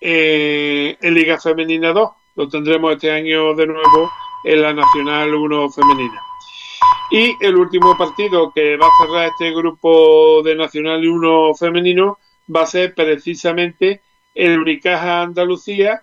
eh, 0.00 0.96
en 1.00 1.14
Liga 1.14 1.40
Femenina 1.40 1.92
2. 1.92 2.10
Lo 2.36 2.48
tendremos 2.48 2.92
este 2.92 3.12
año 3.12 3.54
de 3.54 3.66
nuevo 3.66 4.10
en 4.44 4.62
la 4.62 4.72
Nacional 4.72 5.32
1 5.32 5.70
Femenina. 5.70 6.20
Y 7.10 7.36
el 7.40 7.56
último 7.56 7.96
partido 7.96 8.50
que 8.52 8.76
va 8.76 8.86
a 8.86 9.04
cerrar 9.04 9.28
este 9.28 9.52
grupo 9.52 10.42
de 10.42 10.56
Nacional 10.56 11.06
1 11.06 11.54
Femenino 11.54 12.18
va 12.54 12.62
a 12.62 12.66
ser 12.66 12.92
precisamente 12.94 14.02
el 14.34 14.58
Unicaja 14.58 15.22
Andalucía 15.22 16.02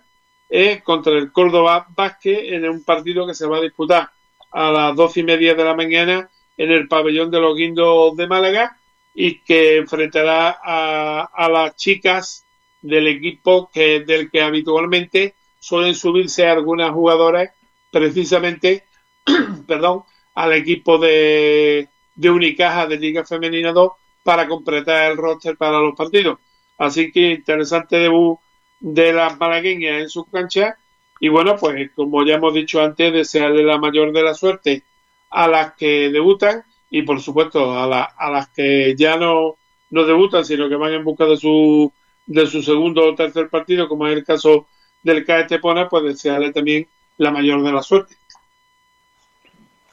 contra 0.84 1.12
el 1.12 1.32
Córdoba 1.32 1.86
Vázquez 1.94 2.52
en 2.52 2.68
un 2.68 2.84
partido 2.84 3.26
que 3.26 3.34
se 3.34 3.46
va 3.46 3.58
a 3.58 3.62
disputar 3.62 4.10
a 4.52 4.70
las 4.70 4.96
doce 4.96 5.20
y 5.20 5.24
media 5.24 5.54
de 5.54 5.64
la 5.64 5.74
mañana 5.74 6.28
en 6.56 6.70
el 6.70 6.88
pabellón 6.88 7.30
de 7.30 7.40
los 7.40 7.56
Guindos 7.56 8.16
de 8.16 8.26
Málaga 8.26 8.76
y 9.14 9.40
que 9.40 9.76
enfrentará 9.78 10.58
a, 10.62 11.48
las 11.50 11.76
chicas 11.76 12.46
del 12.80 13.06
equipo 13.08 13.70
que 13.72 14.00
del 14.00 14.30
que 14.30 14.42
habitualmente 14.42 15.34
suelen 15.62 15.94
subirse 15.94 16.44
algunas 16.44 16.90
jugadoras 16.90 17.50
precisamente 17.92 18.84
perdón 19.68 20.02
al 20.34 20.54
equipo 20.54 20.98
de, 20.98 21.88
de 22.16 22.30
Unicaja 22.30 22.88
de 22.88 22.98
Liga 22.98 23.24
Femenina 23.24 23.70
2 23.70 23.92
para 24.24 24.48
completar 24.48 25.12
el 25.12 25.16
roster 25.16 25.56
para 25.56 25.78
los 25.78 25.94
partidos. 25.94 26.40
Así 26.78 27.12
que 27.12 27.30
interesante 27.30 27.96
debut 27.96 28.40
de 28.80 29.12
las 29.12 29.38
malagueñas 29.38 30.02
en 30.02 30.08
su 30.08 30.24
cancha. 30.24 30.76
Y 31.20 31.28
bueno, 31.28 31.54
pues 31.56 31.92
como 31.94 32.26
ya 32.26 32.34
hemos 32.34 32.54
dicho 32.54 32.82
antes, 32.82 33.12
desearle 33.12 33.62
la 33.62 33.78
mayor 33.78 34.12
de 34.12 34.22
la 34.22 34.34
suerte 34.34 34.82
a 35.30 35.46
las 35.46 35.74
que 35.74 36.10
debutan 36.10 36.64
y 36.90 37.02
por 37.02 37.20
supuesto 37.20 37.72
a, 37.72 37.84
a 38.02 38.30
las 38.30 38.48
que 38.48 38.96
ya 38.96 39.16
no, 39.16 39.58
no 39.90 40.04
debutan, 40.04 40.44
sino 40.44 40.68
que 40.68 40.74
van 40.74 40.92
en 40.92 41.04
busca 41.04 41.24
de 41.24 41.36
su, 41.36 41.92
de 42.26 42.46
su 42.48 42.62
segundo 42.62 43.06
o 43.06 43.14
tercer 43.14 43.48
partido, 43.48 43.88
como 43.88 44.08
es 44.08 44.16
el 44.16 44.24
caso 44.24 44.66
del 45.02 45.24
CAE 45.24 45.44
Tepona, 45.44 45.88
pues 45.88 46.04
desearle 46.04 46.52
también 46.52 46.88
la 47.18 47.30
mayor 47.30 47.62
de 47.62 47.72
la 47.72 47.82
suerte. 47.82 48.16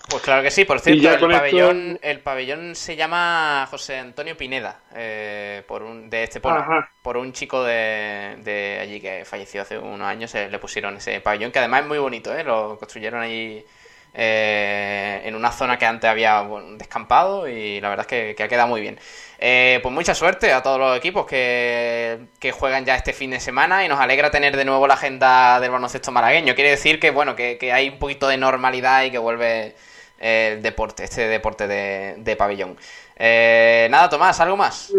Pues 0.10 0.24
claro 0.24 0.42
que 0.42 0.50
sí, 0.50 0.66
por 0.66 0.80
cierto, 0.80 1.28
el 1.28 1.32
pabellón, 1.32 2.00
el 2.02 2.20
pabellón 2.22 2.76
se 2.76 2.96
llama 2.96 3.68
José 3.70 4.00
Antonio 4.00 4.36
Pineda, 4.36 4.82
eh, 4.96 5.64
por 5.68 5.84
un, 5.84 6.10
de 6.10 6.24
este 6.24 6.40
por 6.40 7.18
un 7.18 7.32
chico 7.32 7.64
de, 7.64 8.80
allí 8.82 9.00
que 9.00 9.24
falleció 9.24 9.62
hace 9.62 9.78
unos 9.78 10.08
años, 10.08 10.34
le 10.34 10.58
pusieron 10.58 10.98
ese 10.98 11.22
pabellón, 11.22 11.52
que 11.52 11.60
además 11.60 11.82
es 11.82 11.88
muy 11.88 12.00
bonito, 12.00 12.36
¿eh? 12.36 12.44
lo 12.44 12.80
construyeron 12.80 13.22
allí 13.22 13.64
eh, 14.14 15.22
en 15.24 15.36
una 15.36 15.52
zona 15.52 15.78
que 15.78 15.86
antes 15.86 16.10
había 16.10 16.44
descampado 16.78 17.48
y 17.48 17.80
la 17.80 17.90
verdad 17.90 18.08
es 18.10 18.36
que, 18.36 18.44
ha 18.44 18.48
quedado 18.48 18.68
muy 18.68 18.82
bien. 18.82 19.00
Eh, 19.38 19.80
pues 19.84 19.94
mucha 19.94 20.16
suerte 20.16 20.52
a 20.52 20.64
todos 20.64 20.80
los 20.80 20.98
equipos 20.98 21.26
que, 21.28 22.28
juegan 22.52 22.86
ya 22.86 22.96
este 22.96 23.14
fin 23.14 23.32
de 23.32 23.40
semana 23.40 23.86
y 23.86 23.88
nos 23.88 24.00
alegra 24.00 24.32
tener 24.32 24.58
de 24.58 24.66
nuevo 24.66 24.88
la 24.88 24.96
agenda 24.96 25.60
del 25.60 25.72
baloncesto 25.72 26.12
malagueño. 26.12 26.56
Quiere 26.56 26.72
decir 26.72 27.00
que 27.00 27.12
bueno 27.12 27.36
que, 27.36 27.72
hay 27.72 27.90
un 27.90 28.00
poquito 28.00 28.28
de 28.28 28.38
normalidad 28.38 29.04
y 29.04 29.12
que 29.12 29.20
vuelve 29.20 29.76
el 30.20 30.62
deporte, 30.62 31.04
este 31.04 31.28
deporte 31.28 31.68
de, 31.68 32.36
pabellón. 32.36 32.78
Eh, 33.16 33.88
nada, 33.92 34.10
Tomás, 34.10 34.40
¿algo 34.40 34.58
más? 34.58 34.92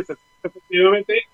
Efectivamente, 0.42 1.24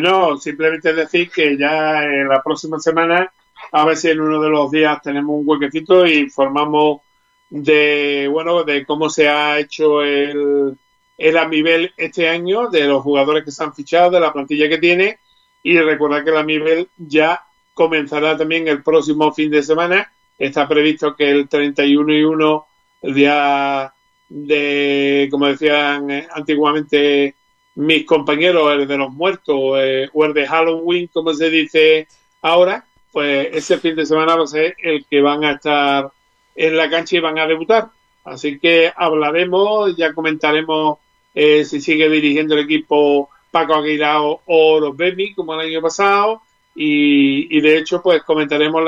no, 0.00 0.38
simplemente 0.38 0.92
decir 0.94 1.30
que 1.30 1.58
ya 1.58 2.04
en 2.04 2.28
la 2.28 2.42
próxima 2.42 2.78
semana 2.80 3.30
a 3.72 3.84
ver 3.86 3.96
si 3.96 4.10
en 4.10 4.20
uno 4.20 4.40
de 4.40 4.50
los 4.50 4.70
días 4.70 5.00
tenemos 5.02 5.34
un 5.40 5.48
huequecito 5.48 6.06
y 6.06 6.28
formamos 6.28 7.00
de 7.48 8.28
bueno 8.30 8.64
de 8.64 8.84
cómo 8.86 9.10
se 9.10 9.28
ha 9.28 9.58
hecho 9.58 10.02
el, 10.02 10.76
el 11.18 11.36
Amivel 11.38 11.92
este 11.96 12.28
año, 12.28 12.68
de 12.68 12.86
los 12.86 13.02
jugadores 13.02 13.44
que 13.44 13.50
se 13.50 13.64
han 13.64 13.74
fichado, 13.74 14.10
de 14.10 14.20
la 14.20 14.32
plantilla 14.32 14.68
que 14.68 14.78
tiene, 14.78 15.18
y 15.62 15.78
recordar 15.78 16.24
que 16.24 16.30
el 16.30 16.36
Amivel 16.36 16.88
ya 16.96 17.42
comenzará 17.74 18.36
también 18.36 18.68
el 18.68 18.82
próximo 18.82 19.32
fin 19.32 19.50
de 19.50 19.62
semana. 19.62 20.12
Está 20.38 20.68
previsto 20.68 21.14
que 21.14 21.30
el 21.30 21.48
31 21.48 22.14
y 22.14 22.24
1, 22.24 22.66
el 23.02 23.14
día 23.14 23.92
de, 24.28 25.28
como 25.30 25.46
decían 25.46 26.10
antiguamente 26.34 27.36
mis 27.76 28.04
compañeros, 28.04 28.72
el 28.72 28.86
de 28.86 28.98
los 28.98 29.12
muertos, 29.12 29.78
eh, 29.78 30.08
o 30.12 30.24
el 30.24 30.34
de 30.34 30.46
Halloween, 30.46 31.08
como 31.12 31.32
se 31.32 31.48
dice 31.48 32.08
ahora, 32.42 32.84
pues 33.12 33.48
ese 33.52 33.78
fin 33.78 33.94
de 33.94 34.06
semana 34.06 34.36
va 34.36 34.44
a 34.44 34.46
ser 34.46 34.74
el 34.82 35.04
que 35.06 35.20
van 35.20 35.44
a 35.44 35.52
estar 35.52 36.10
en 36.54 36.76
la 36.76 36.88
cancha 36.88 37.16
y 37.16 37.20
van 37.20 37.38
a 37.38 37.46
debutar. 37.46 37.90
Así 38.24 38.58
que 38.58 38.92
hablaremos, 38.94 39.96
ya 39.96 40.14
comentaremos 40.14 40.98
eh, 41.34 41.64
si 41.64 41.80
sigue 41.80 42.08
dirigiendo 42.08 42.54
el 42.54 42.64
equipo 42.64 43.28
Paco 43.50 43.74
Aguilar 43.74 44.20
o 44.46 44.80
los 44.80 44.96
Bemi, 44.96 45.34
como 45.34 45.54
el 45.54 45.68
año 45.68 45.82
pasado, 45.82 46.42
y, 46.74 47.60
de 47.60 47.76
hecho, 47.76 48.00
pues 48.02 48.22
comentaremos 48.22 48.82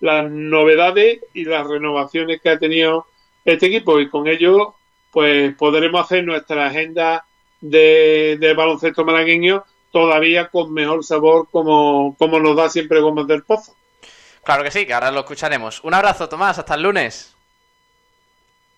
las 0.00 0.30
novedades 0.30 1.20
y 1.34 1.44
las 1.44 1.66
renovaciones 1.66 2.40
que 2.40 2.50
ha 2.50 2.58
tenido 2.58 3.06
este 3.44 3.66
equipo, 3.66 3.98
y 3.98 4.08
con 4.08 4.28
ello, 4.28 4.74
pues 5.10 5.54
podremos 5.56 6.02
hacer 6.02 6.24
nuestra 6.24 6.66
agenda 6.66 7.24
de, 7.60 8.36
de 8.38 8.54
baloncesto 8.54 9.04
malagueño 9.04 9.64
todavía 9.98 10.46
con 10.48 10.72
mejor 10.72 11.04
sabor 11.04 11.48
como, 11.50 12.14
como 12.16 12.38
nos 12.38 12.56
da 12.56 12.68
siempre 12.68 13.00
Gómez 13.00 13.26
del 13.26 13.42
Pozo. 13.42 13.74
Claro 14.44 14.62
que 14.62 14.70
sí, 14.70 14.86
que 14.86 14.94
ahora 14.94 15.10
lo 15.10 15.20
escucharemos. 15.20 15.82
Un 15.82 15.92
abrazo, 15.92 16.28
Tomás, 16.28 16.56
hasta 16.56 16.76
el 16.76 16.82
lunes. 16.82 17.34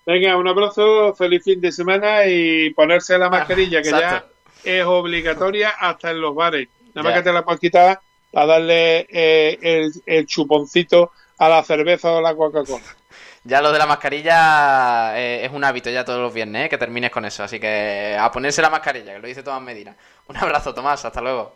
Venga, 0.06 0.38
un 0.38 0.48
abrazo, 0.48 1.14
feliz 1.14 1.44
fin 1.44 1.60
de 1.60 1.72
semana 1.72 2.26
y 2.26 2.70
ponerse 2.70 3.18
la 3.18 3.28
mascarilla, 3.28 3.82
que 3.82 3.90
ya 3.90 4.24
es 4.64 4.84
obligatoria 4.84 5.68
hasta 5.78 6.10
en 6.10 6.22
los 6.22 6.34
bares. 6.34 6.68
Nada 6.94 7.10
más 7.10 7.18
que 7.18 7.22
te 7.22 7.32
la 7.34 7.44
puedes 7.44 7.60
quitar 7.60 8.00
para 8.32 8.46
darle 8.46 9.06
eh, 9.10 9.58
el, 9.60 9.92
el 10.06 10.26
chuponcito 10.26 11.12
a 11.36 11.50
la 11.50 11.62
cerveza 11.62 12.12
o 12.12 12.22
la 12.22 12.34
Coca-Cola 12.34 12.82
ya 13.44 13.62
lo 13.62 13.72
de 13.72 13.78
la 13.78 13.86
mascarilla 13.86 15.18
eh, 15.18 15.44
es 15.44 15.52
un 15.52 15.64
hábito 15.64 15.88
ya 15.90 16.04
todos 16.04 16.20
los 16.20 16.32
viernes, 16.32 16.66
eh, 16.66 16.68
que 16.68 16.78
termines 16.78 17.10
con 17.10 17.24
eso. 17.24 17.42
Así 17.42 17.58
que 17.58 18.16
a 18.18 18.30
ponerse 18.30 18.60
la 18.62 18.70
mascarilla, 18.70 19.14
que 19.14 19.18
lo 19.18 19.28
dice 19.28 19.42
Tomás 19.42 19.62
Medina. 19.62 19.96
Un 20.31 20.37
abrazo, 20.37 20.72
Tomás, 20.72 21.05
hasta 21.05 21.20
luego. 21.20 21.53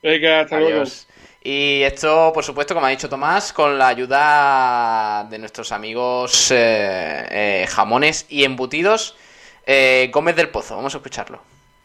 Venga, 0.00 0.40
hasta 0.40 0.60
luego. 0.60 0.84
Y 1.42 1.82
esto, 1.82 2.30
por 2.32 2.44
supuesto, 2.44 2.72
como 2.74 2.86
ha 2.86 2.90
dicho 2.90 3.08
Tomás, 3.08 3.52
con 3.52 3.76
la 3.76 3.88
ayuda 3.88 5.26
de 5.28 5.38
nuestros 5.38 5.72
amigos 5.72 6.48
eh, 6.50 7.66
jamones 7.68 8.26
y 8.28 8.44
embutidos 8.44 9.16
Gómez 10.12 10.36
del 10.36 10.50
Pozo. 10.50 10.76
Vamos 10.76 10.94
a 10.94 10.98
escucharlo. 10.98 11.40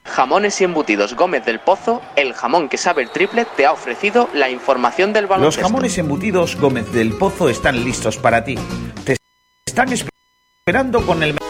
Jamones 0.06 0.62
y 0.62 0.64
embutidos 0.64 1.16
Gómez 1.16 1.44
del 1.46 1.60
Pozo, 1.60 2.04
el 2.16 2.34
jamón 2.34 2.70
que 2.70 2.78
sabe 2.78 3.02
el 3.02 3.10
triple, 3.10 3.46
te 3.58 3.66
ha 3.66 3.72
ofrecido 3.72 4.30
la 4.34 4.52
información 4.52 5.12
del 5.12 5.26
baloncesto. 5.26 5.62
Los 5.62 5.72
jamones 5.72 5.98
embutidos 5.98 6.56
Gómez 6.56 6.92
del 6.92 7.14
Pozo 7.14 7.50
están 7.50 7.84
listos 7.84 8.18
para 8.18 8.44
ti. 8.44 8.56
Te 9.04 9.18
están 9.66 9.92
esperando 9.92 10.15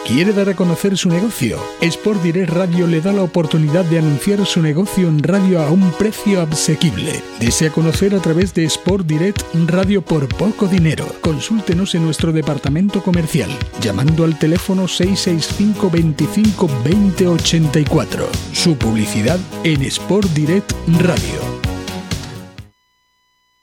¿Quiere 0.06 0.34
dar 0.34 0.50
a 0.50 0.54
conocer 0.54 0.98
su 0.98 1.08
negocio? 1.08 1.58
Sport 1.80 2.22
Direct 2.22 2.52
Radio 2.52 2.86
le 2.86 3.00
da 3.00 3.14
la 3.14 3.22
oportunidad 3.22 3.86
de 3.86 3.98
anunciar 3.98 4.44
su 4.44 4.60
negocio 4.60 5.08
en 5.08 5.22
radio 5.22 5.62
a 5.62 5.70
un 5.70 5.90
precio 5.92 6.42
asequible. 6.42 7.22
Desea 7.40 7.70
conocer 7.70 8.14
a 8.14 8.20
través 8.20 8.52
de 8.52 8.64
Sport 8.64 9.06
Direct 9.06 9.40
Radio 9.68 10.02
por 10.02 10.28
poco 10.28 10.66
dinero. 10.66 11.06
Consúltenos 11.22 11.94
en 11.94 12.04
nuestro 12.04 12.30
departamento 12.30 13.02
comercial 13.02 13.48
llamando 13.80 14.22
al 14.22 14.38
teléfono 14.38 14.86
665 14.86 15.88
25 15.88 16.68
20 16.84 17.24
Su 18.52 18.76
publicidad 18.76 19.40
en 19.64 19.80
Sport 19.80 20.28
Direct 20.32 20.72
Radio 21.00 21.55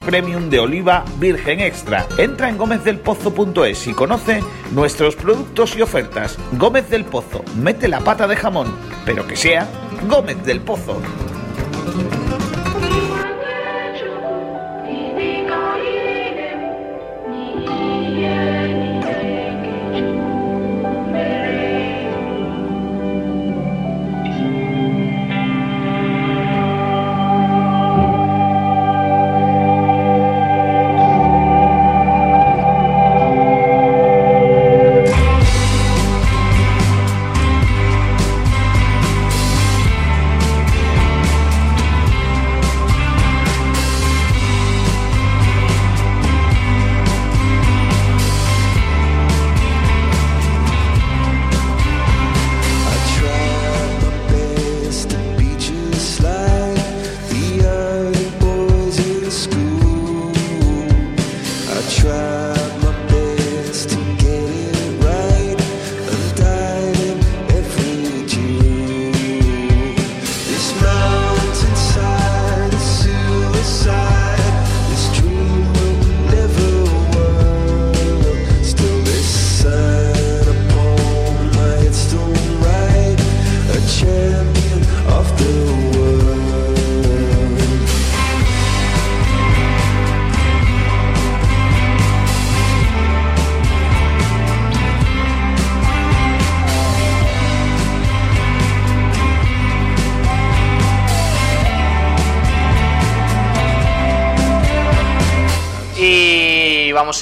premium 0.05 0.49
de 0.49 0.59
oliva 0.59 1.05
virgen 1.19 1.59
extra. 1.59 2.05
Entra 2.17 2.49
en 2.49 2.57
gómezdelpozo.es 2.57 3.87
y 3.87 3.93
conoce 3.93 4.41
nuestros 4.71 5.15
productos 5.15 5.75
y 5.75 5.81
ofertas. 5.81 6.37
Gómez 6.53 6.89
del 6.89 7.05
Pozo, 7.05 7.43
mete 7.55 7.87
la 7.87 7.99
pata 7.99 8.27
de 8.27 8.35
jamón, 8.35 8.67
pero 9.05 9.25
que 9.27 9.35
sea 9.35 9.67
Gómez 10.07 10.43
del 10.45 10.61
Pozo. 10.61 11.01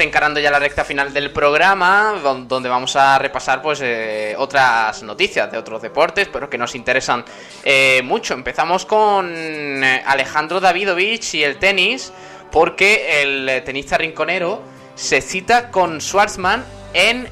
Encarando 0.04 0.39
ya 0.39 0.52
la 0.52 0.60
recta 0.60 0.84
final 0.84 1.14
del 1.14 1.32
programa, 1.32 2.16
donde 2.47 2.70
vamos 2.70 2.95
a 2.95 3.18
repasar 3.20 3.62
pues 3.62 3.80
eh, 3.82 4.36
otras 4.38 5.04
noticias 5.04 5.52
de 5.52 5.58
otros 5.58 5.82
deportes, 5.82 6.28
pero 6.32 6.49
que 6.49 6.58
nos 6.58 6.76
interesan 6.76 7.24
eh, 7.64 8.02
mucho. 8.04 8.34
Empezamos 8.34 8.86
con 8.86 9.34
eh, 9.34 10.04
Alejandro 10.06 10.60
Davidovich 10.60 11.36
y 11.36 11.43
el 11.43 11.58
tenis, 11.58 12.12
porque 12.52 13.22
el 13.22 13.64
tenista 13.64 13.97
rinconero 13.97 14.62
se 14.95 15.22
cita 15.22 15.72
con 15.72 16.02
Schwarzman 16.02 16.66
en 16.93 17.30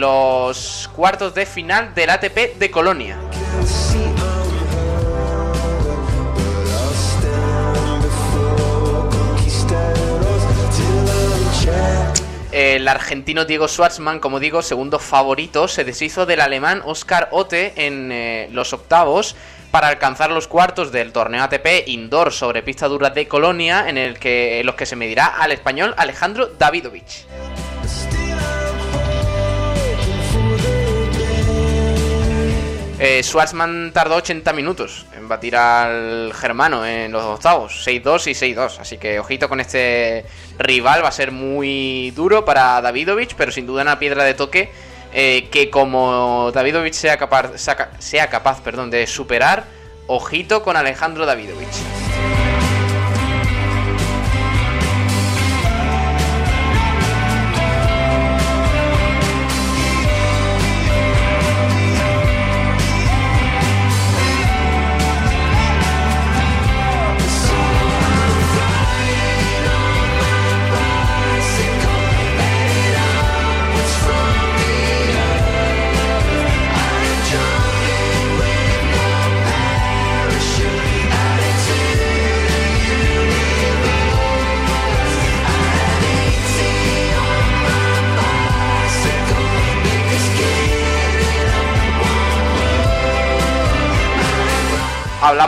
los 0.00 0.90
cuartos 0.96 1.34
de 1.34 1.44
final 1.44 1.94
del 1.94 2.10
ATP 2.10 2.58
de 2.58 2.70
Colonia. 2.70 3.18
El 12.88 12.92
argentino 12.92 13.44
Diego 13.44 13.68
Schwartzman, 13.68 14.18
como 14.18 14.40
digo, 14.40 14.62
segundo 14.62 14.98
favorito, 14.98 15.68
se 15.68 15.84
deshizo 15.84 16.24
del 16.24 16.40
alemán 16.40 16.80
Oscar 16.86 17.28
Otte 17.32 17.74
en 17.76 18.10
eh, 18.10 18.48
los 18.50 18.72
octavos 18.72 19.36
para 19.70 19.88
alcanzar 19.88 20.30
los 20.30 20.48
cuartos 20.48 20.90
del 20.90 21.12
torneo 21.12 21.42
ATP 21.42 21.86
indoor 21.86 22.32
sobre 22.32 22.62
pista 22.62 22.88
dura 22.88 23.10
de 23.10 23.28
Colonia, 23.28 23.90
en 23.90 23.98
el 23.98 24.18
que 24.18 24.60
en 24.60 24.64
los 24.64 24.74
que 24.74 24.86
se 24.86 24.96
medirá 24.96 25.26
al 25.26 25.52
español 25.52 25.92
Alejandro 25.98 26.46
Davidovich. 26.58 27.26
Eh, 33.00 33.22
tardó 33.92 34.16
80 34.16 34.52
minutos 34.52 35.06
en 35.16 35.28
batir 35.28 35.54
al 35.56 36.32
germano 36.34 36.84
en 36.84 37.12
los 37.12 37.22
octavos, 37.22 37.86
6-2 37.86 38.26
y 38.26 38.54
6-2. 38.54 38.78
Así 38.80 38.98
que 38.98 39.20
ojito 39.20 39.48
con 39.48 39.60
este 39.60 40.24
rival, 40.58 41.04
va 41.04 41.08
a 41.08 41.12
ser 41.12 41.30
muy 41.30 42.10
duro 42.10 42.44
para 42.44 42.80
Davidovich, 42.80 43.34
pero 43.36 43.52
sin 43.52 43.66
duda 43.66 43.82
una 43.82 43.98
piedra 43.98 44.24
de 44.24 44.34
toque 44.34 44.70
eh, 45.12 45.48
que 45.50 45.70
como 45.70 46.50
Davidovich 46.52 46.94
sea 46.94 47.16
capaz, 47.16 47.56
sea, 47.56 47.90
sea 47.98 48.28
capaz 48.28 48.60
perdón, 48.62 48.90
de 48.90 49.06
superar, 49.06 49.64
ojito 50.06 50.62
con 50.62 50.76
Alejandro 50.76 51.24
Davidovich. 51.24 51.97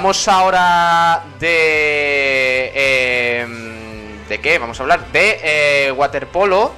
Hablamos 0.01 0.29
ahora 0.29 1.25
de... 1.39 2.73
Eh, 2.75 3.47
¿De 4.31 4.39
qué? 4.41 4.59
Vamos 4.59 4.81
a 4.81 4.83
hablar 4.83 5.13
de 5.13 5.41
eh, 5.43 5.93
waterpolo 5.93 6.73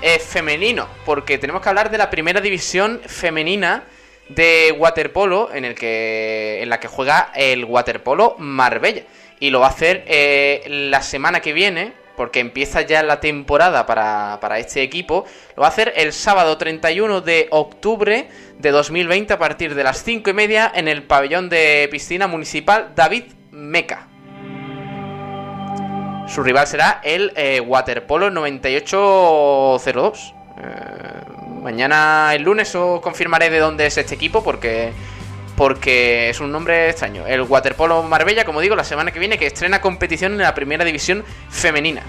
eh, 0.00 0.18
femenino, 0.18 0.88
porque 1.04 1.36
tenemos 1.36 1.60
que 1.60 1.68
hablar 1.68 1.90
de 1.90 1.98
la 1.98 2.08
primera 2.08 2.40
división 2.40 3.02
femenina 3.04 3.84
de 4.30 4.74
waterpolo 4.78 5.50
en, 5.52 5.66
el 5.66 5.74
que, 5.74 6.62
en 6.62 6.70
la 6.70 6.80
que 6.80 6.88
juega 6.88 7.32
el 7.34 7.66
waterpolo 7.66 8.36
Marbella. 8.38 9.02
Y 9.40 9.50
lo 9.50 9.60
va 9.60 9.66
a 9.66 9.70
hacer 9.70 10.64
la 10.66 11.02
semana 11.02 11.40
que 11.40 11.52
viene, 11.52 11.92
porque 12.16 12.40
empieza 12.40 12.82
ya 12.82 13.02
la 13.02 13.20
temporada 13.20 13.86
para, 13.86 14.38
para, 14.40 14.58
este 14.58 14.82
equipo, 14.82 15.24
lo 15.56 15.62
va 15.62 15.68
a 15.68 15.70
hacer 15.70 15.92
el 15.96 16.12
sábado 16.12 16.58
31 16.58 17.20
de 17.20 17.48
octubre 17.50 18.28
de 18.58 18.70
2020 18.70 19.32
a 19.32 19.38
partir 19.38 19.74
de 19.74 19.84
las 19.84 20.02
5 20.02 20.30
y 20.30 20.32
media 20.32 20.70
en 20.74 20.88
el 20.88 21.02
pabellón 21.02 21.48
de 21.48 21.88
piscina 21.90 22.26
municipal 22.26 22.92
David 22.94 23.24
Meca. 23.50 24.08
Su 26.26 26.42
rival 26.42 26.66
será 26.66 27.00
el 27.04 27.32
eh, 27.36 27.60
Waterpolo 27.60 28.30
9802. 28.30 30.34
Eh, 30.56 30.62
mañana, 31.62 32.32
el 32.34 32.42
lunes, 32.42 32.74
os 32.74 33.00
confirmaré 33.00 33.50
de 33.50 33.58
dónde 33.58 33.86
es 33.86 33.98
este 33.98 34.14
equipo 34.14 34.42
porque 34.42 34.92
porque 35.56 36.30
es 36.30 36.40
un 36.40 36.50
nombre 36.50 36.90
extraño. 36.90 37.26
El 37.26 37.42
Waterpolo 37.42 38.02
Marbella, 38.02 38.44
como 38.44 38.60
digo, 38.60 38.76
la 38.76 38.84
semana 38.84 39.10
que 39.10 39.18
viene, 39.18 39.38
que 39.38 39.46
estrena 39.46 39.80
competición 39.80 40.32
en 40.32 40.38
la 40.38 40.54
primera 40.54 40.84
división 40.84 41.24
femenina. 41.50 42.02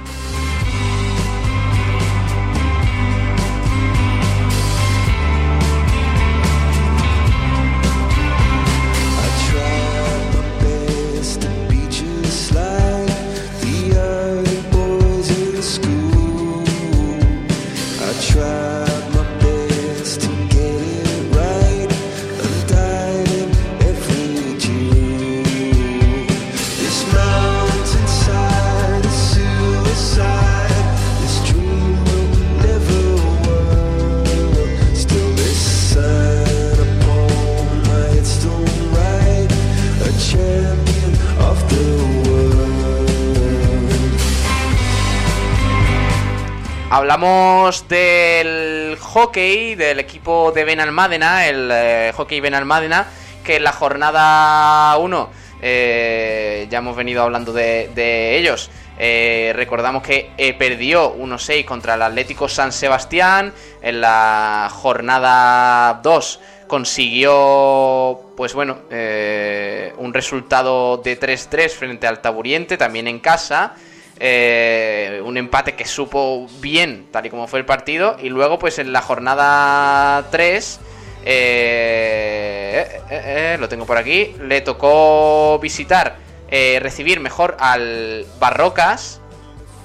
Hablamos 47.06 47.88
del 47.88 48.98
hockey, 49.00 49.76
del 49.76 50.00
equipo 50.00 50.52
de 50.52 50.64
Benalmádena, 50.64 51.46
el 51.46 51.70
eh, 51.72 52.12
hockey 52.16 52.40
Benalmádena, 52.40 53.06
que 53.44 53.58
en 53.58 53.64
la 53.64 53.74
jornada 53.74 54.98
1 54.98 55.30
eh, 55.62 56.66
ya 56.68 56.80
hemos 56.80 56.96
venido 56.96 57.22
hablando 57.22 57.54
de, 57.54 58.38
ellos. 58.40 58.72
Eh, 58.98 59.54
recordamos 59.56 60.02
que 60.02 60.32
perdió 60.58 61.16
1-6 61.16 61.64
contra 61.66 61.94
el 61.94 62.02
Atlético 62.02 62.50
San 62.50 62.72
Sebastián. 62.72 63.54
En 63.84 64.02
la 64.02 64.68
jornada 64.72 66.00
2 66.02 66.40
consiguió, 66.66 68.32
pues 68.36 68.56
bueno, 68.56 68.80
un 68.90 70.12
resultado 70.12 70.98
de 70.98 71.20
3-3 71.20 71.70
frente 71.70 72.08
al 72.08 72.20
Taburiente, 72.20 72.78
también 72.78 73.08
en 73.08 73.20
casa. 73.20 73.76
Eh, 74.18 75.22
un 75.26 75.38
empate 75.38 75.76
que 75.76 75.86
supo 75.86 76.48
bien, 76.62 77.08
tal 77.12 77.26
y 77.26 77.30
como 77.30 77.48
fue 77.48 77.60
el 77.60 77.66
partido. 77.66 78.16
Y 78.22 78.30
luego, 78.30 78.60
pues 78.60 78.80
en 78.80 78.94
la 78.94 79.02
jornada 79.02 80.28
3, 80.32 80.80
eh, 81.26 83.02
eh, 83.10 83.58
lo 83.60 83.68
tengo 83.68 83.86
por 83.86 83.98
aquí, 83.98 84.36
le 84.42 84.62
tocó 84.62 85.60
visitar, 85.60 86.18
recibir 86.50 87.20
mejor 87.20 87.58
al 87.60 88.26
Barrocas, 88.40 89.20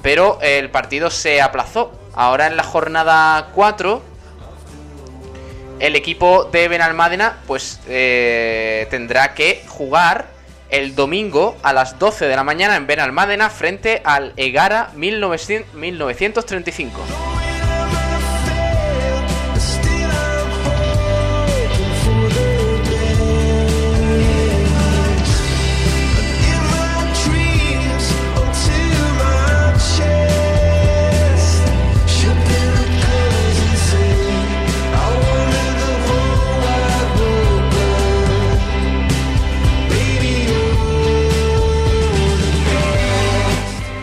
pero 0.03 0.39
el 0.41 0.71
partido 0.71 1.11
se 1.11 1.41
aplazó. 1.41 1.93
Ahora 2.15 2.47
en 2.47 2.57
la 2.57 2.63
jornada 2.63 3.51
4, 3.55 4.03
el 5.81 5.97
equipo 5.97 6.45
de 6.45 6.69
Benalmádena, 6.69 7.39
pues 7.49 7.81
tendrá 8.91 9.35
que 9.35 9.65
jugar 9.67 10.40
el 10.71 10.95
domingo 10.95 11.57
a 11.63 11.73
las 11.73 11.99
12 11.99 12.27
de 12.27 12.37
la 12.37 12.45
mañana 12.45 12.77
en 12.77 12.87
Benalmádena 12.87 13.51
frente 13.51 14.01
al 14.05 14.33
Egara 14.37 14.91
1935. 14.95 17.50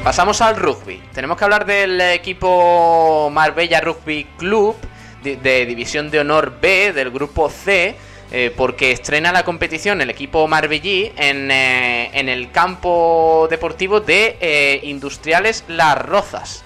Pasamos 0.07 0.39
al 0.39 0.55
rugby. 0.55 1.03
Tenemos 1.11 1.37
que 1.37 1.43
hablar 1.43 1.65
del 1.65 1.99
equipo 1.99 3.29
Marbella 3.29 3.81
Rugby 3.81 4.25
Club 4.37 4.77
de, 5.21 5.65
División 5.65 6.09
de 6.09 6.21
Honor 6.21 6.61
B 6.61 6.93
del 6.93 7.11
grupo 7.11 7.49
C. 7.49 7.93
Eh, 8.31 8.53
porque 8.55 8.93
estrena 8.93 9.33
la 9.33 9.43
competición 9.43 9.99
el 9.99 10.09
equipo 10.09 10.47
Marbellí 10.47 11.11
en, 11.17 11.51
eh, 11.51 12.09
el 12.13 12.51
campo 12.51 13.49
deportivo 13.49 13.99
de 13.99 14.37
eh, 14.39 14.79
Industriales 14.83 15.65
Las 15.67 15.97
Rozas. 15.97 16.63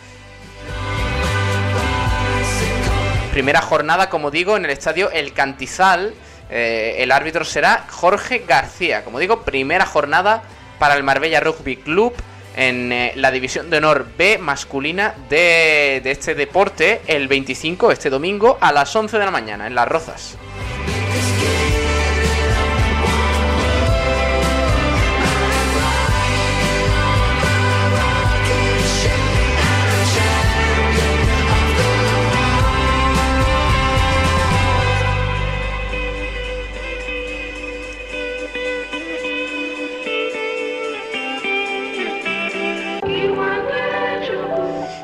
Primera 3.32 3.64
jornada, 3.64 4.08
como 4.12 4.30
digo, 4.30 4.56
en 4.56 4.66
el 4.66 4.72
estadio 4.72 5.10
El 5.10 5.34
Cantizal. 5.34 6.14
el 6.48 7.12
árbitro 7.12 7.44
será 7.44 7.88
Jorge 7.90 8.44
García. 8.48 9.04
Como 9.04 9.18
digo, 9.18 9.42
primera 9.42 9.88
jornada 9.88 10.44
para 10.78 10.94
el 10.94 11.02
Marbella 11.02 11.40
Rugby 11.40 11.78
Club 11.78 12.14
en 12.56 12.92
eh, 12.92 13.14
la 13.16 13.32
división 13.32 13.70
de 13.70 13.78
honor 13.78 14.08
B 14.18 14.38
masculina 14.38 15.16
de, 15.30 16.02
de 16.04 16.12
este 16.12 16.36
deporte 16.36 17.02
el 17.08 17.28
25, 17.28 17.92
este 17.92 18.10
domingo, 18.10 18.58
a 18.62 18.72
las 18.72 18.96
11 18.96 19.18
de 19.18 19.26
la 19.26 19.32
mañana, 19.32 19.68
en 19.68 19.76
Las 19.76 19.88
Rozas. 19.88 20.38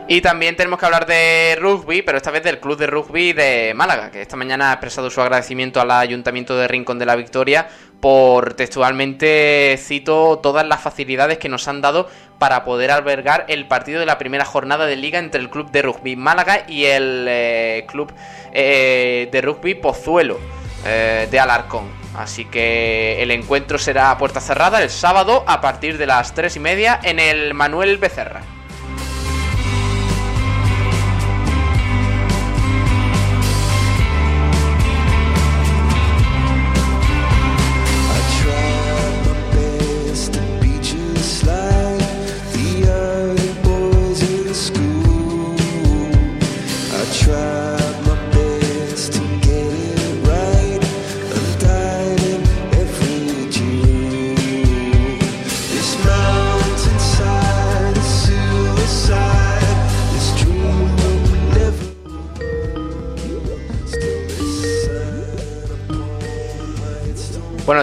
Y 0.10 0.22
también 0.22 0.56
tenemos 0.56 0.80
que 0.80 0.86
hablar 0.86 1.06
de 1.06 1.58
rugby, 1.60 2.02
pero 2.02 2.18
esta 2.18 2.32
vez 2.32 2.42
del 2.42 2.62
Club 2.62 2.78
de 2.78 2.88
Rugby 2.88 3.34
de 3.34 3.74
Málaga, 3.76 4.10
que 4.10 4.22
esta 4.22 4.38
mañana 4.38 4.70
ha 4.70 4.74
expresado 4.76 5.10
su 5.10 5.20
agradecimiento 5.22 5.82
al 5.82 5.92
Ayuntamiento 5.92 6.56
de 6.56 6.66
Rincón 6.70 6.98
de 6.98 7.06
la 7.06 7.18
Victoria 7.18 7.68
por 8.00 8.54
textualmente 8.54 9.76
cito 9.78 10.40
todas 10.42 10.66
las 10.66 10.80
facilidades 10.80 11.40
que 11.40 11.50
nos 11.50 11.68
han 11.68 11.82
dado 11.82 12.08
para 12.40 12.64
poder 12.64 12.90
albergar 12.90 13.44
el 13.50 13.68
partido 13.68 14.00
de 14.00 14.06
la 14.06 14.18
primera 14.18 14.46
jornada 14.46 14.86
de 14.86 14.96
liga 14.96 15.20
entre 15.20 15.42
el 15.42 15.50
Club 15.50 15.72
de 15.72 15.82
Rugby 15.82 16.16
Málaga 16.16 16.64
y 16.70 16.86
el 16.86 17.26
eh, 17.28 17.86
Club 17.90 18.14
eh, 18.54 19.28
de 19.30 19.42
Rugby 19.42 19.76
Pozuelo 19.76 20.40
eh, 20.86 21.28
de 21.30 21.38
Alarcón. 21.38 21.92
Así 22.16 22.46
que 22.46 23.22
el 23.22 23.32
encuentro 23.32 23.78
será 23.78 24.12
a 24.12 24.18
puerta 24.18 24.40
cerrada 24.40 24.82
el 24.82 24.90
sábado 24.90 25.44
a 25.48 25.60
partir 25.60 25.98
de 25.98 26.06
las 26.06 26.34
3 26.34 26.56
y 26.56 26.60
media 26.62 27.00
en 27.04 27.20
el 27.20 27.54
Manuel 27.54 27.98
Becerra. 27.98 28.57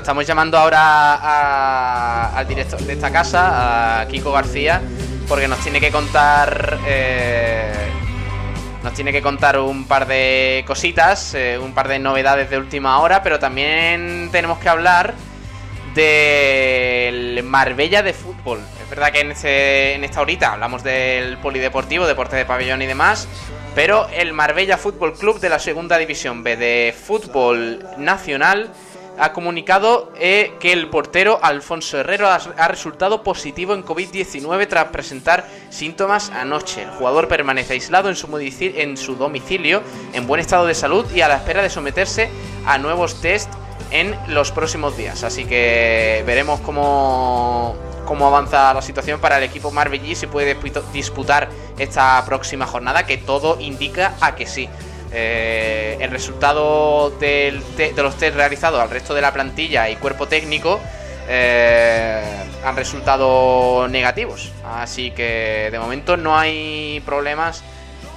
Estamos 0.05 0.27
llamando 0.27 0.59
ahora 0.59 2.37
al 2.37 2.47
director 2.47 2.79
de 2.79 2.93
esta 2.93 3.11
casa, 3.11 4.03
a 4.03 4.07
Kiko 4.07 4.33
García, 4.33 4.83
porque 5.27 5.49
nos 5.49 5.59
tiene 5.61 5.81
que 5.81 5.91
contar. 5.91 6.79
Eh, 6.87 7.73
nos 8.83 8.93
tiene 8.93 9.13
que 9.13 9.23
contar 9.23 9.59
un 9.59 9.87
par 9.87 10.07
de 10.07 10.63
cositas, 10.67 11.33
eh, 11.33 11.59
un 11.59 11.73
par 11.73 11.89
de 11.89 11.99
novedades 11.99 12.51
de 12.51 12.59
última 12.59 12.99
hora, 12.99 13.23
pero 13.23 13.39
también 13.39 14.29
tenemos 14.31 14.59
que 14.59 14.69
hablar 14.69 15.15
del 15.95 17.43
Marbella 17.43 18.03
de 18.03 18.13
fútbol. 18.13 18.61
Es 18.83 18.91
verdad 18.91 19.11
que 19.11 19.21
en, 19.21 19.33
en 19.33 20.05
esta 20.05 20.21
horita 20.21 20.53
hablamos 20.53 20.85
del 20.85 21.39
polideportivo, 21.39 22.07
deporte 22.07 22.37
de 22.37 22.45
pabellón 22.45 22.83
y 22.83 22.87
demás, 22.87 23.27
pero 23.75 24.07
el 24.11 24.35
Marbella 24.35 24.77
Fútbol 24.77 25.15
Club 25.15 25.41
de 25.41 25.49
la 25.49 25.59
Segunda 25.59 25.97
División 25.97 26.43
B 26.43 26.59
de 26.59 26.95
Fútbol 26.95 27.89
Nacional 27.97 28.71
ha 29.19 29.33
comunicado 29.33 30.12
eh, 30.17 30.55
que 30.61 30.73
el 30.73 30.89
portero 30.89 31.39
Alfonso 31.43 31.99
Herrero 31.99 32.29
ha, 32.29 32.69
resultado 32.69 33.23
positivo 33.23 33.75
en 33.75 33.85
COVID-19 33.85 34.69
tras 34.69 34.89
presentar 34.89 35.47
síntomas 35.71 36.31
anoche. 36.31 36.83
El 36.83 36.91
jugador 36.91 37.29
permanece 37.29 37.75
aislado 37.75 38.09
en 38.09 38.17
su, 38.17 39.17
domicilio, 39.17 39.83
en 40.12 40.27
buen 40.27 40.41
estado 40.41 40.67
de 40.67 40.75
salud 40.75 41.07
y 41.15 41.21
a 41.21 41.29
la 41.29 41.37
espera 41.37 41.62
de 41.62 41.71
someterse 41.71 42.31
a 42.67 42.79
nuevos 42.79 43.21
test 43.21 43.51
en 43.91 44.17
los 44.29 44.51
próximos 44.51 44.97
días. 44.97 45.23
Así 45.23 45.45
que 45.45 46.23
veremos 46.27 46.61
cómo, 46.61 47.77
cómo 48.07 48.27
avanza 48.27 48.75
la 48.75 48.83
situación 48.83 49.21
para 49.21 49.39
el 49.39 49.45
equipo 49.45 49.71
marbellí, 49.71 50.15
si 50.15 50.27
puede 50.27 50.57
disputar 50.93 51.49
esta 51.79 52.23
próxima 52.27 52.67
jornada, 52.67 53.07
que 53.07 53.19
todo 53.19 53.59
indica 53.61 54.15
a 54.21 54.35
que 54.35 54.47
sí. 54.47 54.69
Eh, 55.15 55.97
el 56.01 56.11
resultado 56.11 57.11
de 57.11 57.62
los 57.97 58.19
test 58.19 58.37
realizados 58.37 58.81
al 58.81 58.91
resto 58.91 59.15
de 59.15 59.21
la 59.21 59.33
plantilla 59.33 59.89
y 59.89 59.97
cuerpo 59.97 60.27
técnico 60.27 60.81
eh, 61.29 62.23
han 62.65 62.77
resultado 62.77 63.87
negativos. 63.89 64.53
Así 64.65 65.12
que 65.12 65.69
de 65.71 65.79
momento 65.79 66.17
no 66.17 66.37
hay 66.37 67.01
problemas 67.07 67.62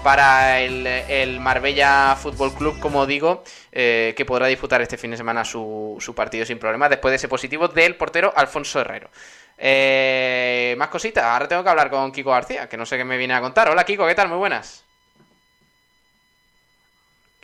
para 0.04 0.62
el, 0.62 0.88
el 0.88 1.39
Marbella 1.39 2.16
Fútbol 2.16 2.54
Club, 2.54 2.80
como 2.80 3.06
digo, 3.06 3.43
eh, 3.72 4.14
que 4.16 4.26
podrá 4.26 4.48
disputar 4.48 4.82
este 4.82 4.98
fin 4.98 5.12
de 5.12 5.18
semana 5.18 5.43
su, 5.43 5.98
su 6.00 6.16
partido 6.16 6.45
sin 6.45 6.60
problemas 6.60 6.89
después 6.89 7.12
de 7.12 7.18
ese 7.18 7.28
positivo 7.28 7.68
del 7.68 7.95
portero 7.95 8.32
Alfonso 8.36 8.80
Herrero. 8.80 9.10
Eh, 9.58 10.76
más 10.78 10.88
cositas, 10.88 11.24
ahora 11.24 11.48
tengo 11.48 11.64
que 11.64 11.70
hablar 11.70 11.89
con 11.89 12.12
Kiko 12.12 12.32
García, 12.32 12.70
que 12.70 12.78
no 12.78 12.86
sé 12.86 12.98
qué 12.98 13.04
me 13.04 13.18
viene 13.18 13.34
a 13.34 13.41
contar. 13.41 13.70
Hola 13.70 13.84
Kiko, 13.84 14.08
¿qué 14.08 14.16
tal? 14.16 14.30
Muy 14.30 14.38
buenas. 14.38 14.86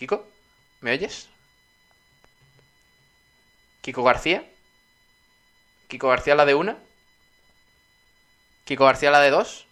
Kiko, 0.03 0.27
¿me 0.81 0.91
oyes? 0.91 1.29
Kiko 3.79 4.03
García. 4.03 4.43
Kiko 5.87 6.09
García 6.09 6.35
la 6.35 6.45
de 6.45 6.55
una. 6.55 6.75
Kiko 8.65 8.83
García 8.83 9.11
la 9.11 9.21
de 9.21 9.29
dos. 9.29 9.65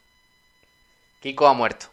Kiko 1.20 1.48
ha 1.50 1.54
muerto. 1.54 1.88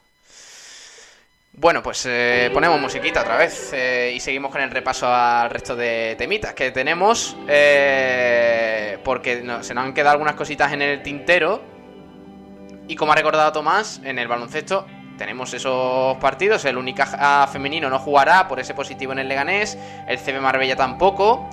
Bueno, 1.55 1.83
pues 1.83 2.07
eh, 2.07 2.53
ponemos 2.55 2.81
musiquita 2.81 3.23
otra 3.23 3.39
vez 3.39 3.73
eh, 3.73 4.13
y 4.15 4.21
seguimos 4.21 4.53
con 4.53 4.61
el 4.61 4.71
repaso 4.71 5.13
al 5.13 5.51
resto 5.51 5.75
de 5.75 6.15
temitas 6.17 6.55
que 6.55 6.71
tenemos. 6.71 7.35
eh, 7.49 8.99
porque 9.05 9.43
no- 9.43 9.65
se 9.65 9.75
nos 9.75 9.83
han 9.85 9.95
quedado 9.95 10.13
algunas 10.13 10.37
cositas 10.37 10.73
en 10.73 10.83
el 10.83 11.03
tintero. 11.03 11.61
Y 12.87 12.95
como 12.95 13.11
ha 13.11 13.17
recordado 13.17 13.51
Tomás, 13.51 14.01
en 14.05 14.21
el 14.21 14.29
baloncesto 14.29 14.87
tenemos 15.19 15.53
esos 15.53 16.17
partidos. 16.17 16.65
El 16.65 16.79
Unicaja 16.79 17.47
femenino 17.49 17.91
no 17.91 17.99
jugará 17.99 18.49
por 18.49 18.61
ese 18.61 18.73
positivo 18.73 19.13
en 19.13 19.19
el 19.19 19.29
Leganés. 19.29 19.77
El 20.07 20.19
CB 20.19 20.41
Marbella 20.41 20.77
tampoco. 20.77 21.47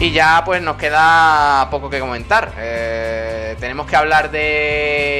Y 0.00 0.10
ya 0.10 0.42
pues 0.44 0.60
nos 0.60 0.76
queda 0.76 1.66
poco 1.70 1.88
que 1.88 1.98
comentar. 1.98 2.52
Eh, 2.58 3.56
tenemos 3.58 3.86
que 3.86 3.96
hablar 3.96 4.30
de 4.30 5.13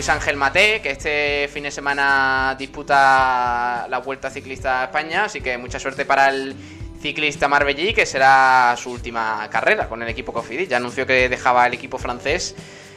Luis 0.00 0.08
Ángel 0.08 0.38
Mate, 0.38 0.80
que 0.80 0.92
este 0.92 1.50
fin 1.52 1.64
de 1.64 1.70
semana 1.70 2.56
disputa 2.58 3.86
la 3.86 3.98
Vuelta 3.98 4.30
Ciclista 4.30 4.80
a 4.80 4.84
España, 4.84 5.24
así 5.24 5.42
que 5.42 5.58
mucha 5.58 5.78
suerte 5.78 6.06
para 6.06 6.30
el 6.30 6.56
ciclista 7.02 7.48
Marbellí, 7.48 7.92
que 7.92 8.06
será 8.06 8.74
su 8.78 8.92
última 8.92 9.46
carrera 9.50 9.90
con 9.90 10.02
el 10.02 10.08
equipo 10.08 10.32
Cofidis. 10.32 10.70
Ya 10.70 10.78
anunció 10.78 11.06
que 11.06 11.28
dejaba 11.28 11.66
el 11.66 11.74
equipo 11.74 11.98
francés 11.98 12.54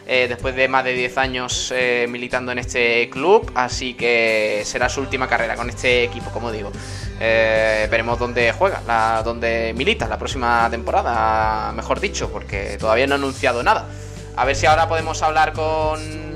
eh, 0.07 0.27
después 0.29 0.55
de 0.55 0.69
más 0.69 0.85
de 0.85 0.93
10 0.93 1.17
años 1.17 1.73
eh, 1.75 2.07
militando 2.09 2.53
en 2.53 2.59
este 2.59 3.09
club, 3.09 3.51
así 3.53 3.95
que 3.95 4.61
será 4.63 4.87
su 4.87 5.01
última 5.01 5.27
carrera 5.27 5.57
con 5.57 5.69
este 5.69 6.05
equipo, 6.05 6.31
como 6.31 6.53
digo. 6.53 6.71
Eh, 7.19 7.85
veremos 7.91 8.17
dónde 8.17 8.53
juega, 8.53 8.81
la, 8.87 9.21
dónde 9.25 9.73
milita 9.75 10.07
la 10.07 10.17
próxima 10.17 10.69
temporada, 10.71 11.73
mejor 11.73 11.99
dicho, 11.99 12.31
porque 12.31 12.77
todavía 12.79 13.07
no 13.07 13.15
ha 13.15 13.17
anunciado 13.17 13.61
nada. 13.61 13.89
A 14.37 14.45
ver 14.45 14.55
si 14.55 14.65
ahora 14.67 14.87
podemos 14.87 15.21
hablar 15.21 15.51
con 15.51 16.32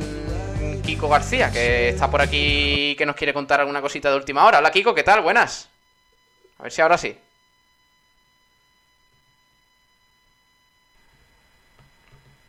Kiko 0.88 1.10
García, 1.10 1.52
que 1.52 1.90
está 1.90 2.10
por 2.10 2.22
aquí, 2.22 2.96
que 2.98 3.06
nos 3.06 3.18
quiere 3.18 3.34
contar 3.34 3.60
alguna 3.60 3.82
cosita 3.82 4.10
de 4.10 4.16
última 4.16 4.46
hora. 4.46 4.60
Hola 4.60 4.72
Kiko, 4.72 4.96
¿qué 4.96 5.04
tal? 5.04 5.22
Buenas. 5.22 5.68
A 6.58 6.64
ver 6.64 6.72
si 6.72 6.82
ahora 6.82 6.98
sí. 6.98 7.20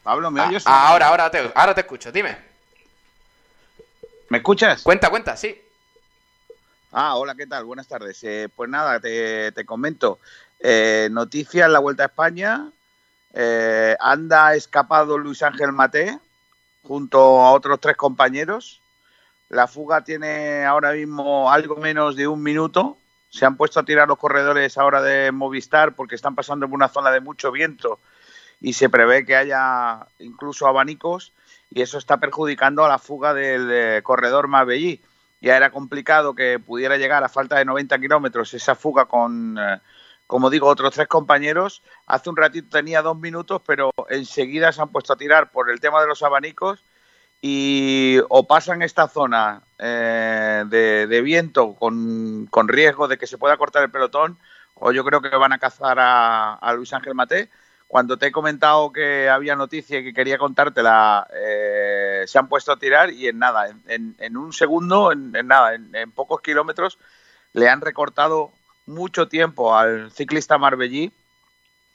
Pablo, 0.04 0.30
¿me 0.30 0.40
Ah, 0.40 0.48
oyes? 0.48 0.64
ahora, 0.68 1.08
ahora 1.08 1.30
te, 1.32 1.50
ahora 1.52 1.74
te 1.74 1.80
escucho, 1.80 2.12
dime. 2.12 2.38
¿Me 4.28 4.38
escuchas? 4.38 4.82
Cuenta, 4.84 5.10
cuenta, 5.10 5.36
sí. 5.36 5.60
Ah, 6.92 7.16
hola, 7.16 7.34
¿qué 7.34 7.48
tal? 7.48 7.64
Buenas 7.64 7.88
tardes. 7.88 8.22
Eh, 8.22 8.48
pues 8.54 8.70
nada, 8.70 9.00
te, 9.00 9.50
te 9.50 9.64
comento. 9.64 10.20
Eh, 10.60 11.08
noticia 11.10 11.66
en 11.66 11.72
la 11.72 11.80
Vuelta 11.80 12.04
a 12.04 12.06
España. 12.06 12.70
Eh, 13.34 13.96
anda 13.98 14.54
escapado 14.54 15.18
Luis 15.18 15.42
Ángel 15.42 15.72
Mate, 15.72 16.20
junto 16.88 17.42
a 17.42 17.52
otros 17.52 17.78
tres 17.80 17.96
compañeros. 17.98 18.80
La 19.50 19.66
fuga 19.66 20.02
tiene 20.02 20.64
ahora 20.64 20.92
mismo 20.92 21.52
algo 21.52 21.76
menos 21.76 22.16
de 22.16 22.26
un 22.26 22.42
minuto. 22.42 22.96
Se 23.28 23.44
han 23.44 23.58
puesto 23.58 23.78
a 23.78 23.84
tirar 23.84 24.08
los 24.08 24.16
corredores 24.16 24.78
ahora 24.78 25.02
de 25.02 25.30
Movistar 25.30 25.94
porque 25.94 26.14
están 26.14 26.34
pasando 26.34 26.66
por 26.66 26.74
una 26.74 26.88
zona 26.88 27.10
de 27.10 27.20
mucho 27.20 27.52
viento 27.52 28.00
y 28.62 28.72
se 28.72 28.88
prevé 28.88 29.26
que 29.26 29.36
haya 29.36 30.06
incluso 30.18 30.66
abanicos 30.66 31.34
y 31.70 31.82
eso 31.82 31.98
está 31.98 32.16
perjudicando 32.16 32.86
a 32.86 32.88
la 32.88 32.98
fuga 32.98 33.34
del 33.34 33.70
eh, 33.70 34.00
corredor 34.02 34.48
Mabellí. 34.48 35.02
Ya 35.42 35.58
era 35.58 35.70
complicado 35.70 36.34
que 36.34 36.58
pudiera 36.58 36.96
llegar 36.96 37.22
a 37.22 37.28
falta 37.28 37.58
de 37.58 37.66
90 37.66 37.98
kilómetros 37.98 38.54
esa 38.54 38.74
fuga 38.74 39.04
con, 39.04 39.58
eh, 39.58 39.78
como 40.28 40.50
digo, 40.50 40.68
otros 40.68 40.94
tres 40.94 41.08
compañeros. 41.08 41.82
Hace 42.06 42.28
un 42.28 42.36
ratito 42.36 42.68
tenía 42.68 43.00
dos 43.00 43.18
minutos, 43.18 43.62
pero 43.66 43.90
enseguida 44.10 44.70
se 44.72 44.82
han 44.82 44.90
puesto 44.90 45.14
a 45.14 45.16
tirar 45.16 45.50
por 45.50 45.70
el 45.70 45.80
tema 45.80 46.02
de 46.02 46.06
los 46.06 46.22
abanicos 46.22 46.84
y 47.40 48.18
o 48.28 48.46
pasan 48.46 48.82
esta 48.82 49.08
zona 49.08 49.62
eh, 49.78 50.64
de, 50.68 51.22
viento 51.22 51.74
con, 51.74 52.46
riesgo 52.68 53.08
de 53.08 53.16
que 53.16 53.26
se 53.26 53.38
pueda 53.38 53.56
cortar 53.56 53.82
el 53.84 53.90
pelotón 53.90 54.38
o 54.74 54.92
yo 54.92 55.02
creo 55.02 55.22
que 55.22 55.34
van 55.34 55.54
a 55.54 55.58
cazar 55.58 55.96
a, 55.98 56.72
Luis 56.74 56.92
Ángel 56.92 57.14
Maté 57.14 57.48
cuando 57.86 58.18
te 58.18 58.26
he 58.26 58.32
comentado 58.32 58.92
que 58.92 59.30
había 59.30 59.56
noticia 59.56 59.98
y 59.98 60.04
que 60.04 60.12
quería 60.12 60.36
contártela, 60.36 61.26
eh, 61.32 62.24
se 62.26 62.38
han 62.38 62.48
puesto 62.48 62.70
a 62.70 62.78
tirar 62.78 63.10
y 63.10 63.28
en 63.28 63.38
nada, 63.38 63.70
en, 63.86 64.36
un 64.36 64.52
segundo, 64.52 65.10
en 65.10 65.32
nada, 65.46 65.74
en, 65.74 66.12
pocos 66.12 66.42
kilómetros, 66.42 66.98
le 67.54 67.70
han 67.70 67.80
recortado 67.80 68.52
mucho 68.88 69.28
tiempo 69.28 69.76
al 69.76 70.10
ciclista 70.10 70.58
Marbellí 70.58 71.12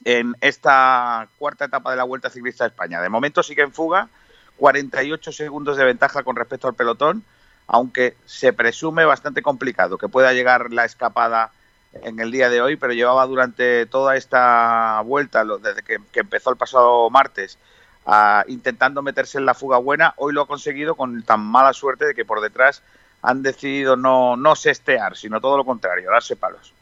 en 0.06 0.36
esta 0.42 1.28
cuarta 1.38 1.66
etapa 1.66 1.92
de 1.92 1.98
la 1.98 2.04
Vuelta 2.04 2.30
Ciclista 2.30 2.64
de 2.64 2.70
España. 2.70 3.02
De 3.02 3.10
momento 3.10 3.44
sigue 3.44 3.64
en 3.64 3.74
fuga, 3.74 4.10
48 4.58 5.32
segundos 5.32 5.78
de 5.78 5.86
ventaja 5.86 6.24
con 6.24 6.36
respecto 6.36 6.68
al 6.68 6.76
pelotón, 6.76 7.24
aunque 7.68 8.16
se 8.26 8.54
presume 8.54 9.06
bastante 9.06 9.42
complicado 9.42 9.98
que 9.98 10.10
pueda 10.10 10.34
llegar 10.34 10.72
la 10.72 10.86
escapada 10.86 11.52
en 11.94 12.20
el 12.20 12.32
día 12.32 12.50
de 12.50 12.62
hoy, 12.62 12.76
pero 12.76 12.94
llevaba 12.94 13.26
durante 13.26 13.86
toda 13.86 14.16
esta 14.16 15.02
vuelta, 15.02 15.44
desde 15.46 15.84
que, 15.84 15.98
que 16.12 16.22
empezó 16.22 16.50
el 16.50 16.58
pasado 16.58 17.10
martes, 17.10 17.58
a, 18.06 18.44
intentando 18.48 19.02
meterse 19.02 19.38
en 19.38 19.46
la 19.46 19.54
fuga 19.54 19.78
buena. 19.78 20.14
Hoy 20.18 20.34
lo 20.34 20.42
ha 20.42 20.48
conseguido 20.48 20.96
con 20.96 21.24
tan 21.24 21.42
mala 21.42 21.74
suerte 21.74 22.06
de 22.06 22.14
que 22.14 22.26
por 22.26 22.42
detrás 22.42 22.84
han 23.22 23.42
decidido 23.42 23.96
no, 23.96 24.36
no 24.36 24.56
sestear, 24.56 25.16
sino 25.16 25.40
todo 25.40 25.58
lo 25.58 25.66
contrario, 25.66 26.12
darse 26.12 26.36
palos. 26.36 26.74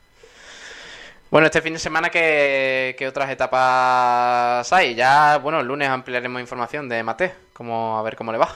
Bueno, 1.31 1.45
este 1.47 1.61
fin 1.61 1.71
de 1.71 1.79
semana, 1.79 2.09
¿qué, 2.09 2.93
qué 2.99 3.07
otras 3.07 3.29
etapas 3.29 4.73
hay? 4.73 4.95
Ya, 4.95 5.37
bueno, 5.37 5.61
el 5.61 5.67
lunes 5.67 5.87
ampliaremos 5.87 6.41
información 6.41 6.89
de 6.89 7.03
Mate, 7.03 7.33
como, 7.53 7.97
a 7.97 8.01
ver 8.01 8.17
cómo 8.17 8.33
le 8.33 8.37
va. 8.37 8.53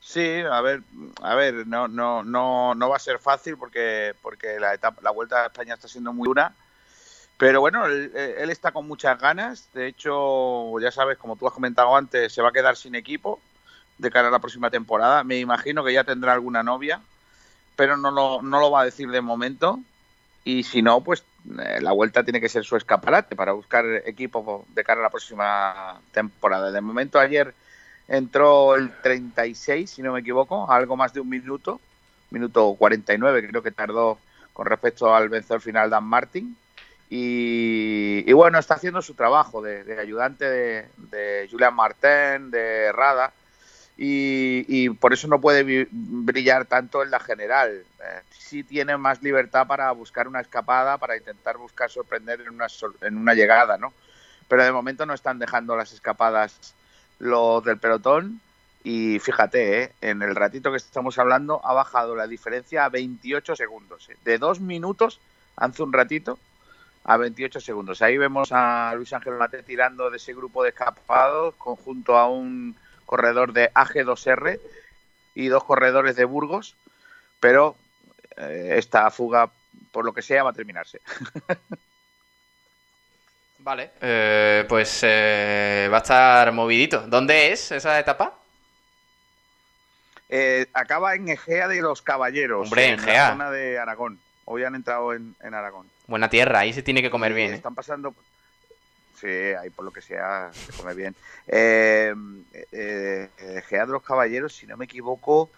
Sí, 0.00 0.40
a 0.48 0.60
ver, 0.60 0.82
a 1.20 1.34
ver, 1.34 1.66
no, 1.66 1.88
no, 1.88 2.22
no, 2.22 2.76
no 2.76 2.88
va 2.88 2.94
a 2.94 3.00
ser 3.00 3.18
fácil 3.18 3.56
porque, 3.56 4.14
porque 4.22 4.60
la 4.60 4.72
etapa, 4.72 5.02
la 5.02 5.10
vuelta 5.10 5.42
a 5.42 5.46
España 5.46 5.74
está 5.74 5.88
siendo 5.88 6.12
muy 6.12 6.26
dura. 6.26 6.54
Pero 7.38 7.60
bueno, 7.60 7.86
él, 7.86 8.12
él, 8.14 8.50
está 8.50 8.70
con 8.70 8.86
muchas 8.86 9.18
ganas. 9.18 9.68
De 9.74 9.88
hecho, 9.88 10.78
ya 10.78 10.92
sabes, 10.92 11.18
como 11.18 11.34
tú 11.34 11.48
has 11.48 11.54
comentado 11.54 11.96
antes, 11.96 12.32
se 12.32 12.40
va 12.40 12.50
a 12.50 12.52
quedar 12.52 12.76
sin 12.76 12.94
equipo 12.94 13.40
de 13.98 14.12
cara 14.12 14.28
a 14.28 14.30
la 14.30 14.38
próxima 14.38 14.70
temporada. 14.70 15.24
Me 15.24 15.40
imagino 15.40 15.82
que 15.82 15.92
ya 15.92 16.04
tendrá 16.04 16.34
alguna 16.34 16.62
novia, 16.62 17.00
pero 17.74 17.96
no 17.96 18.12
lo, 18.12 18.42
no 18.42 18.60
lo 18.60 18.70
va 18.70 18.82
a 18.82 18.84
decir 18.84 19.10
de 19.10 19.20
momento. 19.20 19.80
Y 20.44 20.64
si 20.64 20.82
no, 20.82 21.00
pues 21.02 21.24
la 21.44 21.92
vuelta 21.92 22.24
tiene 22.24 22.40
que 22.40 22.48
ser 22.48 22.64
su 22.64 22.76
escaparate 22.76 23.34
para 23.34 23.52
buscar 23.52 23.84
equipo 24.06 24.64
de 24.74 24.84
cara 24.84 25.00
a 25.00 25.04
la 25.04 25.10
próxima 25.10 26.00
temporada. 26.12 26.70
De 26.70 26.80
momento, 26.80 27.18
ayer 27.18 27.54
entró 28.08 28.74
el 28.76 28.92
36, 29.02 29.90
si 29.90 30.02
no 30.02 30.12
me 30.12 30.20
equivoco, 30.20 30.70
algo 30.70 30.96
más 30.96 31.12
de 31.12 31.20
un 31.20 31.28
minuto, 31.28 31.80
minuto 32.30 32.74
49 32.78 33.48
creo 33.48 33.62
que 33.62 33.70
tardó 33.70 34.18
con 34.52 34.66
respecto 34.66 35.14
al 35.14 35.28
vencedor 35.28 35.60
final 35.60 35.90
Dan 35.90 36.04
Martin. 36.04 36.56
Y, 37.10 38.24
y 38.26 38.32
bueno, 38.32 38.58
está 38.58 38.74
haciendo 38.74 39.02
su 39.02 39.14
trabajo 39.14 39.60
de, 39.60 39.84
de 39.84 40.00
ayudante 40.00 40.48
de, 40.48 40.86
de, 40.96 41.48
Julian 41.50 41.74
Martin, 41.74 42.50
de 42.50 42.90
Rada, 42.90 43.32
y, 44.04 44.90
por 44.90 45.12
eso 45.12 45.28
no 45.28 45.40
puede 45.40 45.86
brillar 45.92 46.66
tanto 46.66 47.04
en 47.04 47.10
la 47.12 47.20
general. 47.20 47.70
Eh, 47.70 48.20
sí 48.36 48.64
tiene 48.64 48.96
más 48.96 49.22
libertad 49.22 49.68
para 49.68 49.92
buscar 49.92 50.26
una 50.26 50.40
escapada, 50.40 50.98
para 50.98 51.16
intentar 51.16 51.56
buscar 51.56 51.88
sorprender 51.88 52.40
en 52.40 52.50
una, 52.50 52.66
en 53.02 53.16
una 53.16 53.34
llegada, 53.34 53.78
¿no? 53.78 53.92
Pero 54.48 54.64
de 54.64 54.72
momento 54.72 55.06
no 55.06 55.14
están 55.14 55.38
dejando 55.38 55.76
las 55.76 55.92
escapadas 55.92 56.74
los 57.20 57.64
del 57.64 57.78
pelotón 57.78 58.40
y 58.82 59.20
fíjate, 59.20 59.82
¿eh? 59.82 59.92
en 60.00 60.22
el 60.22 60.34
ratito 60.34 60.72
que 60.72 60.78
estamos 60.78 61.16
hablando 61.20 61.60
ha 61.64 61.72
bajado 61.72 62.16
la 62.16 62.26
diferencia 62.26 62.84
a 62.84 62.88
28 62.88 63.54
segundos. 63.54 64.08
¿eh? 64.10 64.16
De 64.24 64.38
dos 64.38 64.58
minutos 64.58 65.20
hace 65.54 65.80
un 65.80 65.92
ratito 65.92 66.40
a 67.04 67.16
28 67.16 67.60
segundos. 67.60 68.02
Ahí 68.02 68.18
vemos 68.18 68.50
a 68.50 68.92
Luis 68.96 69.12
Ángel 69.12 69.34
Mate 69.34 69.62
tirando 69.62 70.10
de 70.10 70.16
ese 70.16 70.34
grupo 70.34 70.64
de 70.64 70.70
escapados 70.70 71.54
junto 71.56 72.18
a 72.18 72.28
un 72.28 72.74
corredor 73.12 73.52
de 73.52 73.70
AG2R 73.74 74.58
y 75.34 75.48
dos 75.48 75.64
corredores 75.64 76.16
de 76.16 76.24
Burgos, 76.24 76.76
pero 77.40 77.76
eh, 78.38 78.76
esta 78.78 79.10
fuga, 79.10 79.50
por 79.90 80.06
lo 80.06 80.14
que 80.14 80.22
sea, 80.22 80.44
va 80.44 80.48
a 80.48 80.54
terminarse. 80.54 81.02
Vale, 83.58 83.90
eh, 84.00 84.64
pues 84.66 85.00
eh, 85.02 85.90
va 85.92 85.98
a 85.98 86.00
estar 86.00 86.52
movidito. 86.52 87.06
¿Dónde 87.06 87.52
es 87.52 87.72
esa 87.72 87.98
etapa? 87.98 88.38
Eh, 90.30 90.68
acaba 90.72 91.14
en 91.14 91.28
Egea 91.28 91.68
de 91.68 91.82
los 91.82 92.00
Caballeros, 92.00 92.64
Hombre, 92.64 92.92
en 92.92 93.04
la 93.04 93.28
zona 93.28 93.50
de 93.50 93.78
Aragón. 93.78 94.18
Hoy 94.46 94.64
han 94.64 94.74
entrado 94.74 95.12
en, 95.12 95.36
en, 95.42 95.52
Aragón. 95.52 95.86
Buena 96.06 96.30
tierra, 96.30 96.60
ahí 96.60 96.72
se 96.72 96.82
tiene 96.82 97.02
que 97.02 97.10
comer 97.10 97.34
bien. 97.34 97.52
Están 97.52 97.74
pasando. 97.74 98.14
Sí, 99.14 99.26
ahí 99.28 99.70
por 99.70 99.84
lo 99.84 99.90
que 99.90 100.00
sea 100.00 100.50
se 100.52 100.72
come 100.72 100.94
bien. 100.94 101.14
Eh, 101.46 102.14
eh, 102.72 103.28
Egea 103.38 103.86
de 103.86 103.92
los 103.92 104.02
Caballeros, 104.02 104.54
si 104.54 104.66
no 104.66 104.76
me 104.76 104.86
equivoco, 104.86 105.50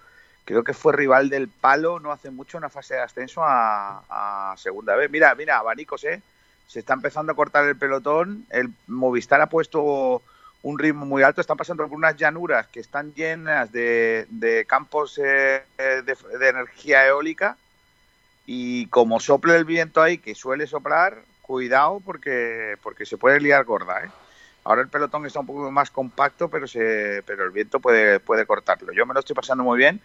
creo 0.44 0.64
que 0.64 0.74
fue 0.74 0.92
rival 0.92 1.30
del 1.30 1.48
Palo 1.48 2.00
no 2.00 2.12
hace 2.12 2.30
mucho 2.30 2.59
una 2.59 2.68
fase 2.68 2.94
de 2.94 3.00
ascenso 3.00 3.42
a, 3.44 4.55
segunda 4.59 4.94
vez. 4.96 5.11
Mira, 5.11 5.34
mira, 5.34 5.59
abanicos, 5.59 6.05
¿eh? 6.05 6.22
se 6.66 6.80
está 6.80 6.94
empezando 6.94 7.32
a 7.32 7.36
cortar 7.36 7.64
el 7.66 7.76
pelotón, 7.76 8.46
el 8.50 8.70
Movistar 8.86 9.40
ha 9.40 9.48
puesto 9.48 10.22
un 10.62 10.78
ritmo 10.78 11.05
muy 11.05 11.22
alto, 11.22 11.40
están 11.40 11.59
pasando 11.59 11.86
por 11.86 11.96
unas 11.96 12.16
llanuras 12.16 12.66
que 12.68 12.80
están 12.80 13.12
llenas 13.14 13.70
de, 13.70 14.64
campos 14.66 15.20
eh, 15.22 15.62
de, 15.78 16.02
de, 16.02 16.48
energía 16.48 17.07
eólica 17.07 17.59
y 18.46 18.86
como 18.86 19.20
sople 19.20 19.57
el 19.57 19.64
viento 19.66 20.00
ahí, 20.02 20.18
que 20.18 20.34
suele 20.34 20.66
soplar, 20.66 21.18
cuidado 21.47 22.01
porque, 22.05 22.76
porque 22.82 23.07
se 23.07 23.18
puede 23.18 23.40
liar 23.40 23.64
gorda. 23.64 24.05
¿eh? 24.05 24.11
Ahora 24.64 24.82
el 24.82 24.88
pelotón 24.88 25.26
está 25.26 25.40
un 25.40 25.47
poco 25.47 25.70
más 25.70 25.90
compacto, 25.90 26.49
pero, 26.49 26.66
se, 26.66 27.22
pero 27.26 27.45
el 27.45 27.51
viento 27.51 27.80
puede, 27.80 28.18
puede 28.18 28.47
cortarlo. 28.47 28.92
Yo 28.92 29.05
me 29.05 29.14
lo 29.14 29.20
estoy 29.20 29.36
pasando 29.36 29.62
muy 29.62 29.76
bien 29.78 30.01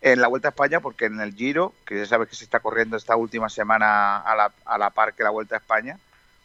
en 0.00 0.20
la 0.20 0.28
Vuelta 0.28 0.48
a 0.48 0.50
España 0.50 0.80
porque 0.80 1.04
en 1.04 1.20
el 1.20 1.34
Giro, 1.34 1.74
que 1.86 1.98
ya 1.98 2.06
sabes 2.06 2.28
que 2.28 2.34
se 2.34 2.44
está 2.44 2.60
corriendo 2.60 2.96
esta 2.96 3.16
última 3.16 3.48
semana 3.48 4.18
a 4.18 4.34
la, 4.34 4.52
a 4.64 4.78
la 4.78 4.90
par 4.90 5.14
que 5.14 5.22
la 5.22 5.30
Vuelta 5.30 5.54
a 5.54 5.58
España, 5.58 5.98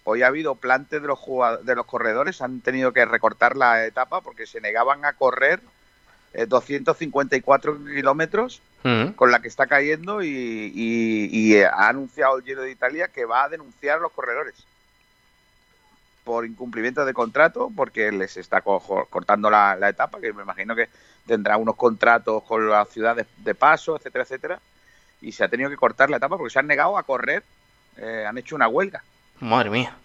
hoy 0.03 0.21
ha 0.21 0.27
habido 0.27 0.55
plantes 0.55 1.01
de 1.01 1.07
los, 1.07 1.19
de 1.63 1.75
los 1.75 1.85
corredores, 1.85 2.41
han 2.41 2.61
tenido 2.61 2.93
que 2.93 3.05
recortar 3.05 3.57
la 3.57 3.85
etapa 3.85 4.21
porque 4.21 4.45
se 4.45 4.61
negaban 4.61 5.03
a 5.05 5.13
correr 5.13 5.59
eh, 6.35 6.45
254 6.47 7.85
kilómetros 7.85 8.61
uh 8.83 8.87
-huh. 8.87 9.15
con 9.15 9.31
la 9.31 9.39
que 9.39 9.47
está 9.47 9.67
cayendo 9.67 10.21
y, 10.21 10.27
y, 10.27 11.29
y, 11.31 11.61
ha 11.61 11.87
anunciado 11.87 12.37
el 12.37 12.43
Giro 12.43 12.61
de 12.61 12.71
Italia 12.71 13.07
que 13.07 13.23
va 13.23 13.45
a 13.45 13.49
denunciar 13.49 13.97
a 13.97 14.01
los 14.01 14.11
corredores 14.11 14.55
por 16.25 16.45
incumplimiento 16.45 17.05
de 17.05 17.13
contrato 17.13 17.71
porque 17.73 18.11
les 18.11 18.35
está 18.35 18.59
co 18.61 18.81
cortando 19.09 19.49
la, 19.49 19.75
la 19.75 19.89
etapa, 19.89 20.19
que 20.19 20.33
me 20.33 20.43
imagino 20.43 20.75
que 20.75 20.89
tendrá 21.25 21.55
unos 21.55 21.75
contratos 21.75 22.43
con 22.43 22.69
las 22.69 22.89
ciudades 22.89 23.27
de 23.37 23.55
paso, 23.55 23.95
etcétera, 23.95 24.23
etcétera, 24.23 24.59
y 25.21 25.31
se 25.31 25.43
ha 25.43 25.47
tenido 25.47 25.69
que 25.69 25.77
cortar 25.77 26.09
la 26.09 26.17
etapa 26.17 26.37
porque 26.37 26.51
se 26.51 26.59
han 26.59 26.67
negado 26.67 26.97
a 26.97 27.03
correr, 27.03 27.43
eh, 27.97 28.25
han 28.27 28.37
hecho 28.37 28.55
una 28.55 28.67
huelga. 28.67 29.03
Madre 29.39 29.69
mía. 29.69 29.95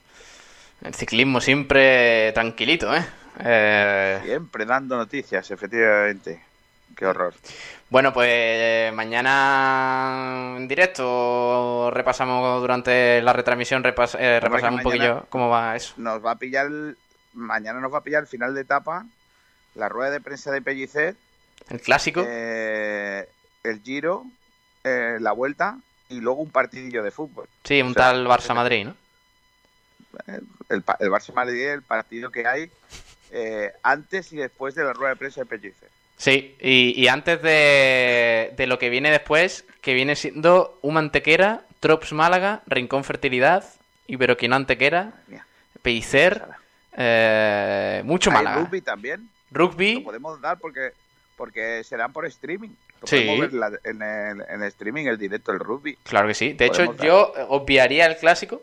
El 0.82 0.94
ciclismo 0.94 1.40
siempre 1.40 2.32
tranquilito, 2.32 2.94
¿eh? 2.94 3.04
Eh... 3.38 4.20
Siempre 4.24 4.66
dando 4.66 4.96
noticias, 4.96 5.50
efectivamente. 5.50 6.42
Qué 6.96 7.06
horror. 7.06 7.34
Bueno, 7.88 8.12
pues 8.12 8.92
mañana 8.92 10.54
en 10.56 10.68
directo 10.68 11.90
repasamos 11.90 12.60
durante 12.60 13.22
la 13.22 13.32
retransmisión, 13.32 13.82
repas 13.82 14.16
eh, 14.18 14.40
repasamos 14.40 14.80
un 14.80 14.84
poquillo 14.84 15.26
cómo 15.28 15.48
va 15.48 15.76
eso. 15.76 15.94
Nos 15.96 16.24
va 16.24 16.32
a 16.32 16.36
pillar, 16.36 16.66
el... 16.66 16.96
mañana 17.32 17.80
nos 17.80 17.92
va 17.92 17.98
a 17.98 18.02
pillar 18.02 18.22
el 18.22 18.28
final 18.28 18.54
de 18.54 18.62
etapa, 18.62 19.06
la 19.74 19.88
rueda 19.88 20.10
de 20.10 20.20
prensa 20.20 20.50
de 20.50 20.62
Pellicer. 20.62 21.16
El 21.68 21.80
clásico. 21.80 22.24
Eh, 22.26 23.28
el 23.62 23.80
giro, 23.82 24.24
eh, 24.84 25.18
la 25.20 25.32
vuelta 25.32 25.78
y 26.08 26.20
luego 26.20 26.42
un 26.42 26.50
partidillo 26.50 27.02
de 27.02 27.10
fútbol. 27.12 27.46
Sí, 27.64 27.80
un 27.82 27.92
o 27.92 27.94
sea, 27.94 28.10
tal 28.10 28.26
Barça-Madrid, 28.26 28.86
¿no? 28.86 28.96
El, 30.26 30.42
el 30.68 31.10
Barça-Madrid, 31.10 31.68
el 31.68 31.82
partido 31.82 32.30
que 32.30 32.46
hay 32.46 32.70
eh, 33.32 33.72
antes 33.82 34.32
y 34.32 34.36
después 34.36 34.74
de 34.74 34.84
la 34.84 34.92
rueda 34.92 35.10
de 35.10 35.16
prensa 35.16 35.40
de 35.40 35.46
Pellicer. 35.46 35.88
Sí, 36.16 36.54
y, 36.60 37.00
y 37.00 37.08
antes 37.08 37.40
de, 37.42 38.52
de 38.56 38.66
lo 38.66 38.78
que 38.78 38.90
viene 38.90 39.10
después, 39.10 39.64
que 39.80 39.94
viene 39.94 40.16
siendo 40.16 40.78
Uma 40.82 41.00
Antequera, 41.00 41.62
Trops 41.80 42.12
Málaga, 42.12 42.62
Rincón 42.66 43.04
Fertilidad, 43.04 43.64
Iberoquino 44.06 44.54
Antequera, 44.56 45.12
Pellicer, 45.82 46.44
eh, 46.96 48.02
mucho 48.04 48.30
Hay 48.30 48.34
Málaga. 48.36 48.60
rugby 48.64 48.80
también. 48.82 49.30
Rugby. 49.50 49.94
Lo 49.94 50.04
podemos 50.04 50.40
dar 50.40 50.58
porque 50.58 50.92
porque 51.36 51.82
serán 51.84 52.12
por 52.12 52.26
streaming. 52.26 52.68
Sí. 53.04 53.26
ver 53.40 53.54
la- 53.54 53.72
en, 53.84 54.02
el, 54.02 54.42
en 54.46 54.62
el 54.62 54.68
streaming 54.68 55.06
el 55.06 55.16
directo 55.16 55.52
del 55.52 55.60
rugby. 55.60 55.96
Claro 56.02 56.28
que 56.28 56.34
sí. 56.34 56.52
De 56.52 56.66
hecho, 56.66 56.84
dar. 56.84 56.96
yo 57.06 57.32
obviaría 57.48 58.04
el 58.04 58.18
clásico. 58.18 58.62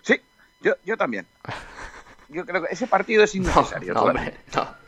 Sí, 0.00 0.18
yo, 0.62 0.74
yo 0.86 0.96
también. 0.96 1.26
Yo 2.28 2.44
creo 2.44 2.62
que 2.62 2.72
ese 2.72 2.86
partido 2.86 3.24
es 3.24 3.34
innecesario. 3.34 3.94
No, 3.94 4.02
hombre, 4.02 4.34
no. 4.54 4.84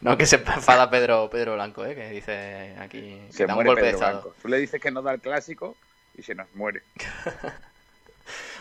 No, 0.00 0.16
que 0.16 0.26
se 0.26 0.36
enfada 0.36 0.90
Pedro, 0.90 1.28
Pedro 1.30 1.54
Blanco, 1.54 1.84
¿eh? 1.84 1.94
que 1.94 2.08
dice 2.08 2.74
aquí 2.80 3.20
que 3.26 3.32
Se 3.32 3.46
da 3.46 3.54
un 3.54 3.64
golpe 3.64 3.82
de 3.82 3.90
estado. 3.90 4.22
Blanco. 4.22 4.34
Tú 4.40 4.48
le 4.48 4.58
dices 4.58 4.80
que 4.80 4.90
no 4.90 5.02
da 5.02 5.12
el 5.12 5.20
clásico 5.20 5.76
y 6.16 6.22
se 6.22 6.34
nos 6.34 6.52
muere. 6.54 6.82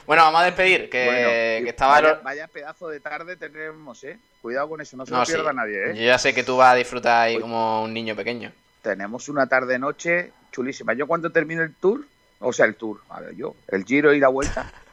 Bueno, 0.10 0.24
vamos 0.24 0.42
a 0.42 0.46
despedir, 0.46 0.90
que, 0.90 1.06
Bueno, 1.06 1.28
que 1.28 1.70
estaba... 1.70 2.02
vaya, 2.02 2.20
vaya 2.24 2.48
pedazo 2.48 2.90
de 2.90 3.00
tarde 3.00 3.36
tenemos, 3.36 4.04
¿eh? 4.04 4.18
Cuidado 4.42 4.68
con 4.70 4.82
eso, 4.82 4.98
no 4.98 5.06
se 5.06 5.12
lo 5.12 5.24
sí. 5.24 5.34
pierda 5.34 5.54
nadie, 5.54 5.92
¿eh? 5.92 5.96
Yo 5.96 6.02
ya 6.02 6.18
sé 6.18 6.34
que 6.34 6.44
tú 6.44 6.58
vas 6.58 6.74
a 6.74 6.76
disfrutar 6.76 7.28
ahí 7.28 7.40
como 7.40 7.84
un 7.84 7.94
niño 7.94 8.16
pequeño. 8.16 8.52
Tenemos 8.82 9.30
una 9.30 9.46
tarde-noche 9.46 10.32
chulísima. 10.52 10.94
Yo 10.94 11.06
cuando 11.06 11.32
termine 11.32 11.62
el 11.62 11.76
tour, 11.76 12.08
o 12.40 12.52
sea, 12.52 12.66
el 12.66 12.74
tour, 12.74 13.02
a 13.10 13.20
ver, 13.20 13.36
yo, 13.36 13.56
el 13.68 13.86
giro 13.86 14.12
y 14.12 14.20
la 14.20 14.30
vuelta, 14.30 14.72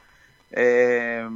eh, 0.53 1.27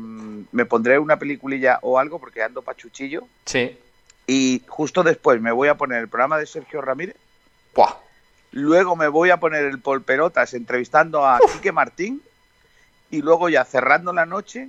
me 0.52 0.64
pondré 0.66 0.98
una 0.98 1.18
peliculilla 1.18 1.78
o 1.82 1.98
algo 1.98 2.18
porque 2.18 2.42
ando 2.42 2.62
pachuchillo. 2.62 3.26
Sí. 3.44 3.78
Y 4.26 4.62
justo 4.68 5.02
después 5.02 5.40
me 5.40 5.52
voy 5.52 5.68
a 5.68 5.74
poner 5.74 6.00
el 6.00 6.08
programa 6.08 6.38
de 6.38 6.46
Sergio 6.46 6.80
Ramírez. 6.80 7.16
Luego 8.52 8.96
me 8.96 9.08
voy 9.08 9.30
a 9.30 9.38
poner 9.38 9.64
el 9.64 9.78
Polperotas 9.80 10.54
entrevistando 10.54 11.26
a 11.26 11.38
Quique 11.52 11.72
Martín. 11.72 12.20
Y 13.12 13.22
luego 13.22 13.48
ya 13.48 13.64
cerrando 13.64 14.12
la 14.12 14.24
noche, 14.26 14.68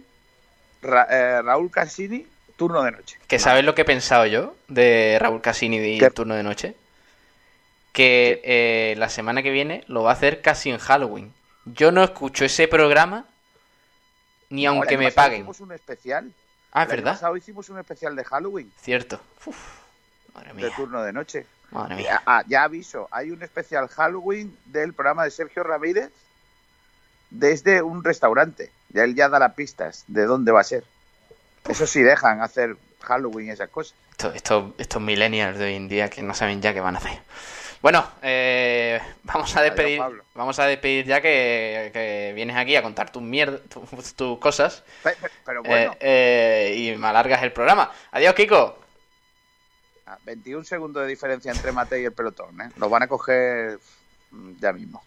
Ra- 0.82 1.08
eh, 1.10 1.42
Raúl 1.44 1.70
Cassini, 1.70 2.26
turno 2.56 2.82
de 2.82 2.92
noche. 2.92 3.18
Que 3.28 3.38
sabes 3.38 3.64
lo 3.64 3.76
que 3.76 3.84
he 3.84 3.86
pensado 3.86 4.26
yo 4.26 4.56
de 4.68 5.18
Raúl 5.20 5.42
Cassini 5.42 5.78
y 5.78 6.00
el 6.04 6.14
turno 6.14 6.34
de 6.36 6.42
noche. 6.44 6.76
Que 7.92 8.42
eh, 8.44 8.96
la 8.98 9.10
semana 9.10 9.44
que 9.44 9.52
viene 9.52 9.84
lo 9.88 10.02
va 10.04 10.12
a 10.12 10.14
hacer 10.14 10.42
casi 10.42 10.72
en 10.72 10.80
Halloween. 10.80 11.32
Yo 11.66 11.92
no 11.92 12.04
escucho 12.04 12.46
ese 12.46 12.68
programa 12.68 13.26
ni 14.52 14.66
aunque 14.66 14.98
me 14.98 15.12
paguen. 15.12 15.42
Hicimos 15.42 15.60
un 15.62 15.72
especial. 15.72 16.32
Ah, 16.72 16.86
verdad. 16.86 17.14
pasado 17.14 17.36
hicimos 17.36 17.70
un 17.70 17.80
especial 17.80 18.16
de 18.16 18.24
Halloween. 18.24 18.72
Cierto. 18.80 19.20
de 20.56 20.72
turno 20.72 21.04
de 21.04 21.12
noche. 21.12 21.46
Madre 21.72 21.96
mía. 21.96 22.04
Ya, 22.04 22.24
ah, 22.26 22.44
ya 22.48 22.64
aviso, 22.64 23.08
hay 23.12 23.32
un 23.32 23.42
especial 23.44 23.88
Halloween 23.88 24.56
del 24.66 24.94
programa 24.94 25.24
de 25.24 25.32
Sergio 25.32 25.64
Ramírez 25.64 26.12
desde 27.30 27.82
un 27.82 28.04
restaurante. 28.04 28.72
Ya 28.90 29.04
él 29.04 29.16
ya 29.16 29.30
da 29.30 29.40
las 29.40 29.54
pistas 29.54 30.04
de 30.08 30.26
dónde 30.26 30.52
va 30.52 30.62
a 30.62 30.66
ser. 30.66 30.84
Eso 31.68 31.88
sí 31.88 32.02
dejan 32.02 32.42
hacer 32.42 32.76
Halloween 33.02 33.48
y 33.48 33.52
esas 33.52 33.70
cosas. 33.70 33.96
Estos, 34.12 34.36
estos, 34.36 34.74
estos 34.78 35.02
millennials 35.02 35.58
de 35.58 35.66
hoy 35.66 35.76
en 35.76 35.88
día 35.88 36.10
que 36.10 36.22
no 36.22 36.34
saben 36.34 36.62
ya 36.62 36.74
qué 36.74 36.82
van 36.82 36.96
a 36.96 37.00
hacer. 37.00 37.22
Bueno, 37.82 38.08
eh, 38.22 39.02
vamos 39.24 39.56
a 39.56 39.62
despedir. 39.62 40.00
Vamos 40.36 40.60
a 40.60 40.66
despedir 40.66 41.06
ya 41.06 41.20
que, 41.22 41.90
que 41.94 42.32
vienes 42.36 42.56
aquí 42.56 42.76
a 42.76 42.84
contar 42.84 43.12
tus 43.12 43.24
mierda, 43.24 43.58
tus, 43.70 44.14
tus 44.16 44.38
cosas. 44.40 44.84
Pe- 45.04 45.16
pe- 45.16 45.30
Pero 45.46 45.64
bueno, 45.64 45.94
eh, 46.00 46.74
eh, 46.74 46.76
y 46.78 46.96
me 46.98 47.08
alargas 47.08 47.42
el 47.42 47.52
programa. 47.52 47.92
Adiós, 48.12 48.36
Kiko. 48.36 48.78
ah, 50.06 50.18
21 50.26 50.64
segundos 50.64 51.02
de 51.04 51.10
diferencia 51.10 51.52
entre 51.52 51.72
Mate 51.72 52.00
y 52.02 52.06
el 52.06 52.14
pelotón. 52.14 52.62
¿eh? 52.62 52.70
Lo 52.78 52.88
van 52.88 53.04
a 53.04 53.08
coger 53.08 53.80
mm, 54.30 54.52
ya 54.60 54.74
mismo. 54.74 55.04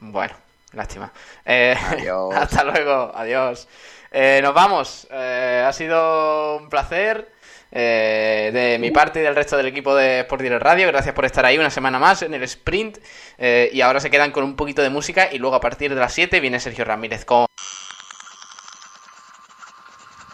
Bueno, 0.00 0.34
lástima. 0.72 1.12
Eh, 1.44 1.76
Adiós. 1.90 2.34
hasta 2.36 2.64
luego, 2.64 3.12
adiós. 3.14 3.68
Eh, 4.10 4.40
nos 4.42 4.52
vamos. 4.52 5.06
Eh, 5.12 5.64
ha 5.66 5.72
sido 5.72 6.56
un 6.56 6.68
placer. 6.68 7.35
Eh, 7.72 8.50
de 8.52 8.78
mi 8.78 8.90
parte 8.90 9.20
y 9.20 9.22
del 9.22 9.34
resto 9.34 9.56
del 9.56 9.66
equipo 9.66 9.94
de 9.94 10.20
Sport 10.20 10.42
Direct 10.42 10.62
Radio, 10.62 10.86
gracias 10.88 11.14
por 11.14 11.24
estar 11.24 11.44
ahí 11.44 11.58
una 11.58 11.70
semana 11.70 11.98
más 11.98 12.22
en 12.22 12.34
el 12.34 12.42
sprint. 12.44 12.98
eh, 13.38 13.70
y 13.72 13.80
ahora 13.80 14.00
se 14.00 14.10
quedan 14.10 14.30
con 14.30 14.44
un 14.44 14.56
poquito 14.56 14.82
de 14.82 14.90
música. 14.90 15.28
Y 15.32 15.38
luego 15.38 15.56
a 15.56 15.60
partir 15.60 15.94
de 15.94 16.00
las 16.00 16.12
7 16.12 16.40
viene 16.40 16.60
Sergio 16.60 16.84
Ramírez 16.84 17.24
con. 17.24 17.46